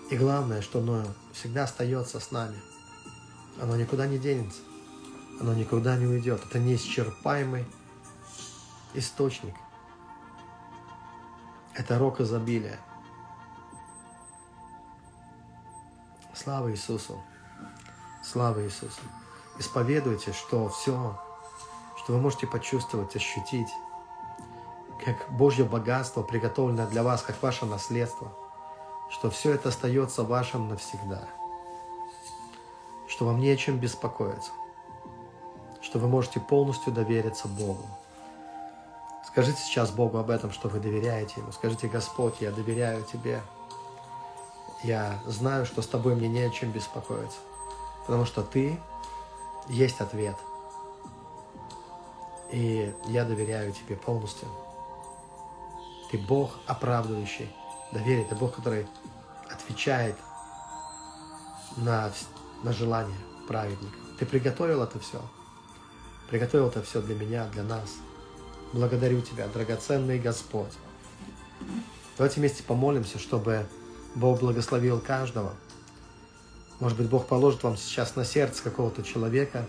И 0.10 0.18
главное, 0.18 0.62
что 0.62 0.80
оно 0.80 1.04
всегда 1.34 1.64
остается 1.64 2.20
с 2.20 2.32
нами. 2.32 2.58
Оно 3.62 3.76
никуда 3.76 4.08
не 4.08 4.18
денется. 4.18 4.62
Оно 5.40 5.54
никуда 5.54 5.98
не 5.98 6.06
уйдет. 6.06 6.42
Это 6.46 6.60
неисчерпаемый 6.60 7.66
источник. 8.94 9.56
Это 11.76 12.00
рок 12.00 12.22
изобилия. 12.22 12.80
Слава 16.34 16.72
Иисусу! 16.72 17.22
Слава 18.24 18.64
Иисусу! 18.64 19.02
Исповедуйте, 19.60 20.32
что 20.32 20.70
все, 20.70 21.22
что 21.98 22.14
вы 22.14 22.20
можете 22.20 22.48
почувствовать, 22.48 23.16
ощутить, 23.16 23.68
как 25.04 25.32
Божье 25.32 25.66
богатство, 25.66 26.24
приготовленное 26.24 26.88
для 26.88 27.04
вас, 27.04 27.22
как 27.22 27.42
ваше 27.42 27.66
наследство, 27.66 28.32
что 29.10 29.30
все 29.30 29.54
это 29.54 29.70
остается 29.70 30.24
вашим 30.24 30.70
навсегда, 30.70 31.28
что 33.08 33.26
вам 33.26 33.40
не 33.40 33.50
о 33.50 33.58
чем 33.58 33.78
беспокоиться, 33.78 34.52
что 35.82 36.00
вы 36.00 36.08
можете 36.08 36.40
полностью 36.40 36.94
довериться 36.94 37.48
Богу. 37.48 37.86
Скажите 39.26 39.62
сейчас 39.62 39.92
Богу 39.92 40.18
об 40.18 40.30
этом, 40.32 40.52
что 40.52 40.70
вы 40.70 40.80
доверяете 40.80 41.36
Ему. 41.38 41.52
Скажите, 41.52 41.88
Господь, 41.88 42.42
я 42.42 42.52
доверяю 42.52 43.04
Тебе. 43.04 43.42
я 44.84 45.20
знаю, 45.26 45.66
что 45.66 45.82
с 45.82 45.88
тобой 45.88 46.16
мне 46.16 46.28
не 46.28 46.42
о 46.42 46.50
чем 46.50 46.72
беспокоиться, 46.72 47.38
потому 48.06 48.26
что 48.26 48.42
ты 48.42 48.80
есть 49.68 50.02
ответ. 50.02 50.36
И 52.52 52.94
я 53.06 53.24
доверяю 53.24 53.72
тебе 53.72 53.96
полностью. 53.96 54.48
Ты 56.12 56.18
Бог 56.18 56.60
оправдывающий 56.66 57.50
доверие, 57.92 58.26
ты 58.26 58.36
Бог, 58.36 58.56
который 58.56 58.88
отвечает 59.50 60.16
на, 61.78 62.12
на 62.64 62.74
желание 62.74 63.18
праведников. 63.48 64.00
Ты 64.20 64.26
приготовил 64.26 64.84
это 64.84 65.00
все. 65.00 65.22
Приготовил 66.30 66.68
это 66.68 66.84
все 66.84 67.02
для 67.02 67.16
меня, 67.16 67.48
для 67.48 67.64
нас. 67.64 67.90
Благодарю 68.74 69.22
Тебя, 69.22 69.48
драгоценный 69.48 70.20
Господь. 70.20 70.74
Давайте 72.18 72.40
вместе 72.40 72.64
помолимся, 72.64 73.18
чтобы 73.18 73.66
Бог 74.16 74.40
благословил 74.40 75.00
каждого. 75.00 75.54
Может 76.80 76.98
быть, 76.98 77.10
Бог 77.10 77.28
положит 77.28 77.64
вам 77.64 77.78
сейчас 77.78 78.16
на 78.16 78.26
сердце 78.26 78.64
какого-то 78.64 79.04
человека, 79.04 79.68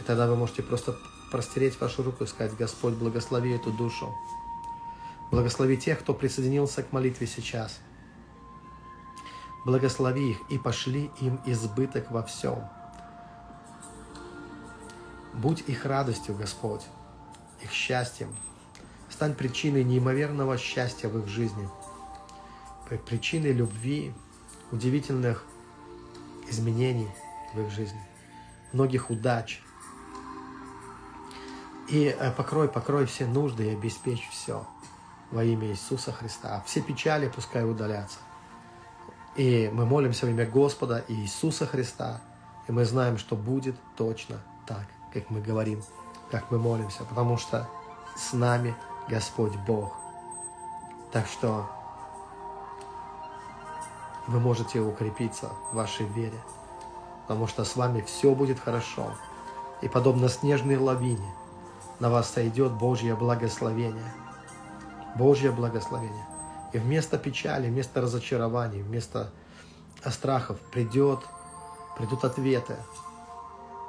и 0.00 0.02
тогда 0.04 0.26
вы 0.26 0.36
можете 0.36 0.62
просто 0.62 0.96
простереть 1.30 1.78
вашу 1.80 2.02
руку 2.02 2.24
и 2.24 2.26
сказать, 2.26 2.56
Господь, 2.56 2.94
благослови 2.94 3.52
эту 3.52 3.70
душу. 3.72 4.14
Благослови 5.30 5.76
тех, 5.76 5.98
кто 6.00 6.14
присоединился 6.14 6.82
к 6.82 6.92
молитве 6.92 7.26
сейчас. 7.26 7.80
Благослови 9.66 10.30
их 10.30 10.38
и 10.48 10.58
пошли 10.58 11.10
им 11.20 11.38
избыток 11.44 12.10
во 12.10 12.22
всем. 12.22 12.64
Будь 15.34 15.60
их 15.68 15.84
радостью, 15.84 16.34
Господь, 16.34 16.82
их 17.62 17.70
счастьем. 17.70 18.34
Стань 19.10 19.34
причиной 19.34 19.84
неимоверного 19.84 20.56
счастья 20.56 21.08
в 21.08 21.18
их 21.18 21.28
жизни, 21.28 21.68
причиной 23.06 23.52
любви, 23.52 24.14
удивительных 24.70 25.44
изменений 26.48 27.08
в 27.54 27.60
их 27.60 27.70
жизни, 27.70 28.00
многих 28.72 29.10
удач. 29.10 29.62
И 31.88 32.04
э, 32.04 32.32
покрой, 32.32 32.68
покрой 32.68 33.06
все 33.06 33.26
нужды 33.26 33.66
и 33.66 33.74
обеспечь 33.74 34.28
все– 34.30 34.66
во 35.30 35.44
имя 35.44 35.68
Иисуса 35.68 36.12
Христа. 36.12 36.62
Все 36.66 36.80
печали 36.80 37.28
пускай 37.28 37.68
удалятся. 37.68 38.18
И 39.36 39.70
мы 39.72 39.86
молимся 39.86 40.26
во 40.26 40.32
имя 40.32 40.46
Господа 40.46 41.04
и 41.08 41.14
Иисуса 41.14 41.66
Христа. 41.66 42.20
И 42.66 42.72
мы 42.72 42.84
знаем, 42.84 43.18
что 43.18 43.36
будет 43.36 43.76
точно 43.96 44.40
так, 44.66 44.84
как 45.12 45.30
мы 45.30 45.40
говорим, 45.40 45.82
как 46.30 46.50
мы 46.50 46.58
молимся, 46.58 47.04
потому 47.04 47.36
что 47.36 47.68
с 48.16 48.32
нами 48.32 48.74
Господь 49.08 49.56
Бог. 49.66 49.96
Так 51.12 51.26
что 51.26 51.70
вы 54.26 54.40
можете 54.40 54.80
укрепиться 54.80 55.50
в 55.70 55.76
вашей 55.76 56.06
вере, 56.06 56.38
потому 57.26 57.46
что 57.46 57.64
с 57.64 57.76
вами 57.76 58.02
все 58.02 58.34
будет 58.34 58.60
хорошо. 58.60 59.14
И 59.80 59.88
подобно 59.88 60.28
снежной 60.28 60.76
лавине 60.76 61.32
на 62.00 62.10
вас 62.10 62.30
сойдет 62.30 62.72
Божье 62.72 63.14
благословение– 63.14 64.12
Божье 65.18 65.50
благословение. 65.50 66.26
И 66.72 66.78
вместо 66.78 67.18
печали, 67.18 67.68
вместо 67.68 68.00
разочарований, 68.00 68.82
вместо 68.82 69.30
страхов 70.06 70.58
придет, 70.70 71.20
придут 71.96 72.24
ответы, 72.24 72.76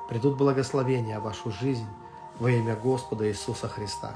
придут 0.10 0.38
благословения 0.38 1.20
в 1.20 1.24
вашу 1.24 1.52
жизнь 1.52 1.88
во 2.40 2.50
имя 2.50 2.76
Господа 2.76 3.30
Иисуса 3.30 3.68
Христа. 3.68 4.12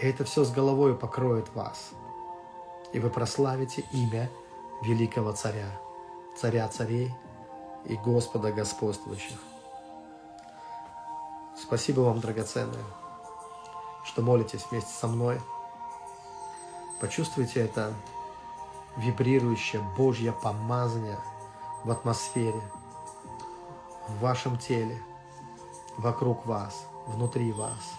И 0.00 0.06
это 0.06 0.24
все 0.24 0.44
с 0.44 0.50
головой 0.50 0.96
покроет 0.96 1.54
вас. 1.54 1.90
И 2.92 2.98
вы 2.98 3.10
прославите 3.10 3.84
имя 3.92 4.30
великого 4.82 5.32
царя, 5.32 5.68
царя 6.40 6.66
царей 6.68 7.12
и 7.84 7.96
Господа 7.96 8.52
господствующих. 8.52 9.38
Спасибо 11.56 12.00
вам, 12.00 12.20
драгоценные 12.20 13.01
что 14.04 14.22
молитесь 14.22 14.66
вместе 14.70 14.92
со 14.92 15.06
мной. 15.06 15.40
Почувствуйте 17.00 17.60
это 17.60 17.92
вибрирующее 18.96 19.82
Божье 19.96 20.32
помазание 20.32 21.18
в 21.84 21.90
атмосфере, 21.90 22.62
в 24.08 24.20
вашем 24.20 24.58
теле, 24.58 25.02
вокруг 25.96 26.46
вас, 26.46 26.86
внутри 27.06 27.52
вас. 27.52 27.92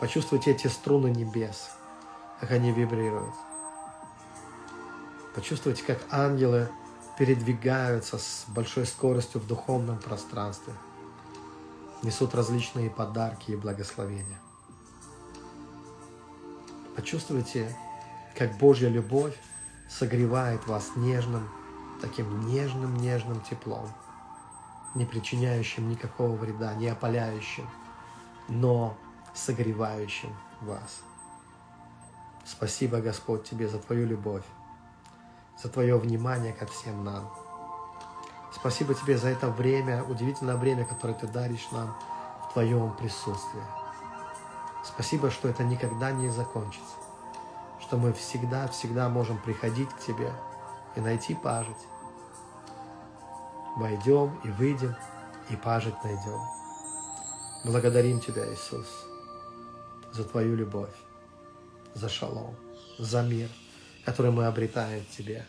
Почувствуйте 0.00 0.50
эти 0.50 0.66
струны 0.66 1.08
небес, 1.08 1.70
как 2.40 2.50
они 2.50 2.72
вибрируют. 2.72 3.34
Почувствуйте, 5.34 5.82
как 5.82 5.98
ангелы 6.10 6.68
передвигаются 7.18 8.18
с 8.18 8.44
большой 8.48 8.86
скоростью 8.86 9.40
в 9.40 9.46
духовном 9.46 9.98
пространстве, 9.98 10.74
несут 12.02 12.34
различные 12.34 12.90
подарки 12.90 13.52
и 13.52 13.56
благословения. 13.56 14.43
Почувствуйте, 16.96 17.74
как 18.36 18.56
Божья 18.56 18.88
любовь 18.88 19.36
согревает 19.88 20.66
вас 20.66 20.92
нежным, 20.94 21.48
таким 22.00 22.46
нежным-нежным 22.46 23.40
теплом, 23.40 23.88
не 24.94 25.04
причиняющим 25.04 25.88
никакого 25.88 26.36
вреда, 26.36 26.74
не 26.74 26.88
опаляющим, 26.88 27.68
но 28.48 28.96
согревающим 29.34 30.34
вас. 30.60 31.00
Спасибо, 32.44 33.00
Господь, 33.00 33.42
Тебе 33.44 33.66
за 33.68 33.78
Твою 33.78 34.06
любовь, 34.06 34.44
за 35.60 35.68
Твое 35.68 35.98
внимание 35.98 36.52
ко 36.52 36.66
всем 36.66 37.04
нам. 37.04 37.28
Спасибо 38.54 38.94
Тебе 38.94 39.18
за 39.18 39.28
это 39.28 39.50
время, 39.50 40.04
удивительное 40.04 40.56
время, 40.56 40.84
которое 40.84 41.14
Ты 41.14 41.26
даришь 41.26 41.68
нам 41.72 41.96
в 42.44 42.52
Твоем 42.52 42.94
присутствии. 42.94 43.83
Спасибо, 44.84 45.30
что 45.30 45.48
это 45.48 45.64
никогда 45.64 46.12
не 46.12 46.28
закончится, 46.28 46.96
что 47.80 47.96
мы 47.96 48.12
всегда-всегда 48.12 49.08
можем 49.08 49.38
приходить 49.38 49.88
к 49.88 49.98
Тебе 50.00 50.30
и 50.94 51.00
найти 51.00 51.34
пажить. 51.34 51.74
Войдем 53.76 54.38
и 54.44 54.48
выйдем, 54.48 54.94
и 55.48 55.56
пажить 55.56 55.94
найдем. 56.04 56.38
Благодарим 57.64 58.20
Тебя, 58.20 58.46
Иисус, 58.52 58.86
за 60.12 60.24
Твою 60.24 60.54
любовь, 60.54 60.94
за 61.94 62.10
шалом, 62.10 62.54
за 62.98 63.22
мир, 63.22 63.48
который 64.04 64.32
мы 64.32 64.44
обретаем 64.44 65.02
в 65.02 65.16
Тебе. 65.16 65.46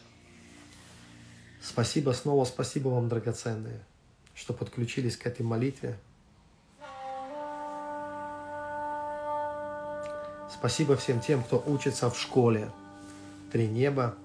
Спасибо 1.61 2.11
снова, 2.11 2.45
спасибо 2.45 2.87
вам, 2.87 3.09
драгоценные, 3.09 3.83
что 4.33 4.53
подключились 4.53 5.17
к 5.17 5.27
этой 5.27 5.41
молитве– 5.41 5.99
Спасибо 10.65 10.95
всем 10.95 11.19
тем, 11.19 11.43
кто 11.43 11.63
учится 11.67 12.09
в 12.09 12.17
школе 12.17 12.71
«Три 13.51 13.67
неба». 13.67 14.15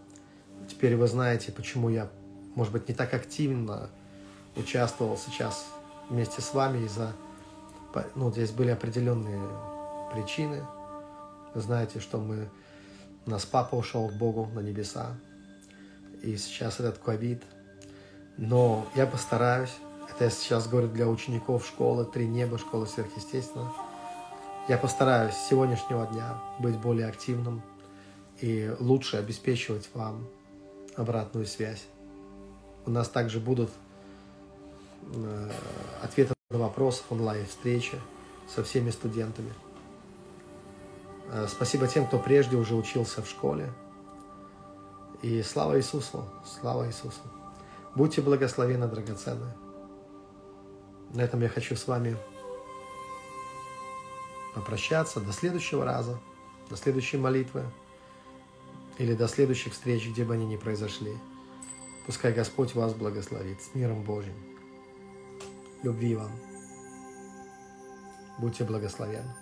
Теперь 0.70 0.96
вы 0.96 1.06
знаете, 1.06 1.52
почему 1.52 1.90
я, 1.90 2.08
может 2.54 2.72
быть, 2.72 2.88
не 2.88 2.94
так 2.94 3.12
активно 3.12 3.90
участвовал 4.56 5.18
сейчас 5.18 5.66
вместе 6.08 6.40
с 6.40 6.54
вами 6.54 6.86
из-за... 6.86 7.12
Ну, 8.14 8.32
здесь 8.32 8.52
были 8.52 8.70
определенные 8.70 9.38
причины. 10.14 10.64
Вы 11.54 11.60
знаете, 11.60 12.00
что 12.00 12.16
мы... 12.16 12.48
У 13.26 13.30
нас 13.30 13.44
папа 13.44 13.74
ушел 13.74 14.08
к 14.08 14.14
Богу 14.14 14.48
на 14.54 14.60
небеса. 14.60 15.18
И 16.22 16.38
сейчас 16.38 16.80
этот 16.80 16.96
ковид. 16.96 17.42
Но 18.38 18.86
я 18.94 19.06
постараюсь. 19.06 19.76
Это 20.08 20.24
я 20.24 20.30
сейчас 20.30 20.68
говорю 20.68 20.88
для 20.88 21.06
учеников 21.06 21.66
школы 21.66 22.06
«Три 22.06 22.26
неба», 22.26 22.56
школы 22.56 22.86
сверхъестественного 22.86 23.89
я 24.70 24.78
постараюсь 24.78 25.34
с 25.34 25.48
сегодняшнего 25.48 26.06
дня 26.06 26.40
быть 26.60 26.78
более 26.78 27.08
активным 27.08 27.60
и 28.40 28.72
лучше 28.78 29.16
обеспечивать 29.16 29.90
вам 29.94 30.28
обратную 30.94 31.44
связь. 31.46 31.84
У 32.86 32.90
нас 32.92 33.08
также 33.08 33.40
будут 33.40 33.68
э, 35.12 35.50
ответы 36.04 36.34
на 36.50 36.58
вопросы, 36.58 37.02
онлайн-встречи 37.10 37.98
со 38.48 38.62
всеми 38.62 38.90
студентами. 38.90 39.52
Э, 41.32 41.48
спасибо 41.48 41.88
тем, 41.88 42.06
кто 42.06 42.20
прежде 42.20 42.56
уже 42.56 42.76
учился 42.76 43.22
в 43.22 43.28
школе. 43.28 43.72
И 45.20 45.42
слава 45.42 45.78
Иисусу, 45.78 46.24
слава 46.46 46.86
Иисусу. 46.86 47.22
Будьте 47.96 48.22
благословены, 48.22 48.86
драгоценные. 48.86 49.52
На 51.12 51.22
этом 51.22 51.40
я 51.40 51.48
хочу 51.48 51.74
с 51.74 51.88
вами 51.88 52.16
попрощаться 54.54 55.20
до 55.20 55.32
следующего 55.32 55.84
раза, 55.84 56.20
до 56.68 56.76
следующей 56.76 57.18
молитвы 57.18 57.64
или 58.98 59.14
до 59.14 59.28
следующих 59.28 59.72
встреч, 59.72 60.08
где 60.08 60.24
бы 60.24 60.34
они 60.34 60.46
ни 60.46 60.56
произошли. 60.56 61.16
Пускай 62.06 62.32
Господь 62.32 62.74
вас 62.74 62.94
благословит 62.94 63.62
с 63.62 63.74
миром 63.74 64.02
Божьим. 64.02 64.34
Любви 65.82 66.14
вам. 66.14 66.32
Будьте 68.38 68.64
благословенны. 68.64 69.34